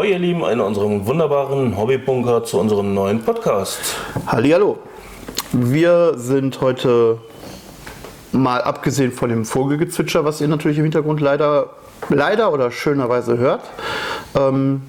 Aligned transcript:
Ahoi 0.00 0.12
ihr 0.12 0.18
Lieben, 0.18 0.42
in 0.44 0.60
unserem 0.60 1.06
wunderbaren 1.06 1.76
Hobbybunker 1.76 2.42
zu 2.42 2.58
unserem 2.58 2.94
neuen 2.94 3.20
Podcast. 3.20 3.96
Hallihallo. 4.26 4.78
Wir 5.52 6.14
sind 6.16 6.62
heute 6.62 7.18
mal 8.32 8.62
abgesehen 8.62 9.12
von 9.12 9.28
dem 9.28 9.44
Vogelgezwitscher, 9.44 10.24
was 10.24 10.40
ihr 10.40 10.48
natürlich 10.48 10.78
im 10.78 10.84
Hintergrund 10.84 11.20
leider, 11.20 11.68
leider 12.08 12.50
oder 12.50 12.70
schönerweise 12.70 13.36
hört, 13.36 13.60
ähm, 14.34 14.80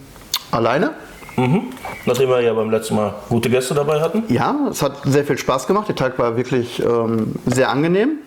alleine. 0.49 0.91
Mhm. 1.35 1.63
Nachdem 2.05 2.29
wir 2.29 2.39
ja 2.39 2.53
beim 2.53 2.71
letzten 2.71 2.95
Mal 2.95 3.13
gute 3.27 3.49
Gäste 3.49 3.73
dabei 3.73 3.99
hatten. 3.99 4.23
Ja, 4.29 4.55
es 4.69 4.81
hat 4.81 4.93
sehr 5.03 5.25
viel 5.25 5.37
Spaß 5.37 5.67
gemacht. 5.67 5.89
Der 5.89 5.95
Tag 5.97 6.17
war 6.19 6.37
wirklich 6.37 6.81
ähm, 6.81 7.33
sehr 7.45 7.69
angenehm. 7.69 8.19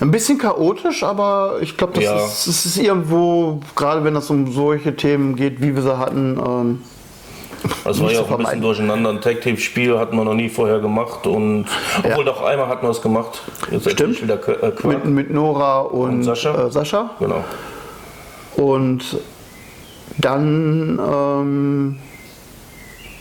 Ein 0.00 0.10
bisschen 0.12 0.38
chaotisch, 0.38 1.02
aber 1.02 1.56
ich 1.60 1.76
glaube, 1.76 1.94
das, 1.94 2.04
Ja. 2.04 2.16
ist, 2.24 2.46
das 2.46 2.66
ist 2.66 2.76
irgendwo, 2.76 3.60
gerade 3.74 4.04
wenn 4.04 4.14
es 4.14 4.30
um 4.30 4.50
solche 4.52 4.94
Themen 4.94 5.34
geht, 5.34 5.60
wie 5.60 5.74
wir 5.74 5.82
sie 5.82 5.98
hatten, 5.98 6.38
ähm, 6.44 6.82
Das 7.84 8.00
war 8.00 8.12
ja 8.12 8.20
auch 8.20 8.30
ein 8.30 8.38
bisschen 8.38 8.60
durcheinander. 8.60 9.10
Ein 9.10 9.20
Tag-Team-Spiel 9.20 9.98
hatten 9.98 10.16
wir 10.16 10.24
noch 10.24 10.34
nie 10.34 10.48
vorher 10.48 10.78
gemacht. 10.78 11.26
Und 11.26 11.66
obwohl 12.04 12.24
doch 12.24 12.42
einmal 12.44 12.68
hatten 12.68 12.86
wir 12.86 12.90
es 12.90 13.02
gemacht. 13.02 13.42
Jetzt 13.72 13.90
Stimmt. 13.90 14.22
wieder 14.22 14.38
äh, 14.62 14.72
mit, 14.86 15.04
mit 15.04 15.30
Nora 15.32 15.80
und, 15.80 16.10
Und 16.10 16.22
Sascha. 16.22 16.66
Äh, 16.66 16.70
Sascha. 16.70 17.10
Genau. 17.18 17.42
Und 18.56 19.18
dann, 20.18 21.00
ähm, 21.00 21.96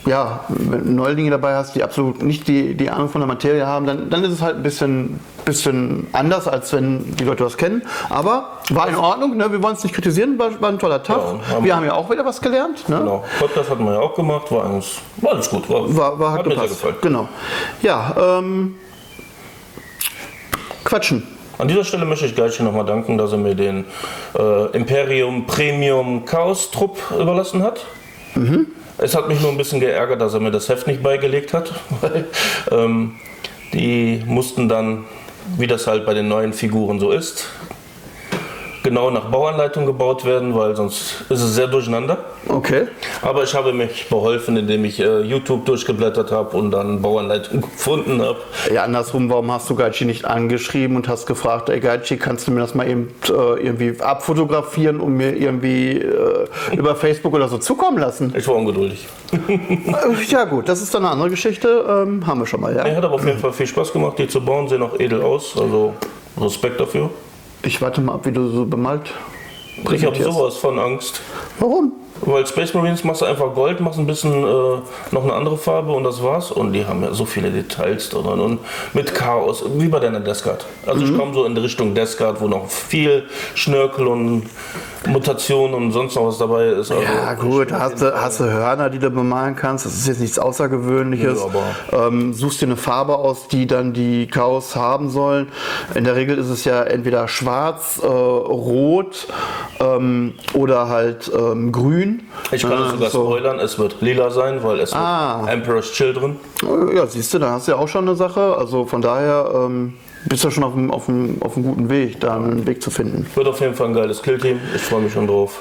ja, 0.08 0.39
wenn 0.47 0.83
du 0.86 0.91
Neulinge 0.94 1.30
dabei 1.31 1.55
hast, 1.55 1.75
die 1.75 1.83
absolut 1.83 2.23
nicht 2.23 2.47
die, 2.47 2.73
die 2.75 2.89
Ahnung 2.89 3.09
von 3.09 3.22
der 3.22 3.27
Materie 3.27 3.67
haben, 3.67 3.86
dann, 3.86 4.09
dann 4.09 4.23
ist 4.23 4.31
es 4.31 4.41
halt 4.41 4.55
ein 4.58 4.63
bisschen, 4.63 5.19
bisschen 5.45 6.08
anders, 6.13 6.47
als 6.47 6.72
wenn 6.73 7.16
die 7.17 7.23
Leute 7.25 7.45
was 7.45 7.58
kennen. 7.58 7.83
Aber 8.09 8.53
war 8.69 8.88
in 8.88 8.95
Ordnung, 8.95 9.35
ne? 9.38 9.52
wir 9.52 9.61
wollen 9.61 9.75
es 9.75 9.83
nicht 9.83 9.94
kritisieren, 9.94 10.39
war, 10.39 10.59
war 10.61 10.69
ein 10.69 10.80
toller 10.80 11.03
Tag. 11.03 11.17
Ja, 11.17 11.55
haben- 11.55 11.63
wir 11.66 11.75
haben 11.75 11.85
ja 11.85 11.94
auch 11.94 12.09
wieder 12.09 12.25
was 12.25 12.41
gelernt. 12.41 12.88
Ne? 12.89 12.97
genau. 13.00 13.25
Podcast 13.39 13.69
hatten 13.69 13.83
wir 13.85 13.94
ja 13.94 14.00
auch 14.00 14.16
gemacht. 14.16 14.52
War, 14.52 14.66
eigentlich, 14.66 14.97
war 15.17 15.33
alles 15.33 15.50
gut. 15.50 15.69
War, 15.69 15.95
War, 15.95 16.19
war, 16.19 16.31
hat, 16.31 16.39
hat 16.39 16.47
mir 16.47 16.55
sehr 16.55 16.67
gefallen. 16.69 16.95
Genau. 17.02 17.28
Ja, 17.81 18.16
ähm, 18.39 18.75
quatschen. 20.83 21.23
An 21.58 21.67
dieser 21.67 21.83
Stelle 21.83 22.05
möchte 22.05 22.25
ich 22.28 22.35
Geilchen 22.35 22.66
nochmal 22.66 22.85
danken, 22.85 23.17
dass 23.17 23.31
er 23.31 23.39
mir 23.39 23.55
den 23.55 23.85
äh, 24.38 24.66
Imperium 24.78 25.47
Premium 25.47 26.23
Chaos 26.25 26.69
Trupp 26.72 27.00
überlassen 27.19 27.63
hat. 27.63 27.85
Es 29.00 29.16
hat 29.16 29.28
mich 29.28 29.40
nur 29.42 29.52
ein 29.52 29.58
bisschen 29.58 29.80
geärgert, 29.80 30.22
dass 30.22 30.34
er 30.34 30.40
mir 30.40 30.52
das 30.52 30.70
Heft 30.70 30.88
nicht 30.88 31.03
beigelegt 31.03 31.53
hat. 31.53 31.73
Weil, 32.02 32.26
ähm, 32.72 33.16
die 33.73 34.23
mussten 34.26 34.70
dann, 34.70 35.06
wie 35.58 35.67
das 35.67 35.88
halt 35.88 36.06
bei 36.06 36.14
den 36.14 36.28
neuen 36.28 36.53
Figuren 36.53 37.00
so 37.00 37.12
ist, 37.12 37.45
genau 38.83 39.09
nach 39.09 39.25
Bauanleitung 39.25 39.86
gebaut 39.86 40.25
werden, 40.25 40.56
weil 40.56 40.75
sonst 40.75 41.25
ist 41.30 41.42
es 41.42 41.56
sehr 41.56 41.67
durcheinander. 41.67 42.17
Okay. 42.47 42.88
Aber 43.22 43.44
ich 43.44 43.53
habe 43.53 43.73
mich 43.73 44.08
beholfen, 44.09 44.58
indem 44.58 44.86
ich 44.86 45.00
äh, 45.00 45.22
YouTube 45.22 45.66
durchgeblättert 45.66 46.31
habe 46.31 46.56
und 46.58 46.72
dann 46.72 47.02
Bauanleitung 47.02 47.61
gefunden 47.73 48.22
habe. 48.22 48.38
Ja, 48.73 48.84
andersrum, 48.84 49.30
warum 49.30 49.52
hast 49.52 49.69
du 49.69 49.75
Gaichi 49.75 50.06
nicht 50.06 50.25
angeschrieben 50.25 50.95
und 50.95 51.08
hast 51.08 51.25
gefragt, 51.25 51.69
ey 51.69 51.80
Gaichi, 51.80 52.17
kannst 52.17 52.47
du 52.47 52.52
mir 52.52 52.61
das 52.61 52.75
mal 52.75 52.88
eben 52.88 53.14
äh, 53.28 53.31
irgendwie 53.31 54.00
abfotografieren 54.02 55.00
und 55.00 55.14
mir 55.14 55.36
irgendwie 55.36 55.97
äh, 55.97 56.47
über 56.75 56.95
Facebook 56.95 57.34
oder 57.34 57.47
so 57.47 57.58
zukommen 57.58 57.97
lassen? 57.97 58.34
Ich 58.38 58.47
war 58.47 58.56
ungeduldig. 58.56 59.08
Äh, 59.88 60.23
ja 60.28 60.45
gut, 60.45 60.67
das 60.69 60.81
ist 60.81 60.94
dann 60.94 61.03
eine 61.03 61.12
andere 61.12 61.30
Geschichte, 61.30 61.86
ähm, 61.88 62.25
haben 62.25 62.39
wir 62.39 62.45
schon 62.45 62.62
mal, 62.62 62.75
Er 62.75 62.88
ja. 62.88 62.95
hat 62.95 63.03
aber 63.03 63.16
auf 63.16 63.25
jeden 63.25 63.39
Fall 63.39 63.53
viel 63.53 63.67
Spaß 63.67 63.91
gemacht, 63.94 64.18
die 64.19 64.28
zu 64.28 64.44
bauen, 64.44 64.68
sehen 64.68 64.81
auch 64.84 65.00
edel 65.00 65.22
aus, 65.22 65.57
also 65.57 65.94
Respekt 66.40 66.79
dafür. 66.79 67.09
Ich 67.67 67.81
warte 67.81 68.00
mal 68.00 68.13
ab, 68.13 68.25
wie 68.25 68.31
du 68.31 68.47
so 68.47 68.66
bemalt 68.66 69.13
Ich 69.91 70.05
habe 70.05 70.23
sowas 70.23 70.55
von 70.55 70.79
Angst. 70.79 71.22
Warum? 71.59 71.91
Weil 72.22 72.45
Space 72.45 72.73
Marines 72.73 73.03
machst 73.03 73.22
du 73.22 73.25
einfach 73.25 73.53
Gold, 73.53 73.79
machst 73.79 74.00
ein 74.00 74.07
bisschen 74.07 74.31
äh, 74.44 74.78
noch 75.11 75.23
eine 75.23 75.33
andere 75.33 75.57
Farbe 75.57 75.91
und 75.91 76.03
das 76.03 76.22
war's. 76.23 76.51
Und 76.51 76.73
die 76.73 76.85
haben 76.85 77.03
ja 77.03 77.13
so 77.13 77.25
viele 77.25 77.51
Details 77.51 78.09
drin 78.09 78.25
und 78.25 78.59
mit 78.94 79.13
Chaos, 79.13 79.63
wie 79.75 79.88
bei 79.88 80.00
deiner 80.00 80.19
Deskart. 80.19 80.66
Also 80.85 81.05
ich 81.05 81.17
komme 81.17 81.33
so 81.33 81.45
in 81.45 81.55
die 81.55 81.61
Richtung 81.61 81.94
Deskart, 81.94 82.41
wo 82.41 82.47
noch 82.47 82.67
viel 82.69 83.23
Schnörkel 83.55 84.07
und 84.07 84.44
Mutationen 85.07 85.75
und 85.75 85.91
sonst 85.91 86.16
noch 86.16 86.28
was 86.28 86.38
dabei 86.38 86.66
ist. 86.67 86.91
Also 86.91 87.03
Ja 87.03 87.33
gut, 87.33 87.72
hast 87.72 88.01
du, 88.01 88.13
hast 88.13 88.39
du 88.39 88.45
Hörner, 88.45 88.89
die 88.89 88.99
du 88.99 89.09
bemalen 89.09 89.55
kannst. 89.55 89.85
Das 89.85 89.94
ist 89.94 90.07
jetzt 90.07 90.19
nichts 90.19 90.39
Außergewöhnliches. 90.39 91.39
Ja, 91.91 92.07
ähm, 92.07 92.34
suchst 92.34 92.61
dir 92.61 92.66
eine 92.66 92.75
Farbe 92.78 93.16
aus, 93.16 93.47
die 93.47 93.67
dann 93.67 93.94
die 93.94 94.28
Chaos 94.28 94.75
haben 94.75 95.09
sollen. 95.09 95.47
In 95.95 96.03
der 96.03 96.16
Regel 96.16 96.38
ist 96.38 96.49
es 96.49 96.66
ja 96.66 96.84
entweder 96.84 97.28
schwarz, 97.28 97.99
äh, 98.03 98.07
rot 98.07 99.28
ähm, 99.79 100.34
oder 100.53 100.89
halt 100.89 101.31
ähm, 101.34 101.72
grün. 101.72 102.06
Ich 102.51 102.62
kann 102.62 102.73
es 102.73 102.88
Äh, 102.88 102.91
sogar 102.95 103.09
so. 103.09 103.25
spoilern, 103.25 103.59
es 103.59 103.78
wird 103.79 104.01
lila 104.01 104.29
sein, 104.29 104.63
weil 104.63 104.79
es 104.79 104.94
Ah. 104.94 105.40
wird 105.41 105.51
Emperor's 105.51 105.91
Children. 105.91 106.38
Ja, 106.95 107.06
siehst 107.07 107.34
du, 107.34 107.40
da 107.40 107.51
hast 107.51 107.68
du 107.68 107.72
ja 107.73 107.78
auch 107.78 107.88
schon 107.88 108.07
eine 108.07 108.16
Sache. 108.16 108.56
Also 108.57 108.85
von 108.85 109.01
daher 109.01 109.51
ähm, 109.56 109.94
bist 110.25 110.44
du 110.44 110.51
schon 110.51 110.63
auf 110.63 110.73
einem, 110.73 110.91
auf, 110.91 111.07
einem, 111.09 111.38
auf 111.41 111.56
einem 111.56 111.66
guten 111.66 111.90
Weg, 111.90 112.19
da 112.19 112.35
einen 112.35 112.66
Weg 112.66 112.81
zu 112.81 112.90
finden. 112.91 113.25
Wird 113.35 113.47
auf 113.47 113.59
jeden 113.62 113.73
Fall 113.75 113.88
ein 113.88 113.94
geiles 113.94 114.22
Killteam. 114.22 114.59
Ich 114.75 114.81
freue 114.81 115.01
mich 115.01 115.13
schon 115.13 115.28
drauf. 115.28 115.59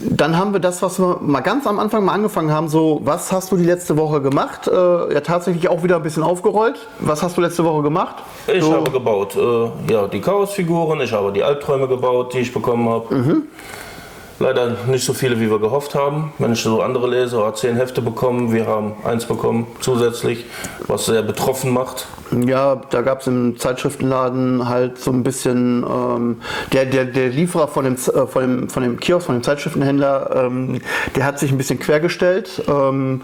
Dann 0.00 0.36
haben 0.38 0.52
wir 0.52 0.60
das, 0.60 0.80
was 0.82 1.00
wir 1.00 1.16
mal 1.22 1.40
ganz 1.40 1.66
am 1.66 1.78
Anfang 1.80 2.04
mal 2.04 2.12
angefangen 2.12 2.52
haben. 2.52 2.68
So, 2.68 3.00
was 3.04 3.32
hast 3.32 3.50
du 3.50 3.56
die 3.56 3.64
letzte 3.64 3.96
Woche 3.96 4.20
gemacht? 4.20 4.68
Äh, 4.68 5.14
ja, 5.14 5.20
tatsächlich 5.20 5.68
auch 5.68 5.82
wieder 5.82 5.96
ein 5.96 6.02
bisschen 6.02 6.22
aufgerollt. 6.22 6.76
Was 7.00 7.22
hast 7.22 7.36
du 7.36 7.40
letzte 7.40 7.64
Woche 7.64 7.82
gemacht? 7.82 8.16
Ich 8.46 8.62
so, 8.62 8.74
habe 8.74 8.90
gebaut, 8.90 9.34
äh, 9.34 9.92
ja, 9.92 10.06
die 10.06 10.20
Chaosfiguren, 10.20 11.00
ich 11.00 11.12
habe 11.12 11.32
die 11.32 11.42
Albträume 11.42 11.88
gebaut, 11.88 12.32
die 12.34 12.40
ich 12.40 12.52
bekommen 12.52 12.88
habe. 12.88 13.12
Mhm. 13.14 13.42
Leider 14.40 14.76
nicht 14.86 15.04
so 15.04 15.14
viele, 15.14 15.40
wie 15.40 15.50
wir 15.50 15.58
gehofft 15.58 15.96
haben. 15.96 16.32
Wenn 16.38 16.52
ich 16.52 16.62
so 16.62 16.80
andere 16.80 17.08
lese, 17.08 17.44
hat 17.44 17.58
zehn 17.58 17.74
Hefte 17.74 18.00
bekommen, 18.00 18.52
wir 18.52 18.66
haben 18.66 18.92
eins 19.02 19.24
bekommen 19.24 19.66
zusätzlich, 19.80 20.44
was 20.86 21.06
sehr 21.06 21.22
betroffen 21.22 21.72
macht. 21.72 22.06
Ja, 22.46 22.76
da 22.90 23.02
gab 23.02 23.22
es 23.22 23.26
im 23.26 23.58
Zeitschriftenladen 23.58 24.68
halt 24.68 24.98
so 24.98 25.10
ein 25.10 25.24
bisschen, 25.24 25.82
ähm, 25.82 26.40
der, 26.72 26.84
der, 26.84 27.06
der 27.06 27.30
Lieferer 27.30 27.66
von 27.66 27.84
dem, 27.84 27.94
äh, 27.94 28.26
von, 28.26 28.42
dem, 28.42 28.68
von 28.68 28.82
dem 28.82 29.00
Kiosk, 29.00 29.26
von 29.26 29.36
dem 29.36 29.42
Zeitschriftenhändler, 29.42 30.30
ähm, 30.46 30.80
der 31.16 31.24
hat 31.24 31.40
sich 31.40 31.50
ein 31.50 31.58
bisschen 31.58 31.80
quergestellt. 31.80 32.62
Ähm, 32.68 33.22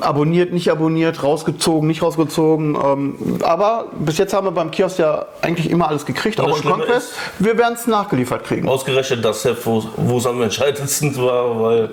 abonniert, 0.00 0.52
nicht 0.52 0.70
abonniert, 0.70 1.22
rausgezogen, 1.22 1.88
nicht 1.88 2.02
rausgezogen. 2.02 2.76
Ähm, 2.82 3.14
aber 3.42 3.86
bis 3.98 4.18
jetzt 4.18 4.32
haben 4.32 4.46
wir 4.46 4.52
beim 4.52 4.70
Kiosk 4.70 4.98
ja 4.98 5.26
eigentlich 5.42 5.70
immer 5.70 5.88
alles 5.88 6.06
gekriegt, 6.06 6.40
auch 6.40 6.56
in 6.56 6.70
Conquest. 6.70 7.14
Wir 7.38 7.56
werden 7.58 7.74
es 7.74 7.86
nachgeliefert 7.86 8.44
kriegen. 8.44 8.68
Ausgerechnet 8.68 9.24
das 9.24 9.44
Heft, 9.44 9.66
wo 9.66 9.82
wo 9.96 10.18
es 10.18 10.26
am 10.26 10.42
entscheidendsten 10.42 11.16
war, 11.16 11.60
weil 11.60 11.90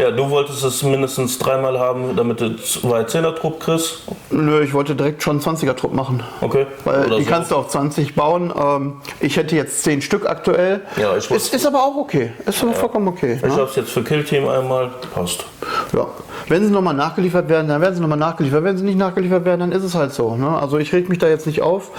ja, 0.00 0.10
du 0.10 0.28
wolltest 0.30 0.62
es 0.64 0.82
mindestens 0.82 1.38
dreimal 1.38 1.78
haben, 1.78 2.16
damit 2.16 2.40
du 2.40 2.56
zwei 2.56 3.04
Zehner-Trupp 3.04 3.60
kriegst. 3.60 4.02
Nö, 4.30 4.62
ich 4.62 4.74
wollte 4.74 4.94
direkt 4.94 5.22
schon 5.22 5.40
20er-Trupp 5.40 5.92
machen. 5.92 6.22
Okay. 6.40 6.66
Weil 6.84 7.06
Oder 7.06 7.18
die 7.18 7.24
so. 7.24 7.30
kannst 7.30 7.50
du 7.50 7.56
auf 7.56 7.68
20 7.68 8.14
bauen. 8.14 8.52
Ähm, 8.56 9.00
ich 9.20 9.36
hätte 9.36 9.56
jetzt 9.56 9.82
10 9.82 10.02
Stück 10.02 10.28
aktuell. 10.28 10.82
Ja, 10.96 11.16
ich 11.16 11.30
ist, 11.30 11.54
ist 11.54 11.66
aber 11.66 11.82
auch 11.82 11.96
okay. 11.96 12.32
Ist 12.44 12.62
aber 12.62 12.74
vollkommen 12.74 13.08
okay. 13.08 13.34
Ich 13.36 13.42
ne? 13.42 13.52
habe 13.52 13.62
es 13.62 13.76
jetzt 13.76 13.90
für 13.90 14.02
Killteam 14.02 14.48
einmal, 14.48 14.90
passt. 15.14 15.44
Ja. 15.92 16.06
Wenn 16.48 16.64
sie 16.64 16.70
nochmal 16.70 16.94
nachgeliefert 16.94 17.48
werden, 17.48 17.68
dann 17.68 17.80
werden 17.80 17.94
sie 17.94 18.00
nochmal 18.00 18.18
nachgeliefert. 18.18 18.64
Wenn 18.64 18.76
sie 18.76 18.84
nicht 18.84 18.98
nachgeliefert 18.98 19.44
werden, 19.44 19.60
dann 19.60 19.72
ist 19.72 19.82
es 19.82 19.94
halt 19.94 20.12
so. 20.12 20.36
Ne? 20.36 20.48
Also 20.48 20.78
ich 20.78 20.92
reg 20.92 21.08
mich 21.08 21.18
da 21.18 21.28
jetzt 21.28 21.46
nicht 21.46 21.62
auf. 21.62 21.90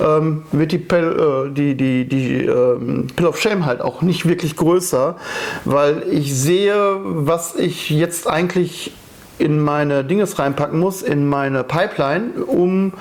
Ähm, 0.00 0.42
wird 0.52 0.72
die, 0.72 0.78
Pill, 0.78 1.48
äh, 1.48 1.54
die, 1.54 1.76
die, 1.76 2.08
die 2.08 2.44
ähm, 2.44 3.06
Pill 3.14 3.26
of 3.26 3.40
Shame 3.40 3.66
halt 3.66 3.80
auch 3.80 4.02
nicht 4.02 4.26
wirklich 4.26 4.56
größer, 4.56 5.16
weil 5.64 6.02
ich 6.10 6.34
sehe, 6.34 6.96
was 7.02 7.54
ich 7.54 7.90
jetzt 7.90 8.28
eigentlich 8.28 8.92
in 9.38 9.60
meine 9.60 10.04
Dinges 10.04 10.38
reinpacken 10.38 10.78
muss, 10.78 11.02
in 11.02 11.28
meine 11.28 11.64
Pipeline, 11.64 12.44
um 12.46 12.92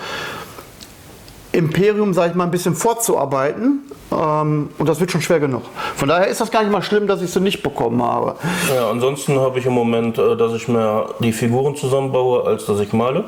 Imperium, 1.51 2.13
sag 2.13 2.31
ich 2.31 2.35
mal, 2.35 2.45
ein 2.45 2.51
bisschen 2.51 2.75
vorzuarbeiten. 2.75 3.79
Ähm, 4.11 4.69
und 4.77 4.89
das 4.89 4.99
wird 4.99 5.11
schon 5.11 5.21
schwer 5.21 5.39
genug. 5.39 5.63
Von 5.95 6.09
daher 6.09 6.27
ist 6.27 6.41
das 6.41 6.51
gar 6.51 6.61
nicht 6.63 6.71
mal 6.71 6.81
schlimm, 6.81 7.07
dass 7.07 7.21
ich 7.21 7.31
sie 7.31 7.39
nicht 7.39 7.63
bekommen 7.63 8.03
habe. 8.03 8.35
Ja, 8.73 8.89
ansonsten 8.89 9.39
habe 9.39 9.59
ich 9.59 9.65
im 9.65 9.73
Moment, 9.73 10.17
äh, 10.17 10.35
dass 10.35 10.53
ich 10.53 10.67
mehr 10.67 11.09
die 11.19 11.31
Figuren 11.31 11.75
zusammenbaue, 11.75 12.45
als 12.45 12.65
dass 12.65 12.79
ich 12.79 12.93
male. 12.93 13.23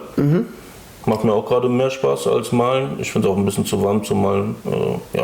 Macht 1.06 1.25
mir 1.25 1.33
auch 1.33 1.45
gerade 1.45 1.68
mehr 1.68 1.89
Spaß 1.89 2.27
als 2.27 2.53
malen. 2.53 2.97
Ich 3.00 3.12
finde 3.12 3.27
es 3.27 3.33
auch 3.33 3.38
ein 3.38 3.44
bisschen 3.44 3.65
zu 3.65 3.83
warm 3.83 4.03
zu 4.03 4.15
malen. 4.15 4.56
Äh, 4.65 5.18
ja. 5.18 5.24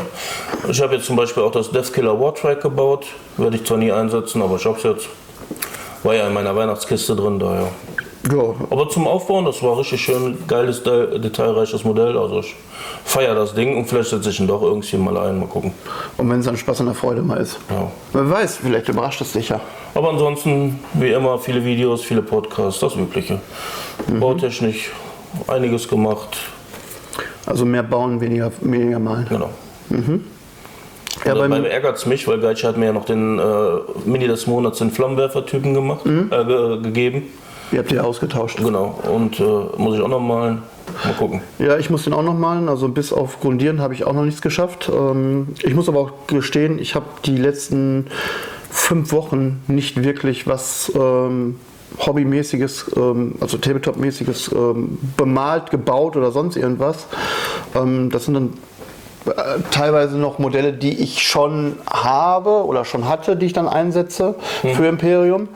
Ich 0.68 0.80
habe 0.82 0.96
jetzt 0.96 1.06
zum 1.06 1.16
Beispiel 1.16 1.42
auch 1.42 1.52
das 1.52 1.70
Deathkiller 1.70 2.20
Wartrack 2.20 2.60
gebaut. 2.60 3.06
Werde 3.38 3.56
ich 3.56 3.64
zwar 3.64 3.78
nie 3.78 3.90
einsetzen, 3.90 4.42
aber 4.42 4.56
ich 4.56 4.64
habe 4.66 4.76
es 4.76 4.82
jetzt. 4.82 5.08
War 6.02 6.14
ja 6.14 6.26
in 6.26 6.34
meiner 6.34 6.54
Weihnachtskiste 6.56 7.14
drin, 7.16 7.38
daher. 7.38 7.60
Ja, 7.60 7.68
Aber 8.70 8.88
zum 8.90 9.06
Aufbauen, 9.06 9.46
das 9.46 9.62
war 9.62 9.78
richtig 9.78 10.02
schön, 10.02 10.36
geiles, 10.46 10.82
de- 10.82 11.18
detailreiches 11.18 11.84
Modell. 11.84 12.18
Also 12.18 12.40
ich 12.40 12.54
feiere 13.04 13.34
das 13.34 13.54
Ding 13.54 13.76
und 13.78 13.86
vielleicht 13.86 14.10
setze 14.10 14.28
ich 14.30 14.38
ihn 14.40 14.46
doch 14.46 14.62
irgendwie 14.62 14.96
mal 14.98 15.16
ein, 15.16 15.38
mal 15.40 15.46
gucken. 15.46 15.72
Und 16.18 16.28
wenn 16.30 16.40
es 16.40 16.44
dann 16.46 16.56
Spaß 16.56 16.80
an 16.80 16.86
der 16.86 16.94
Freude 16.94 17.22
mal 17.22 17.38
ist. 17.38 17.58
Ja. 17.70 17.90
Wer 18.12 18.30
weiß, 18.30 18.58
vielleicht 18.58 18.88
überrascht 18.90 19.22
es 19.22 19.32
dich 19.32 19.48
ja. 19.48 19.60
Aber 19.94 20.10
ansonsten, 20.10 20.78
wie 20.94 21.08
immer, 21.12 21.38
viele 21.38 21.64
Videos, 21.64 22.02
viele 22.02 22.20
Podcasts, 22.22 22.80
das 22.80 22.94
Übliche. 22.94 23.40
Bautechnisch 24.18 24.90
einiges 25.46 25.88
gemacht. 25.88 26.36
Also 27.46 27.64
mehr 27.64 27.82
bauen, 27.82 28.20
weniger, 28.20 28.52
weniger 28.60 28.98
malen. 28.98 29.26
Genau. 29.30 29.48
Ja, 29.90 29.96
Ja, 31.24 31.34
dabei 31.34 31.48
beim- 31.48 31.64
ärgert 31.64 31.96
es 31.96 32.06
mich, 32.06 32.26
weil 32.28 32.38
Geitsche 32.38 32.68
hat 32.68 32.76
mir 32.76 32.86
ja 32.86 32.92
noch 32.92 33.04
den 33.06 33.38
äh, 33.38 33.42
Mini 34.04 34.26
des 34.26 34.46
Monats 34.46 34.78
den 34.78 34.90
Flammenwerfer-Typen 34.90 35.74
gemacht, 35.74 36.04
Mhm. 36.06 36.30
äh, 36.30 36.44
ge 36.44 36.82
gegeben. 36.82 37.22
Ihr 37.72 37.78
habt 37.78 37.90
die 37.90 38.00
ausgetauscht. 38.00 38.58
Genau. 38.58 38.98
Und 39.10 39.38
äh, 39.40 39.42
muss 39.76 39.94
ich 39.94 40.02
auch 40.02 40.08
noch 40.08 40.20
malen. 40.20 40.62
Mal 41.04 41.14
gucken. 41.14 41.40
Ja, 41.58 41.76
ich 41.76 41.88
muss 41.88 42.04
den 42.04 42.12
auch 42.12 42.22
noch 42.22 42.34
malen. 42.34 42.68
Also 42.68 42.88
bis 42.88 43.12
auf 43.12 43.40
Grundieren 43.40 43.80
habe 43.80 43.94
ich 43.94 44.04
auch 44.04 44.12
noch 44.12 44.24
nichts 44.24 44.42
geschafft. 44.42 44.90
Ähm, 44.92 45.48
ich 45.62 45.74
muss 45.74 45.88
aber 45.88 46.00
auch 46.00 46.12
gestehen, 46.26 46.78
ich 46.78 46.94
habe 46.94 47.06
die 47.24 47.36
letzten 47.36 48.06
fünf 48.70 49.12
Wochen 49.12 49.62
nicht 49.66 50.02
wirklich 50.02 50.46
was 50.46 50.92
ähm, 50.94 51.56
Hobbymäßiges, 51.98 52.92
ähm, 52.96 53.34
also 53.40 53.58
Tabletop-mäßiges 53.58 54.52
ähm, 54.52 54.98
bemalt, 55.16 55.70
gebaut 55.70 56.16
oder 56.16 56.30
sonst 56.32 56.56
irgendwas. 56.56 57.06
Ähm, 57.74 58.10
das 58.10 58.24
sind 58.24 58.34
dann 58.34 58.52
äh, 59.26 59.60
teilweise 59.70 60.16
noch 60.16 60.38
Modelle, 60.38 60.72
die 60.72 61.02
ich 61.02 61.22
schon 61.22 61.76
habe 61.88 62.64
oder 62.64 62.84
schon 62.84 63.08
hatte, 63.08 63.36
die 63.36 63.46
ich 63.46 63.52
dann 63.52 63.68
einsetze 63.68 64.36
für 64.62 64.86
Imperium. 64.86 65.48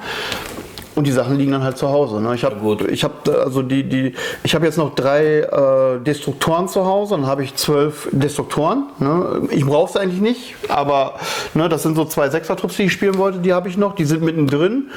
Und 0.95 1.07
die 1.07 1.13
Sachen 1.13 1.37
liegen 1.37 1.53
dann 1.53 1.65
halt 1.65 1.77
zu 1.77 1.89
Hause. 1.89 2.21
Ne? 2.21 2.35
Ich 2.35 2.45
habe 2.45 2.57
ich 2.91 3.03
habe 3.03 3.43
also 3.43 3.63
die 3.63 3.83
die 3.83 4.15
ich 4.43 4.55
habe 4.55 4.65
jetzt 4.65 4.79
noch 4.79 4.95
drei 4.95 5.41
äh, 5.41 6.01
Destruktoren 6.01 6.69
zu 6.69 6.87
Hause, 6.87 7.17
dann 7.17 7.27
habe 7.27 7.43
ich 7.43 7.55
zwölf 7.57 8.09
Destruktoren. 8.13 8.87
Ne? 8.99 9.49
Ich 9.51 9.65
brauche 9.65 9.91
es 9.91 9.97
eigentlich 9.97 10.21
nicht, 10.21 10.55
aber 10.69 11.15
ne, 11.55 11.69
das 11.69 11.83
sind 11.83 11.97
so 11.97 12.05
zwei 12.05 12.29
Sechser-Trupps, 12.29 12.77
die 12.77 12.85
ich 12.85 12.93
spielen 12.93 13.19
wollte. 13.19 13.39
Die 13.39 13.53
habe 13.53 13.69
ich 13.69 13.77
noch, 13.77 13.95
die 13.95 14.05
sind 14.05 14.23
mittendrin. 14.23 14.91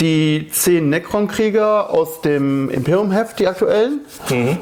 Die 0.00 0.48
zehn 0.50 0.90
Necron-Krieger 0.90 1.90
aus 1.90 2.20
dem 2.22 2.70
Imperium-Heft, 2.70 3.38
die 3.38 3.46
aktuellen 3.46 4.00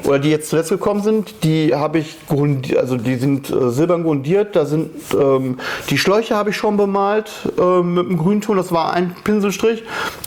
oder 0.03 0.19
die 0.19 0.29
jetzt 0.29 0.49
zuletzt 0.49 0.69
gekommen 0.69 1.01
sind, 1.01 1.43
die 1.43 1.73
habe 1.75 1.99
ich 1.99 2.17
also 2.77 2.97
die 2.97 3.15
sind 3.15 3.49
äh, 3.49 3.69
silbern 3.69 4.03
grundiert. 4.03 4.55
Da 4.55 4.65
sind 4.65 4.89
ähm, 5.13 5.57
die 5.89 5.97
Schläuche 5.97 6.35
habe 6.35 6.49
ich 6.49 6.57
schon 6.57 6.77
bemalt 6.77 7.31
äh, 7.57 7.81
mit 7.81 8.07
dem 8.07 8.17
Grünton. 8.17 8.57
Das 8.57 8.71
war 8.71 8.93
ein 8.93 9.15
Pinselstrich 9.23 9.83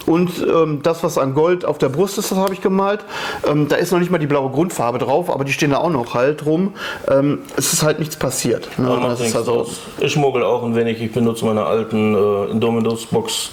und 0.07 0.44
ähm, 0.45 0.81
das, 0.83 1.03
was 1.03 1.19
an 1.19 1.35
Gold 1.35 1.65
auf 1.65 1.79
der 1.79 1.89
Brust 1.89 2.19
ist, 2.19 2.31
das 2.31 2.39
habe 2.39 2.55
ich 2.55 2.61
gemalt. 2.61 3.01
Ähm, 3.47 3.69
da 3.69 3.77
ist 3.77 3.93
noch 3.93 3.99
nicht 3.99 4.11
mal 4.11 4.19
die 4.19 4.27
blaue 4.27 4.51
Grundfarbe 4.51 4.99
drauf, 4.99 5.31
aber 5.31 5.45
die 5.45 5.53
stehen 5.53 5.71
da 5.71 5.79
auch 5.79 5.91
noch 5.91 6.15
halt 6.15 6.47
rum. 6.47 6.75
Ähm, 7.09 7.41
es 7.57 7.73
ist 7.73 7.83
halt 7.83 7.99
nichts 7.99 8.17
passiert. 8.17 8.69
Ne? 8.79 8.87
Macht 8.87 9.13
Das 9.13 9.21
ist 9.21 9.37
also. 9.37 9.67
Ich 9.99 10.17
mogel 10.17 10.43
auch 10.43 10.63
ein 10.63 10.75
wenig. 10.75 11.01
Ich 11.01 11.13
benutze 11.13 11.45
meine 11.45 11.65
alten 11.65 12.15
äh, 12.15 12.51
Indominus-Box 12.51 13.51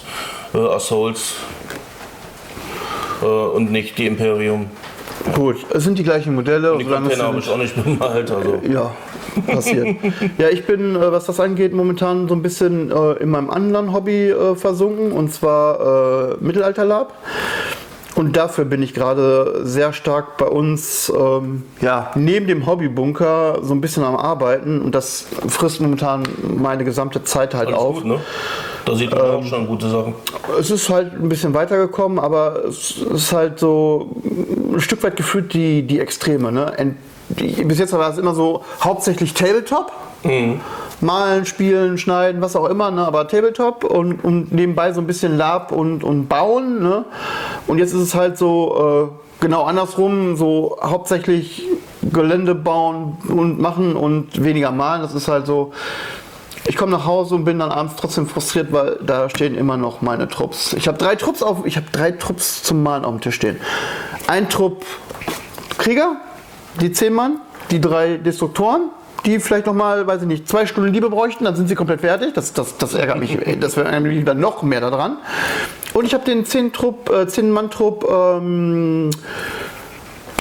äh, 0.54 0.58
Assauls 0.58 1.36
äh, 3.22 3.26
und 3.26 3.72
nicht 3.72 3.98
die 3.98 4.08
Imperium. 4.08 4.70
gut, 5.36 5.58
es 5.74 5.84
sind 5.84 5.98
die 5.98 6.04
gleichen 6.04 6.36
Modelle. 6.36 6.78
Die 6.78 6.84
solange 6.84 7.08
es 7.08 7.18
Container 7.18 7.28
habe 7.30 7.40
ich 7.40 7.50
auch 7.50 7.58
nicht 7.58 7.84
bemalt. 7.84 8.32
Also. 8.32 8.62
Ja, 8.70 8.92
passiert. 9.48 9.98
ja, 10.38 10.50
ich 10.50 10.66
bin, 10.66 10.96
äh, 10.96 11.12
was 11.12 11.26
das 11.26 11.40
angeht, 11.40 11.74
momentan 11.74 12.28
so 12.28 12.36
ein 12.36 12.42
bisschen 12.42 12.92
äh, 12.92 13.14
in 13.14 13.30
meinem 13.30 13.50
anderen 13.50 13.94
Hobby 13.94 14.30
äh, 14.30 14.56
versunken, 14.56 15.12
und 15.12 15.32
zwar 15.34 16.38
Mittelalterlab. 16.40 17.14
Und 18.16 18.36
dafür 18.36 18.66
bin 18.66 18.84
ich 18.84 18.94
gerade 18.94 19.62
sehr 19.64 19.94
stark 19.94 20.38
bei 20.38 20.46
uns, 20.46 21.12
ähm, 21.18 21.64
ja, 21.80 22.12
neben 22.16 22.46
dem 22.46 22.66
Hobbybunker 22.66 23.60
so 23.62 23.74
ein 23.74 23.82
bisschen 23.82 24.04
am 24.04 24.16
Arbeiten. 24.16 24.82
Und 24.82 24.94
das 24.94 25.26
frisst 25.48 25.80
momentan 25.80 26.24
meine 26.42 26.84
gesamte 26.84 27.24
Zeit 27.24 27.54
halt 27.54 27.70
Alles 27.70 27.80
auf. 27.80 27.96
gut, 27.96 28.06
ne? 28.06 28.20
Da 28.86 28.96
sieht 28.96 29.12
man 29.12 29.20
Ähm, 29.26 29.32
auch 29.32 29.44
schon 29.44 29.68
gute 29.68 29.90
Sachen. 29.90 30.14
Es 30.60 30.72
ist 30.72 30.90
halt 30.90 31.14
ein 31.14 31.30
bisschen 31.30 31.54
weitergekommen, 31.54 32.20
aber 32.20 32.66
es 32.66 32.98
ist 32.98 33.32
halt 33.34 33.60
so 33.60 34.10
ein 34.74 34.80
Stück 34.80 35.04
weit 35.04 35.16
gefühlt 35.16 35.54
die, 35.54 35.84
die 35.84 36.00
Extreme. 36.00 36.52
Ne? 36.52 36.74
Ent- 36.78 36.98
die, 37.30 37.64
bis 37.64 37.80
jetzt 37.80 37.94
war 37.94 38.10
es 38.10 38.18
immer 38.18 38.34
so 38.34 38.64
hauptsächlich 38.84 39.34
Tabletop. 39.34 39.92
Malen, 41.00 41.46
spielen, 41.48 41.98
schneiden, 41.98 42.42
was 42.42 42.56
auch 42.56 42.70
immer, 42.70 42.92
ne? 42.92 43.06
aber 43.06 43.28
Tabletop 43.28 43.84
und, 43.84 44.24
und 44.24 44.52
nebenbei 44.52 44.94
so 44.94 45.02
ein 45.02 45.08
bisschen 45.08 45.36
Lab 45.36 45.72
und, 45.72 46.04
und 46.04 46.28
Bauen. 46.28 46.82
Ne? 46.84 47.06
Und 47.68 47.80
jetzt 47.80 47.94
ist 47.94 48.02
es 48.02 48.14
halt 48.14 48.38
so 48.38 49.10
äh, 49.10 49.44
genau 49.44 49.64
andersrum, 49.64 50.36
so 50.36 50.78
hauptsächlich 50.84 51.64
Gelände 52.04 52.54
bauen 52.54 53.18
und 53.30 53.60
machen 53.60 53.96
und 53.96 54.44
weniger 54.44 54.72
malen. 54.72 55.02
Das 55.02 55.16
ist 55.16 55.28
halt 55.28 55.48
so, 55.48 55.72
ich 56.72 56.78
komme 56.78 56.94
nach 56.94 57.06
Hause 57.06 57.36
und 57.36 57.44
bin 57.44 57.60
dann 57.60 57.70
abends 57.70 57.96
trotzdem 57.98 58.28
frustriert, 58.28 58.72
weil 58.72 58.98
da 59.06 59.30
stehen 59.30 59.56
immer 59.56 59.76
noch 59.76 60.02
meine 60.02 60.30
Trupps. 60.30 60.72
Ich 60.72 60.88
habe 60.88 60.98
drei 60.98 61.18
Trupps 61.18 61.44
auf, 61.44 61.66
ich 61.66 61.76
habe 61.76 61.88
drei 61.92 62.12
Trupps 62.12 62.64
zum 62.64 62.82
Malen 62.82 63.04
auf 63.04 63.12
dem 63.12 63.20
Tisch 63.20 63.36
stehen. 63.36 63.60
Ein 64.28 64.48
Trupp 64.48 64.86
Krieger, 65.78 66.16
die 66.80 66.94
zehn 66.94 67.12
Mann, 67.12 67.42
die 67.72 67.82
drei 67.82 68.16
Destruktoren, 68.16 68.84
die 69.26 69.42
vielleicht 69.42 69.66
noch 69.66 69.74
mal, 69.74 70.08
weiß 70.08 70.22
ich 70.22 70.30
nicht, 70.30 70.48
zwei 70.48 70.66
Stunden 70.66 70.94
Liebe 70.94 71.10
bräuchten, 71.10 71.44
dann 71.44 71.58
sind 71.58 71.68
sie 71.68 71.76
komplett 71.76 72.00
fertig. 72.00 72.34
Das, 72.36 72.54
das, 72.54 72.78
das 72.78 72.94
ärgert 72.94 73.20
mich, 73.20 73.38
das 73.60 73.76
wäre 73.76 73.90
einem 73.90 74.06
lieber 74.06 74.34
noch 74.34 74.64
mehr 74.64 74.80
daran. 74.80 75.18
Und 75.94 76.06
ich 76.06 76.14
habe 76.14 76.24
den 76.24 76.46
zehn 76.46 76.72
Trupp, 76.72 77.10
äh, 77.10 77.28
zehn 77.28 77.52
Mann 77.52 77.70
Trupp. 77.70 78.10
Ähm, 78.10 79.10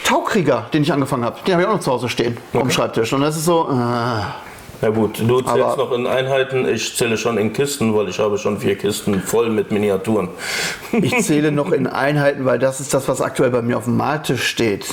Taukrieger, 0.05 0.67
den 0.73 0.83
ich 0.83 0.93
angefangen 0.93 1.25
habe, 1.25 1.39
den 1.45 1.55
habe 1.55 1.63
ich 1.63 1.69
auch 1.69 1.75
noch 1.75 1.81
zu 1.81 1.91
Hause 1.91 2.09
stehen 2.09 2.37
auf 2.53 2.63
dem 2.63 2.71
Schreibtisch. 2.71 3.13
Und 3.13 3.21
das 3.21 3.37
ist 3.37 3.47
so, 3.47 3.69
äh, 3.69 4.50
Ja 4.83 4.89
gut, 4.89 5.19
du 5.21 5.41
zählst 5.43 5.49
Aber- 5.49 5.77
noch 5.77 5.93
in 5.93 6.07
Einheiten, 6.07 6.67
ich 6.67 6.97
zähle 6.97 7.19
schon 7.19 7.37
in 7.37 7.53
Kisten, 7.53 7.95
weil 7.95 8.09
ich 8.09 8.19
habe 8.19 8.39
schon 8.39 8.59
vier 8.61 8.77
Kisten 8.77 9.21
voll 9.21 9.51
mit 9.51 9.71
Miniaturen. 9.71 10.29
Ich 10.93 11.17
zähle 11.23 11.53
noch 11.53 11.71
in 11.73 11.87
Einheiten, 11.87 12.45
weil 12.47 12.59
das 12.59 12.81
ist 12.81 12.93
das, 12.95 13.07
was 13.07 13.21
aktuell 13.21 13.51
bei 13.51 13.63
mir 13.63 13.77
auf 13.77 13.85
dem 13.85 13.97
Maltisch 13.97 14.43
steht. 14.49 14.87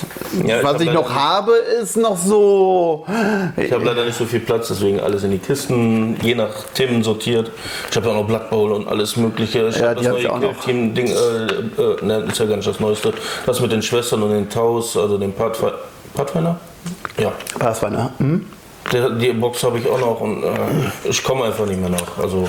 Ja, 0.46 0.58
ich 0.60 0.64
was 0.64 0.80
ich 0.82 0.88
leider- 0.88 1.00
noch 1.02 1.14
habe, 1.16 1.54
ist 1.82 1.96
noch 1.98 2.18
so. 2.18 3.06
Ich 3.56 3.72
habe 3.72 3.84
leider 3.86 4.06
nicht 4.06 4.18
so 4.18 4.26
viel 4.26 4.42
Platz, 4.42 4.68
deswegen 4.68 5.00
alles 5.00 5.24
in 5.24 5.32
die 5.32 5.40
Kisten, 5.40 6.18
je 6.22 6.36
nach 6.36 6.52
Themen 6.74 7.02
sortiert. 7.04 7.52
Ich 7.90 7.96
habe 7.98 8.10
auch 8.10 8.16
noch 8.16 8.28
Blood 8.28 8.50
Bowl 8.50 8.72
und 8.74 8.88
alles 8.88 9.16
mögliche. 9.18 9.68
Ich 9.70 9.78
Ja, 9.78 9.90
habe 9.90 9.96
das 10.04 10.18
ich 10.20 10.28
auch 10.30 10.40
neue 10.40 10.52
noch. 10.54 10.64
Team 10.66 10.94
Ding, 10.94 11.08
äh, 11.08 11.12
äh, 11.82 12.06
ne, 12.06 12.26
ist 12.30 12.38
ja 12.40 12.46
gar 12.46 12.58
nicht 12.58 12.68
das 12.68 12.80
Neueste. 12.80 13.14
Das 13.46 13.60
mit 13.62 13.72
den 13.72 13.82
Schwestern 13.82 14.22
und 14.24 14.32
den 14.32 14.50
Taus, 14.50 14.96
also 14.98 15.18
den 15.18 15.34
Pathfi- 15.34 15.72
Pathfinder? 16.14 16.60
Ja. 17.18 17.32
Pathfinder. 17.58 18.12
Hm? 18.20 18.46
Die 18.92 19.34
Box 19.34 19.64
habe 19.64 19.80
ich 19.80 19.90
auch 19.90 20.00
noch 20.00 20.22
und 20.22 20.44
äh, 20.44 20.50
ich 21.04 21.24
komme 21.24 21.46
einfach 21.46 21.66
nicht 21.66 21.80
mehr 21.80 21.90
nach. 21.90 22.18
Also 22.18 22.48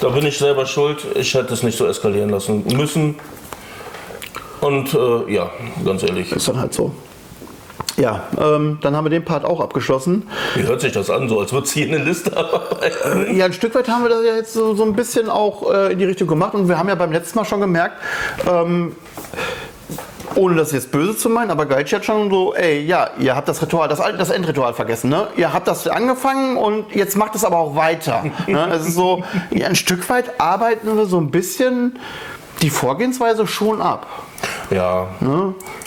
da 0.00 0.08
bin 0.10 0.26
ich 0.26 0.36
selber 0.36 0.66
schuld. 0.66 0.98
Ich 1.14 1.32
hätte 1.34 1.54
es 1.54 1.62
nicht 1.62 1.78
so 1.78 1.86
eskalieren 1.86 2.30
lassen 2.30 2.64
müssen. 2.76 3.16
Und 4.60 4.94
äh, 4.94 5.32
ja, 5.32 5.50
ganz 5.84 6.02
ehrlich, 6.02 6.32
Ist 6.32 6.48
dann 6.48 6.58
halt 6.58 6.74
so. 6.74 6.92
Ja, 7.96 8.24
ähm, 8.40 8.78
dann 8.80 8.96
haben 8.96 9.04
wir 9.04 9.10
den 9.10 9.24
Part 9.24 9.44
auch 9.44 9.60
abgeschlossen. 9.60 10.28
wie 10.56 10.64
hört 10.64 10.80
sich 10.80 10.92
das 10.92 11.10
an, 11.10 11.28
so 11.28 11.38
als 11.38 11.52
würde 11.52 11.66
es 11.66 11.72
hier 11.72 11.86
eine 11.86 11.98
Liste 11.98 12.36
arbeiten? 12.36 13.36
Ja, 13.36 13.44
ein 13.44 13.52
Stück 13.52 13.74
weit 13.74 13.88
haben 13.88 14.02
wir 14.02 14.08
das 14.08 14.24
ja 14.24 14.34
jetzt 14.34 14.52
so, 14.52 14.74
so 14.74 14.82
ein 14.82 14.94
bisschen 14.94 15.30
auch 15.30 15.72
äh, 15.72 15.92
in 15.92 15.98
die 15.98 16.04
Richtung 16.04 16.26
gemacht 16.26 16.54
und 16.54 16.68
wir 16.68 16.76
haben 16.76 16.88
ja 16.88 16.96
beim 16.96 17.12
letzten 17.12 17.38
Mal 17.38 17.44
schon 17.44 17.60
gemerkt, 17.60 17.96
ähm, 18.50 18.96
ohne 20.36 20.56
das 20.56 20.72
jetzt 20.72 20.90
böse 20.90 21.16
zu 21.16 21.28
meinen, 21.28 21.50
aber 21.50 21.66
Geitsch 21.66 21.92
hat 21.92 22.04
schon 22.04 22.30
so, 22.30 22.54
ey, 22.54 22.80
ja, 22.80 23.10
ihr 23.18 23.36
habt 23.36 23.48
das 23.48 23.62
Ritual, 23.62 23.88
das, 23.88 24.00
das 24.18 24.30
Endritual 24.30 24.74
vergessen, 24.74 25.10
ne? 25.10 25.28
Ihr 25.36 25.52
habt 25.52 25.68
das 25.68 25.86
angefangen 25.86 26.56
und 26.56 26.94
jetzt 26.94 27.16
macht 27.16 27.34
es 27.34 27.44
aber 27.44 27.58
auch 27.58 27.76
weiter. 27.76 28.24
ne? 28.46 28.68
Es 28.72 28.86
ist 28.88 28.94
so, 28.94 29.22
ja, 29.50 29.66
ein 29.68 29.76
Stück 29.76 30.08
weit 30.10 30.40
arbeiten 30.40 30.96
wir 30.96 31.06
so 31.06 31.18
ein 31.18 31.30
bisschen 31.30 31.98
die 32.62 32.70
Vorgehensweise 32.70 33.46
schon 33.46 33.80
ab. 33.82 34.06
Ja. 34.70 35.06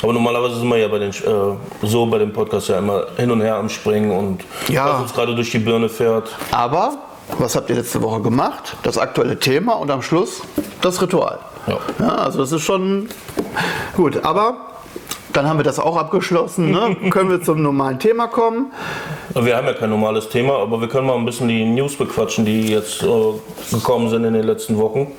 Aber 0.03 0.13
normalerweise 0.13 0.55
sind 0.59 0.67
wir 0.69 0.77
ja 0.77 0.87
bei 0.87 0.99
den, 0.99 1.11
äh, 1.11 1.85
so 1.85 2.05
bei 2.05 2.17
dem 2.17 2.33
Podcast 2.33 2.69
ja 2.69 2.79
immer 2.79 3.05
hin 3.17 3.31
und 3.31 3.41
her 3.41 3.55
am 3.55 3.69
Springen 3.69 4.11
und 4.11 4.43
Ja. 4.67 4.93
was 4.93 5.01
uns 5.01 5.13
gerade 5.13 5.35
durch 5.35 5.51
die 5.51 5.59
Birne 5.59 5.89
fährt. 5.89 6.35
Aber 6.51 6.93
was 7.37 7.55
habt 7.55 7.69
ihr 7.69 7.75
letzte 7.75 8.01
Woche 8.01 8.21
gemacht? 8.21 8.77
Das 8.83 8.97
aktuelle 8.97 9.37
Thema 9.39 9.73
und 9.73 9.91
am 9.91 10.01
Schluss 10.01 10.41
das 10.81 11.01
Ritual. 11.01 11.39
Ja. 11.67 12.07
also 12.07 12.39
das 12.39 12.51
ist 12.51 12.63
schon 12.63 13.09
gut. 13.95 14.23
Aber 14.23 14.57
dann 15.37 15.47
haben 15.47 15.59
wir 15.59 15.63
das 15.63 15.79
auch 15.79 15.95
abgeschlossen. 15.95 16.71
Ne? 16.71 16.95
Können 17.11 17.29
wir 17.29 17.41
zum 17.41 17.61
normalen 17.61 17.99
Thema 17.99 18.27
kommen? 18.27 18.71
Wir 19.33 19.55
haben 19.55 19.67
ja 19.67 19.73
kein 19.73 19.91
normales 19.91 20.29
Thema, 20.29 20.57
aber 20.57 20.81
wir 20.81 20.87
können 20.87 21.05
mal 21.05 21.15
ein 21.15 21.25
bisschen 21.25 21.47
die 21.47 21.63
News 21.63 21.95
bequatschen, 21.95 22.43
die 22.43 22.71
jetzt 22.71 23.03
äh, 23.03 23.07
gekommen 23.71 24.09
sind 24.09 24.23
in 24.23 24.33
den 24.33 24.43
letzten 24.43 24.77
Wochen. 24.79 25.11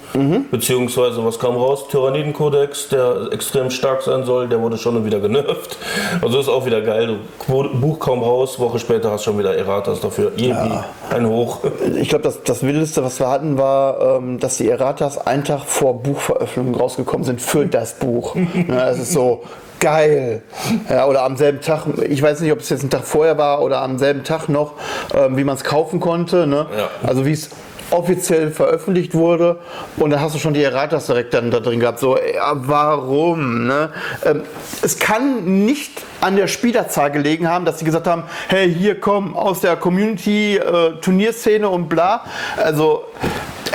Beziehungsweise, 0.50 1.24
was 1.24 1.38
kam 1.38 1.54
raus? 1.54 1.86
Tyrannidenkodex, 1.88 2.88
der 2.88 3.28
extrem 3.30 3.70
stark 3.70 4.02
sein 4.02 4.24
soll, 4.24 4.48
der 4.48 4.60
wurde 4.60 4.76
schon 4.76 5.04
wieder 5.04 5.20
genervt. 5.20 5.76
Also 6.20 6.40
ist 6.40 6.48
auch 6.48 6.66
wieder 6.66 6.80
geil. 6.80 7.16
Du, 7.46 7.68
Buch 7.80 8.00
kaum 8.00 8.22
raus, 8.22 8.58
Woche 8.58 8.80
später 8.80 9.12
hast 9.12 9.24
du 9.26 9.30
schon 9.30 9.38
wieder 9.38 9.56
Erratas 9.56 10.00
dafür. 10.00 10.32
Irgendwie 10.36 10.78
ein 11.10 11.28
Hoch. 11.28 11.60
Ich 11.96 12.08
glaube, 12.08 12.24
das, 12.24 12.42
das 12.42 12.62
Wildeste, 12.64 13.04
was 13.04 13.20
wir 13.20 13.28
hatten, 13.28 13.56
war, 13.56 14.16
ähm, 14.16 14.40
dass 14.40 14.56
die 14.56 14.68
Erratas 14.68 15.18
einen 15.18 15.44
Tag 15.44 15.60
vor 15.64 16.02
Buchveröffentlichung 16.02 16.80
rausgekommen 16.80 17.24
sind 17.24 17.40
für 17.40 17.66
das 17.66 17.94
Buch. 17.94 18.34
ja, 18.34 18.64
das 18.68 18.98
ist 18.98 19.12
so 19.12 19.42
geil. 19.80 20.42
Ja, 20.88 21.06
oder 21.06 21.24
am 21.24 21.36
selben 21.36 21.60
Tag, 21.60 21.86
ich 22.08 22.22
weiß 22.22 22.40
nicht, 22.40 22.52
ob 22.52 22.60
es 22.60 22.68
jetzt 22.68 22.82
ein 22.82 22.90
Tag 22.90 23.04
vorher 23.04 23.38
war 23.38 23.62
oder 23.62 23.82
am 23.82 23.98
selben 23.98 24.24
Tag 24.24 24.48
noch, 24.48 24.74
ähm, 25.14 25.36
wie 25.36 25.44
man 25.44 25.56
es 25.56 25.64
kaufen 25.64 26.00
konnte. 26.00 26.46
Ne? 26.46 26.66
Ja. 26.76 26.90
Also 27.06 27.24
wie 27.24 27.32
es 27.32 27.50
offiziell 27.90 28.50
veröffentlicht 28.50 29.14
wurde 29.14 29.60
und 29.96 30.10
da 30.10 30.20
hast 30.20 30.34
du 30.34 30.38
schon 30.38 30.54
die 30.54 30.62
Erratas 30.62 31.06
direkt 31.06 31.32
dann 31.34 31.50
da 31.50 31.60
drin 31.60 31.80
gehabt. 31.80 31.98
So, 31.98 32.18
ja, 32.18 32.52
warum? 32.54 33.66
Ne? 33.66 33.90
Ähm, 34.24 34.42
es 34.82 34.98
kann 34.98 35.64
nicht 35.64 36.02
an 36.20 36.36
der 36.36 36.48
Spielerzahl 36.48 37.10
gelegen 37.10 37.48
haben, 37.48 37.64
dass 37.64 37.78
sie 37.78 37.84
gesagt 37.84 38.06
haben, 38.06 38.24
hey, 38.48 38.72
hier 38.72 39.00
komm 39.00 39.36
aus 39.36 39.60
der 39.60 39.76
Community-Turnierszene 39.76 41.66
äh, 41.66 41.68
und 41.68 41.88
bla. 41.88 42.24
Also 42.56 43.04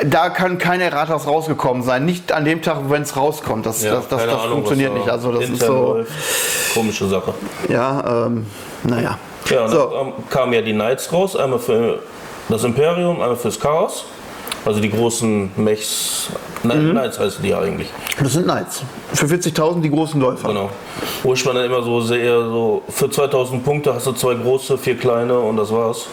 da 0.05 0.29
kann 0.29 0.57
keine 0.57 0.85
Erratas 0.85 1.27
rausgekommen 1.27 1.83
sein. 1.83 2.05
Nicht 2.05 2.31
an 2.31 2.45
dem 2.45 2.61
Tag, 2.61 2.77
wenn 2.89 3.01
es 3.03 3.15
rauskommt. 3.15 3.65
Das, 3.65 3.83
Ja, 3.83 3.95
das, 3.95 4.07
das, 4.07 4.25
das 4.25 4.33
Ahnung, 4.33 4.51
funktioniert 4.51 4.93
nicht. 4.93 5.09
Also 5.09 5.31
das 5.31 5.49
ist 5.49 5.61
so. 5.61 6.03
Komische 6.73 7.07
Sache. 7.07 7.33
Ja, 7.69 8.25
ähm, 8.27 8.45
naja. 8.83 9.17
Ja, 9.49 9.65
und 9.65 9.71
so. 9.71 9.91
dann 9.91 10.29
kamen 10.29 10.53
ja 10.53 10.61
die 10.61 10.73
Knights 10.73 11.11
raus, 11.11 11.35
einmal 11.35 11.59
für 11.59 11.99
das 12.49 12.63
Imperium, 12.63 13.21
einmal 13.21 13.35
fürs 13.35 13.59
Chaos. 13.59 14.05
Also 14.65 14.79
die 14.79 14.89
großen 14.89 15.51
Mechs, 15.57 16.29
Nein, 16.63 16.91
Knights 16.91 17.19
heißen 17.19 17.43
die 17.43 17.49
ja 17.49 17.59
eigentlich. 17.59 17.89
Das 18.21 18.31
sind 18.33 18.45
Knights. 18.45 18.81
Für 19.13 19.25
40.000 19.25 19.81
die 19.81 19.89
großen 19.89 20.21
Läufer. 20.21 20.47
Genau. 20.47 20.69
Wo 21.21 21.33
ich 21.33 21.43
man 21.45 21.55
dann 21.55 21.65
immer 21.65 21.83
so 21.83 21.99
sehe, 21.99 22.45
so 22.45 22.81
für 22.87 23.09
2000 23.09 23.63
Punkte 23.63 23.93
hast 23.93 24.07
du 24.07 24.13
zwei 24.13 24.35
große, 24.35 24.77
vier 24.77 24.97
kleine 24.97 25.37
und 25.37 25.57
das 25.57 25.69
war's. 25.71 26.07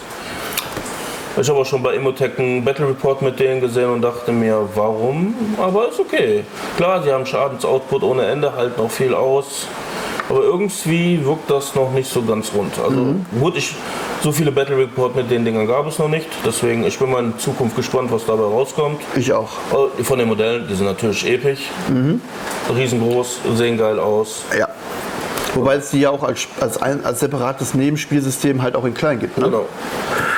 Ich 1.39 1.49
habe 1.49 1.59
auch 1.59 1.65
schon 1.65 1.81
bei 1.81 1.95
Immotech 1.95 2.37
einen 2.37 2.63
Battle 2.63 2.89
Report 2.89 3.21
mit 3.21 3.39
denen 3.39 3.61
gesehen 3.61 3.89
und 3.89 4.01
dachte 4.01 4.31
mir, 4.31 4.67
warum? 4.75 5.33
Aber 5.57 5.87
ist 5.87 5.99
okay. 5.99 6.43
Klar, 6.75 7.01
sie 7.03 7.11
haben 7.11 7.25
Schadensoutput 7.25 8.03
ohne 8.03 8.25
Ende, 8.25 8.53
halten 8.53 8.81
auch 8.81 8.91
viel 8.91 9.13
aus. 9.13 9.67
Aber 10.29 10.43
irgendwie 10.43 11.25
wirkt 11.25 11.49
das 11.49 11.73
noch 11.75 11.91
nicht 11.91 12.09
so 12.09 12.21
ganz 12.21 12.51
rund. 12.53 12.73
Also 12.79 13.15
gut, 13.39 13.57
ich, 13.57 13.73
so 14.21 14.31
viele 14.31 14.51
Battle 14.51 14.77
Report 14.77 15.15
mit 15.15 15.29
den 15.31 15.43
Dingern 15.43 15.67
gab 15.67 15.87
es 15.87 15.99
noch 15.99 16.07
nicht. 16.07 16.27
Deswegen, 16.45 16.85
ich 16.85 16.97
bin 16.99 17.11
mal 17.11 17.23
in 17.23 17.37
Zukunft 17.37 17.75
gespannt, 17.75 18.11
was 18.11 18.25
dabei 18.25 18.43
rauskommt. 18.43 19.01
Ich 19.15 19.31
auch. 19.33 19.49
Oh, 19.73 19.87
Von 20.03 20.19
den 20.19 20.27
Modellen, 20.27 20.67
die 20.69 20.75
sind 20.75 20.85
natürlich 20.85 21.29
episch. 21.29 21.69
Riesengroß, 22.73 23.39
sehen 23.55 23.77
geil 23.77 23.99
aus. 23.99 24.43
Ja. 24.57 24.67
Wobei 25.55 25.75
es 25.75 25.89
die 25.89 25.99
ja 26.01 26.09
auch 26.11 26.23
als, 26.23 26.47
als, 26.59 26.81
ein, 26.81 27.03
als 27.05 27.19
separates 27.19 27.73
Nebenspielsystem 27.73 28.61
halt 28.61 28.75
auch 28.75 28.85
in 28.85 28.93
klein 28.93 29.19
gibt. 29.19 29.37
Ne? 29.37 29.45
Genau. 29.45 29.65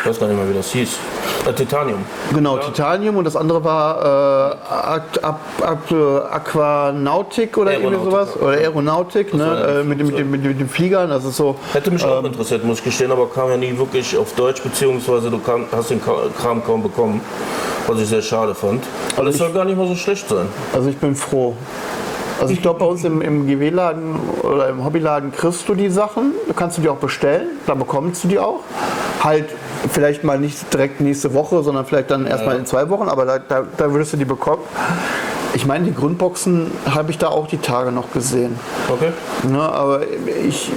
Ich 0.02 0.10
weiß 0.10 0.20
gar 0.20 0.28
nicht 0.28 0.38
mehr, 0.38 0.50
wie 0.50 0.54
das 0.56 0.72
hieß. 0.72 0.98
Äh, 1.48 1.54
Titanium. 1.54 2.00
Genau, 2.34 2.58
Titanium 2.58 3.16
und 3.18 3.24
das 3.26 3.36
andere 3.36 3.64
war 3.64 4.52
äh, 4.92 4.98
äh, 5.22 6.22
Aquanautik 6.32 7.58
oder 7.58 7.74
irgendwie 7.74 8.04
sowas. 8.04 8.30
ja. 8.36 8.42
Oder 8.42 8.58
Aeronautik, 8.58 9.38
war 9.38 9.60
ja 9.60 9.68
ne? 9.74 9.80
äh, 9.80 9.84
mit, 9.84 10.00
dem- 10.00 10.08
mit, 10.08 10.18
dem- 10.18 10.32
mit, 10.32 10.44
dem- 10.44 10.52
mit 10.52 10.60
den 10.60 10.70
Fliegern. 10.70 11.10
Das 11.10 11.24
ist 11.26 11.38
so. 11.38 11.56
Hätte 11.74 11.92
mich 11.92 12.04
auch 12.04 12.24
interessiert, 12.24 12.64
muss 12.64 12.80
ich 12.80 12.84
gestehen, 12.86 13.12
aber 13.12 13.30
kam 13.30 13.50
ja 13.50 13.58
nie 13.58 13.78
wirklich 13.78 14.18
auf 14.18 14.34
Deutsch, 14.34 14.62
beziehungsweise 14.62 15.30
du 15.30 15.40
kam, 15.40 15.66
hast 15.72 15.90
den 15.90 16.02
Kram 16.02 16.64
kaum 16.66 16.84
bekommen, 16.84 17.22
was 17.88 18.00
ich 18.00 18.08
sehr 18.08 18.22
schade 18.22 18.54
fand. 18.56 18.84
Aber 19.16 19.28
es 19.28 19.38
soll 19.38 19.52
gar 19.52 19.66
nicht 19.66 19.78
mal 19.78 19.88
so 19.88 19.96
schlecht 19.96 20.28
sein. 20.28 20.48
Also 20.74 20.90
ich 20.90 20.98
bin 20.98 21.16
froh. 21.16 21.56
Also 22.44 22.54
ich 22.54 22.62
glaube, 22.62 22.80
bei 22.80 22.86
uns 22.86 23.06
im, 23.06 23.22
im 23.22 23.48
GW-Laden 23.48 24.16
oder 24.44 24.68
im 24.68 24.84
Hobbyladen 24.84 25.32
kriegst 25.32 25.68
du 25.70 25.76
die 25.76 25.90
Sachen. 25.90 26.34
Da 26.46 26.54
kannst 26.54 26.78
du 26.78 26.82
die 26.82 26.90
auch 26.90 26.98
bestellen. 26.98 27.48
Da 27.66 27.74
bekommst 27.74 28.26
du 28.26 28.28
die 28.28 28.38
auch. 28.38 28.60
Halt 29.22 29.46
vielleicht 29.90 30.26
mal 30.26 30.38
nicht 30.38 30.74
direkt 30.74 31.00
nächste 31.00 31.34
Woche, 31.34 31.64
sondern 31.64 31.86
vielleicht 31.86 32.12
dann 32.12 32.28
erstmal 32.28 32.58
in 32.58 32.66
zwei 32.66 32.90
Wochen. 32.90 33.08
Aber 33.08 33.24
da, 33.24 33.40
da, 33.40 33.64
da 33.78 33.92
würdest 33.94 34.12
du 34.12 34.18
die 34.18 34.26
bekommen. 34.26 34.62
Ich 35.54 35.66
meine, 35.66 35.86
die 35.86 35.94
Grundboxen 35.94 36.70
habe 36.90 37.12
ich 37.12 37.18
da 37.18 37.30
auch 37.30 37.48
die 37.48 37.60
Tage 37.60 37.94
noch 37.94 38.12
gesehen. 38.12 38.60
Okay? 38.90 39.14
Ja, 39.50 39.70
aber 39.70 40.02
ich, 40.46 40.70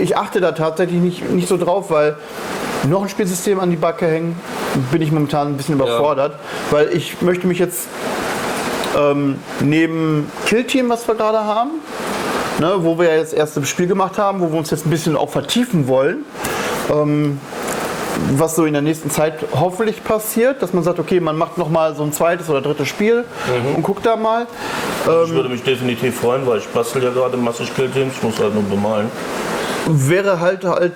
ich 0.00 0.16
achte 0.16 0.40
da 0.40 0.52
tatsächlich 0.52 1.00
nicht, 1.00 1.30
nicht 1.30 1.46
so 1.46 1.56
drauf, 1.56 1.90
weil 1.90 2.16
noch 2.88 3.02
ein 3.02 3.08
Spielsystem 3.08 3.60
an 3.60 3.70
die 3.70 3.76
Backe 3.76 4.06
hängen, 4.06 4.40
bin 4.90 5.02
ich 5.02 5.12
momentan 5.12 5.48
ein 5.48 5.56
bisschen 5.56 5.76
überfordert, 5.76 6.34
weil 6.70 6.88
ich 6.88 7.22
möchte 7.22 7.46
mich 7.46 7.58
jetzt 7.58 7.86
ähm, 8.98 9.36
neben 9.60 10.30
Kill 10.46 10.64
Team, 10.64 10.88
was 10.88 11.06
wir 11.06 11.14
gerade 11.14 11.44
haben, 11.44 11.70
ne, 12.58 12.74
wo 12.78 12.98
wir 12.98 13.08
ja 13.08 13.16
jetzt 13.16 13.34
erst 13.34 13.56
ein 13.56 13.66
Spiel 13.66 13.86
gemacht 13.86 14.18
haben, 14.18 14.40
wo 14.40 14.50
wir 14.50 14.58
uns 14.58 14.70
jetzt 14.70 14.86
ein 14.86 14.90
bisschen 14.90 15.16
auch 15.16 15.30
vertiefen 15.30 15.88
wollen, 15.88 16.24
ähm, 16.90 17.40
was 18.32 18.56
so 18.56 18.64
in 18.66 18.72
der 18.72 18.82
nächsten 18.82 19.10
Zeit 19.10 19.34
hoffentlich 19.52 20.04
passiert, 20.04 20.62
dass 20.62 20.72
man 20.72 20.82
sagt, 20.84 20.98
okay, 20.98 21.20
man 21.20 21.36
macht 21.36 21.58
noch 21.58 21.70
mal 21.70 21.94
so 21.94 22.02
ein 22.02 22.12
zweites 22.12 22.48
oder 22.50 22.60
drittes 22.60 22.88
Spiel 22.88 23.24
und 23.74 23.82
guckt 23.82 24.04
da 24.04 24.16
mal. 24.16 24.46
ich 25.24 25.30
würde 25.32 25.48
mich 25.48 25.62
definitiv 25.62 26.20
freuen, 26.20 26.46
weil 26.46 26.58
ich 26.58 26.68
bastel 26.68 27.02
ja 27.02 27.10
gerade 27.10 27.36
massig 27.36 27.74
Killteams, 27.74 28.14
ich 28.16 28.22
muss 28.22 28.38
halt 28.38 28.54
nur 28.54 28.62
bemalen. 28.64 29.10
wäre 29.88 30.40
halt 30.40 30.64
halt 30.64 30.92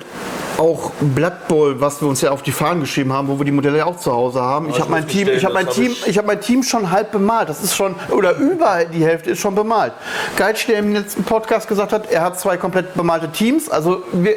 auch 0.58 0.90
Blood 1.00 1.48
Bowl, 1.48 1.80
was 1.80 2.00
wir 2.00 2.08
uns 2.08 2.20
ja 2.20 2.30
auf 2.30 2.42
die 2.42 2.52
Fahnen 2.52 2.80
geschrieben 2.80 3.12
haben, 3.12 3.28
wo 3.28 3.38
wir 3.38 3.44
die 3.44 3.52
Modelle 3.52 3.78
ja 3.78 3.84
auch 3.86 3.96
zu 3.98 4.12
Hause 4.12 4.40
haben. 4.40 4.68
Ich 4.70 4.80
habe 4.80 4.90
mein 4.90 5.06
Team, 5.06 5.28
ich 5.28 5.44
habe 5.44 5.54
mein 5.54 5.68
Team, 5.68 5.92
ich- 5.92 6.06
ich 6.06 6.16
habe 6.18 6.26
mein 6.26 6.40
Team 6.40 6.62
schon 6.62 6.90
halb 6.90 7.12
bemalt. 7.12 7.48
Das 7.48 7.62
ist 7.62 7.76
schon 7.76 7.94
oder 8.10 8.36
über 8.36 8.84
die 8.84 9.04
Hälfte 9.04 9.30
ist 9.30 9.40
schon 9.40 9.54
bemalt. 9.54 9.92
Geitsch, 10.36 10.66
der 10.68 10.78
im 10.78 10.92
letzten 10.94 11.24
Podcast 11.24 11.68
gesagt 11.68 11.92
hat, 11.92 12.10
er 12.10 12.22
hat 12.22 12.40
zwei 12.40 12.56
komplett 12.56 12.94
bemalte 12.94 13.30
Teams. 13.30 13.68
Also 13.68 14.02
wir, 14.12 14.34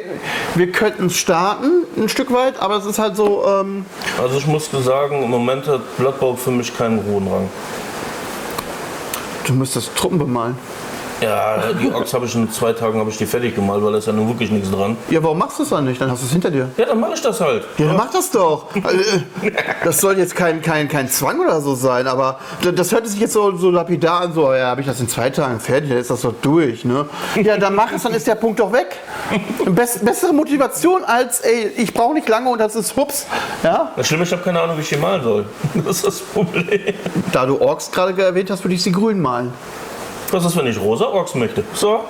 wir 0.54 0.70
könnten 0.72 1.08
starten 1.10 1.84
ein 1.96 2.08
Stück 2.08 2.32
weit, 2.32 2.60
aber 2.60 2.76
es 2.76 2.84
ist 2.86 2.98
halt 2.98 3.16
so. 3.16 3.44
Ähm, 3.46 3.86
Also 4.22 4.38
ich 4.38 4.46
muss 4.46 4.70
sagen, 4.70 5.22
im 5.22 5.30
Moment 5.30 5.66
hat 5.66 5.80
Blood 5.96 6.20
Bowl 6.20 6.36
für 6.36 6.50
mich 6.50 6.76
keinen 6.76 7.04
hohen 7.06 7.26
Rang. 7.28 7.48
du 9.46 9.54
müsstest 9.54 9.96
Truppen 9.96 10.18
bemalen. 10.18 10.56
Ja, 11.20 11.58
die 11.72 11.92
Ochs 11.94 12.14
habe 12.14 12.26
ich 12.26 12.34
in 12.34 12.50
zwei 12.50 12.72
Tagen 12.72 12.98
habe 12.98 13.10
ich 13.10 13.16
die 13.18 13.26
fertig 13.26 13.54
gemalt, 13.54 13.82
weil 13.84 13.92
da 13.92 13.98
ist 13.98 14.06
ja 14.06 14.12
nun 14.12 14.28
wirklich 14.28 14.50
nichts 14.50 14.70
dran. 14.70 14.96
Ja, 15.10 15.22
warum 15.22 15.38
machst 15.38 15.58
du 15.58 15.62
es 15.62 15.68
dann 15.70 15.84
nicht? 15.84 16.00
Dann 16.00 16.10
hast 16.10 16.22
du 16.22 16.26
es 16.26 16.32
hinter 16.32 16.50
dir. 16.50 16.68
Ja, 16.76 16.86
dann 16.86 17.00
mache 17.00 17.12
ich 17.14 17.20
das 17.22 17.40
halt. 17.40 17.64
Ja, 17.78 17.86
dann 17.86 17.96
mach 17.96 18.10
das 18.10 18.30
doch. 18.30 18.66
Also, 18.82 18.98
äh, 19.42 19.52
Das 19.84 20.00
soll 20.00 20.18
jetzt 20.18 20.34
kein, 20.34 20.62
kein, 20.62 20.88
kein 20.88 21.08
Zwang 21.08 21.40
oder 21.40 21.60
so 21.60 21.74
sein, 21.74 22.06
aber 22.06 22.38
das 22.74 22.92
hört 22.92 23.06
sich 23.06 23.20
jetzt 23.20 23.32
so, 23.32 23.56
so 23.56 23.70
lapidar 23.70 24.22
an, 24.22 24.32
so, 24.32 24.52
ja, 24.54 24.66
habe 24.68 24.80
ich 24.80 24.86
das 24.86 25.00
in 25.00 25.08
zwei 25.08 25.30
Tagen 25.30 25.60
fertig, 25.60 25.90
dann 25.90 25.98
ist 25.98 26.10
das 26.10 26.22
doch 26.22 26.34
durch, 26.40 26.84
ne? 26.84 27.06
Ja, 27.42 27.56
dann 27.58 27.74
mach 27.74 27.92
es, 27.92 28.02
dann 28.02 28.14
ist 28.14 28.26
der 28.26 28.34
Punkt 28.34 28.60
doch 28.60 28.72
weg. 28.72 28.96
Bess, 29.66 29.98
bessere 29.98 30.32
Motivation 30.32 31.04
als, 31.04 31.40
ey, 31.40 31.70
ich 31.76 31.92
brauche 31.94 32.14
nicht 32.14 32.28
lange 32.28 32.48
und 32.50 32.58
das 32.58 32.74
ist 32.76 32.96
hups, 32.96 33.26
ja? 33.62 33.92
Das 33.96 34.06
Schlimme, 34.06 34.24
ich 34.24 34.32
habe 34.32 34.42
keine 34.42 34.60
Ahnung, 34.60 34.76
wie 34.76 34.82
ich 34.82 34.88
die 34.88 34.96
malen 34.96 35.22
soll. 35.22 35.44
Das 35.74 35.96
ist 35.96 36.06
das 36.06 36.18
Problem. 36.20 36.94
Da 37.32 37.46
du 37.46 37.60
Orks 37.60 37.90
gerade 37.90 38.20
erwähnt 38.22 38.50
hast, 38.50 38.64
würde 38.64 38.74
ich 38.74 38.82
sie 38.82 38.92
grün 38.92 39.20
malen. 39.20 39.52
Was 40.30 40.44
ist, 40.44 40.56
wenn 40.56 40.66
ich 40.66 40.80
rosa 40.80 41.06
Orks 41.06 41.34
möchte? 41.34 41.64
So? 41.74 42.00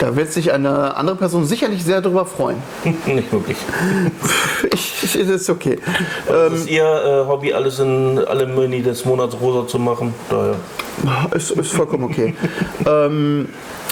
Da 0.00 0.16
wird 0.16 0.32
sich 0.32 0.52
eine 0.52 0.96
andere 0.96 1.16
Person 1.16 1.44
sicherlich 1.44 1.84
sehr 1.84 2.00
darüber 2.00 2.24
freuen. 2.24 2.62
Nicht 3.06 3.32
wirklich. 3.32 3.56
Ich, 4.72 5.02
ich, 5.02 5.16
ist 5.16 5.50
okay. 5.50 5.78
Das 6.28 6.52
ist 6.52 6.70
ihr 6.70 6.84
äh, 6.84 7.26
Hobby, 7.28 7.52
alles 7.52 7.80
in 7.80 8.18
alle 8.20 8.46
Mini 8.46 8.80
des 8.80 9.04
Monats 9.04 9.36
rosa 9.40 9.66
zu 9.66 9.78
machen. 9.78 10.14
Daher. 10.30 10.54
Ist, 11.34 11.50
ist 11.50 11.72
vollkommen 11.72 12.04
okay. 12.04 12.34
ähm, 12.86 13.48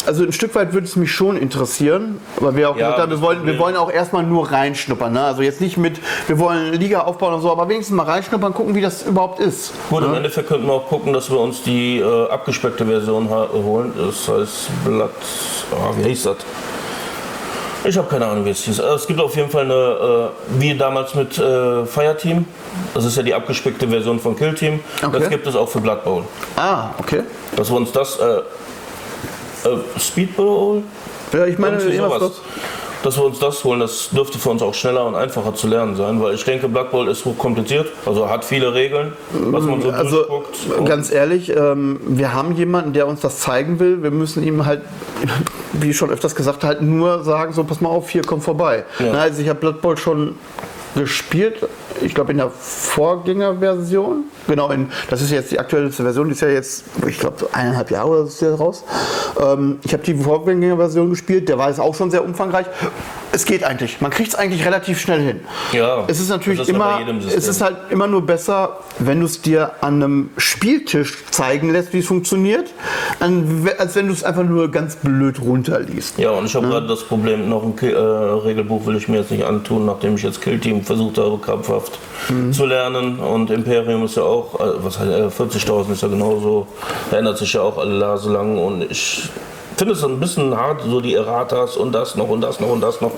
also 0.06 0.24
ein 0.24 0.32
Stück 0.32 0.54
weit 0.54 0.72
würde 0.72 0.86
es 0.86 0.96
mich 0.96 1.10
schon 1.12 1.36
interessieren, 1.36 2.20
aber 2.36 2.56
wir 2.56 2.70
auch 2.70 2.76
Ja, 2.76 2.86
gesagt 2.90 3.02
haben, 3.02 3.10
wir 3.10 3.20
wollen, 3.20 3.46
wir 3.46 3.58
wollen 3.58 3.76
auch 3.76 3.90
erstmal 3.90 4.22
nur 4.22 4.50
reinschnuppern. 4.50 5.12
Ne? 5.12 5.22
Also 5.22 5.42
jetzt 5.42 5.60
nicht 5.60 5.76
mit, 5.76 5.98
wir 6.26 6.38
wollen 6.38 6.72
Liga 6.72 7.00
aufbauen 7.02 7.34
und 7.34 7.40
so, 7.42 7.50
aber 7.50 7.68
wenigstens 7.68 7.96
mal 7.96 8.04
reinschnuppern, 8.04 8.54
gucken, 8.54 8.74
wie 8.74 8.80
das 8.80 9.02
überhaupt 9.02 9.40
ist. 9.40 9.72
Gut, 9.90 10.02
im 10.04 10.14
Endeffekt 10.14 10.48
könnten 10.48 10.66
wir 10.66 10.72
auch 10.74 10.88
gucken, 10.88 11.12
dass 11.12 11.30
wir 11.30 11.38
uns 11.38 11.62
die 11.62 11.98
äh, 11.98 12.28
abgespeckte 12.30 12.84
Version 12.86 13.28
holen. 13.30 13.92
Das 13.96 14.28
heißt 14.28 14.68
Blatt. 14.84 15.10
ah, 15.72 15.90
wie 15.98 16.08
hieß 16.08 16.24
das? 16.24 16.36
Ich 17.82 17.96
habe 17.96 18.08
keine 18.08 18.26
Ahnung, 18.26 18.44
wie 18.44 18.50
es 18.50 18.60
hieß. 18.64 18.78
Äh, 18.78 18.82
Es 18.94 19.06
gibt 19.06 19.20
auf 19.20 19.34
jeden 19.36 19.48
Fall 19.48 19.64
eine, 19.64 19.74
äh, 20.54 20.60
wie 20.60 20.74
damals 20.76 21.14
mit 21.14 21.38
äh, 21.38 21.86
Fireteam. 21.86 22.44
Das 22.92 23.04
ist 23.06 23.16
ja 23.16 23.22
die 23.22 23.32
abgespeckte 23.32 23.88
Version 23.88 24.20
von 24.20 24.36
Killteam. 24.36 24.80
Okay. 25.02 25.18
Das 25.18 25.28
gibt 25.30 25.46
es 25.46 25.56
auch 25.56 25.68
für 25.68 25.80
Blood 25.80 26.04
Bowl. 26.04 26.24
Ah, 26.56 26.90
okay. 26.98 27.22
Dass 27.56 27.70
wir 27.70 27.76
uns 27.78 27.90
das. 27.92 28.18
Äh, 28.18 28.40
äh, 29.64 29.98
Speed 30.00 30.36
Bowl? 30.36 30.82
Ja, 31.32 31.46
ich 31.46 31.58
meine, 31.58 31.76
Irgendwie 31.78 31.96
sowas. 31.96 32.18
das- 32.20 32.40
Dass 33.02 33.16
wir 33.16 33.24
uns 33.24 33.38
das 33.38 33.64
holen, 33.64 33.80
das 33.80 34.10
dürfte 34.10 34.38
für 34.38 34.50
uns 34.50 34.60
auch 34.60 34.74
schneller 34.74 35.06
und 35.06 35.14
einfacher 35.14 35.54
zu 35.54 35.68
lernen 35.68 35.96
sein, 35.96 36.20
weil 36.20 36.34
ich 36.34 36.44
denke, 36.44 36.68
Bowl 36.90 37.08
ist 37.08 37.24
hochkompliziert, 37.24 37.86
also 38.04 38.28
hat 38.28 38.44
viele 38.44 38.74
Regeln, 38.74 39.14
was 39.32 39.64
man 39.64 39.80
so 39.80 39.88
also 39.88 40.16
durchguckt. 40.24 40.84
ganz 40.86 41.10
ehrlich, 41.10 41.48
ähm, 41.56 41.98
wir 42.04 42.34
haben 42.34 42.54
jemanden, 42.56 42.92
der 42.92 43.06
uns 43.06 43.20
das 43.20 43.38
zeigen 43.38 43.80
will. 43.80 44.02
Wir 44.02 44.10
müssen 44.10 44.42
ihm 44.42 44.66
halt, 44.66 44.82
wie 45.72 45.94
schon 45.94 46.10
öfters 46.10 46.34
gesagt, 46.34 46.62
halt 46.62 46.82
nur 46.82 47.24
sagen, 47.24 47.54
so 47.54 47.64
pass 47.64 47.80
mal 47.80 47.88
auf, 47.88 48.10
hier 48.10 48.20
komm 48.22 48.42
vorbei. 48.42 48.84
Ja. 48.98 49.06
Na, 49.14 49.20
also 49.20 49.40
ich 49.40 49.48
habe 49.48 49.72
Bowl 49.72 49.96
schon 49.96 50.34
gespielt, 50.94 51.66
ich 52.00 52.14
glaube 52.14 52.32
in 52.32 52.38
der 52.38 52.50
Vorgängerversion. 52.50 54.24
Genau, 54.46 54.70
in, 54.70 54.90
das 55.08 55.22
ist 55.22 55.30
jetzt 55.30 55.50
die 55.50 55.58
aktuellste 55.58 56.02
Version, 56.02 56.26
die 56.28 56.32
ist 56.32 56.40
ja 56.40 56.48
jetzt, 56.48 56.84
ich 57.06 57.18
glaube, 57.18 57.36
so 57.38 57.48
eineinhalb 57.52 57.90
Jahre 57.90 58.08
oder 58.08 58.26
so 58.26 58.46
ist 58.46 58.60
raus. 58.60 58.84
Ähm, 59.40 59.78
ich 59.84 59.92
habe 59.92 60.02
die 60.02 60.14
Vorgängerversion 60.14 61.10
gespielt, 61.10 61.48
der 61.48 61.58
war 61.58 61.68
jetzt 61.68 61.80
auch 61.80 61.94
schon 61.94 62.10
sehr 62.10 62.24
umfangreich. 62.24 62.66
Es 63.32 63.44
geht 63.44 63.64
eigentlich. 63.64 64.00
Man 64.00 64.10
kriegt 64.10 64.30
es 64.30 64.34
eigentlich 64.34 64.64
relativ 64.64 65.00
schnell 65.00 65.20
hin. 65.20 65.40
Ja, 65.72 66.04
Es 66.08 66.20
ist 66.20 66.28
natürlich 66.28 66.66
ja 66.66 66.74
immer, 66.74 67.00
es 67.28 67.46
ist 67.48 67.60
halt 67.60 67.76
immer 67.90 68.06
nur 68.06 68.26
besser, 68.26 68.78
wenn 68.98 69.20
du 69.20 69.26
es 69.26 69.40
dir 69.42 69.72
an 69.80 70.02
einem 70.02 70.30
Spieltisch 70.36 71.16
zeigen 71.30 71.70
lässt, 71.72 71.92
wie 71.92 71.98
es 71.98 72.06
funktioniert, 72.06 72.66
als 73.78 73.94
wenn 73.96 74.06
du 74.08 74.12
es 74.12 74.24
einfach 74.24 74.42
nur 74.44 74.70
ganz 74.70 74.96
blöd 74.96 75.40
runterliest. 75.40 76.18
Ja, 76.18 76.30
und 76.30 76.46
ich 76.46 76.54
habe 76.54 76.68
gerade 76.68 76.86
das 76.86 77.02
Problem, 77.04 77.48
noch 77.48 77.62
ein 77.62 77.76
Ki- 77.76 77.92
äh, 77.92 77.96
Regelbuch 77.98 78.86
will 78.86 78.96
ich 78.96 79.08
mir 79.08 79.18
jetzt 79.18 79.30
nicht 79.30 79.44
antun, 79.44 79.86
nachdem 79.86 80.16
ich 80.16 80.22
jetzt 80.22 80.40
Kill 80.40 80.58
Team 80.58 80.82
versucht 80.82 81.18
habe, 81.18 81.38
krampfhaft 81.38 81.98
zu 82.52 82.66
lernen. 82.66 83.18
Und 83.18 83.50
Imperium 83.50 84.04
ist 84.04 84.16
ja 84.16 84.22
auch, 84.22 84.58
äh, 84.60 84.84
was 84.84 84.98
heißt, 84.98 85.10
äh, 85.10 85.30
40.000 85.30 85.92
ist 85.92 86.02
ja 86.02 86.08
genauso, 86.08 86.66
ändert 87.10 87.38
sich 87.38 87.52
ja 87.52 87.62
auch 87.62 87.78
alle 87.78 87.94
Nase 87.98 88.30
lang. 88.32 88.58
Und 88.58 88.82
ich 88.90 89.28
finde 89.80 89.94
es 89.94 90.04
ein 90.04 90.20
bisschen 90.20 90.54
hart, 90.54 90.82
so 90.82 91.00
die 91.00 91.14
Erratas 91.14 91.74
und 91.74 91.92
das 91.92 92.14
noch 92.14 92.28
und 92.28 92.42
das 92.42 92.60
noch 92.60 92.68
und 92.68 92.82
das 92.82 93.00
noch, 93.00 93.12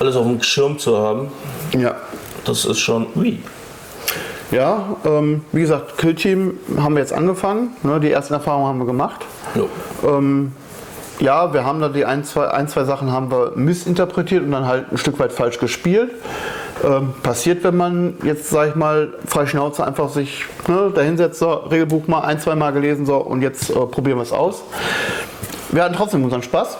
alles 0.00 0.16
auf 0.16 0.26
dem 0.26 0.42
Schirm 0.42 0.76
zu 0.76 0.98
haben. 0.98 1.28
Ja. 1.78 1.94
Das 2.44 2.64
ist 2.64 2.80
schon, 2.80 3.06
ui. 3.14 3.38
Ja, 4.50 4.96
ähm, 5.04 5.44
wie 5.52 5.60
gesagt, 5.60 5.96
Kill 5.96 6.16
Team 6.16 6.58
haben 6.76 6.96
wir 6.96 7.00
jetzt 7.00 7.12
angefangen. 7.12 7.76
Ne, 7.84 8.00
die 8.00 8.10
ersten 8.10 8.34
Erfahrungen 8.34 8.66
haben 8.66 8.78
wir 8.80 8.86
gemacht. 8.86 9.24
Jo. 9.54 9.68
Ähm, 10.04 10.50
ja, 11.20 11.54
wir 11.54 11.64
haben 11.64 11.80
da 11.80 11.88
die 11.88 12.04
ein 12.04 12.24
zwei, 12.24 12.48
ein, 12.48 12.66
zwei 12.66 12.82
Sachen 12.82 13.12
haben 13.12 13.30
wir 13.30 13.52
missinterpretiert 13.54 14.42
und 14.42 14.50
dann 14.50 14.66
halt 14.66 14.90
ein 14.90 14.98
Stück 14.98 15.20
weit 15.20 15.32
falsch 15.32 15.60
gespielt. 15.60 16.10
Ähm, 16.82 17.14
passiert, 17.22 17.62
wenn 17.62 17.76
man 17.76 18.14
jetzt, 18.24 18.50
sag 18.50 18.70
ich 18.70 18.74
mal, 18.74 19.14
frei 19.26 19.46
Schnauze 19.46 19.86
einfach 19.86 20.08
sich 20.08 20.44
ne, 20.66 20.90
dahinsetzt, 20.92 21.38
so, 21.38 21.52
Regelbuch 21.52 22.08
mal 22.08 22.22
ein, 22.22 22.40
zwei 22.40 22.56
Mal 22.56 22.72
gelesen, 22.72 23.06
so, 23.06 23.18
und 23.18 23.42
jetzt 23.42 23.70
äh, 23.70 23.74
probieren 23.74 24.18
wir 24.18 24.22
es 24.22 24.32
aus. 24.32 24.64
Wir 25.70 25.84
hatten 25.84 25.94
trotzdem 25.94 26.24
unseren 26.24 26.42
Spaß. 26.42 26.76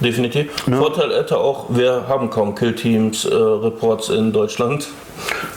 Definitiv. 0.00 0.52
Vorteil 0.62 1.14
hätte 1.14 1.38
auch, 1.38 1.66
wir 1.70 2.04
haben 2.08 2.30
kaum 2.30 2.54
Kill-Teams-Reports 2.54 4.10
in 4.10 4.32
Deutschland. 4.32 4.88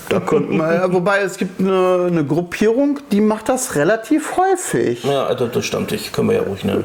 Da 0.10 0.20
konnten 0.20 0.58
wir, 0.58 0.88
wobei 0.92 1.20
es 1.22 1.38
gibt 1.38 1.60
eine, 1.60 2.08
eine 2.08 2.24
Gruppierung, 2.26 3.00
die 3.12 3.22
macht 3.22 3.50
das 3.50 3.76
relativ 3.76 4.38
häufig. 4.38 5.04
Ja, 5.04 5.26
Alter, 5.26 5.48
das 5.48 5.66
Stammtisch, 5.66 6.12
können 6.12 6.30
wir 6.30 6.36
ja 6.38 6.44
ruhig 6.44 6.64
nennen. 6.64 6.84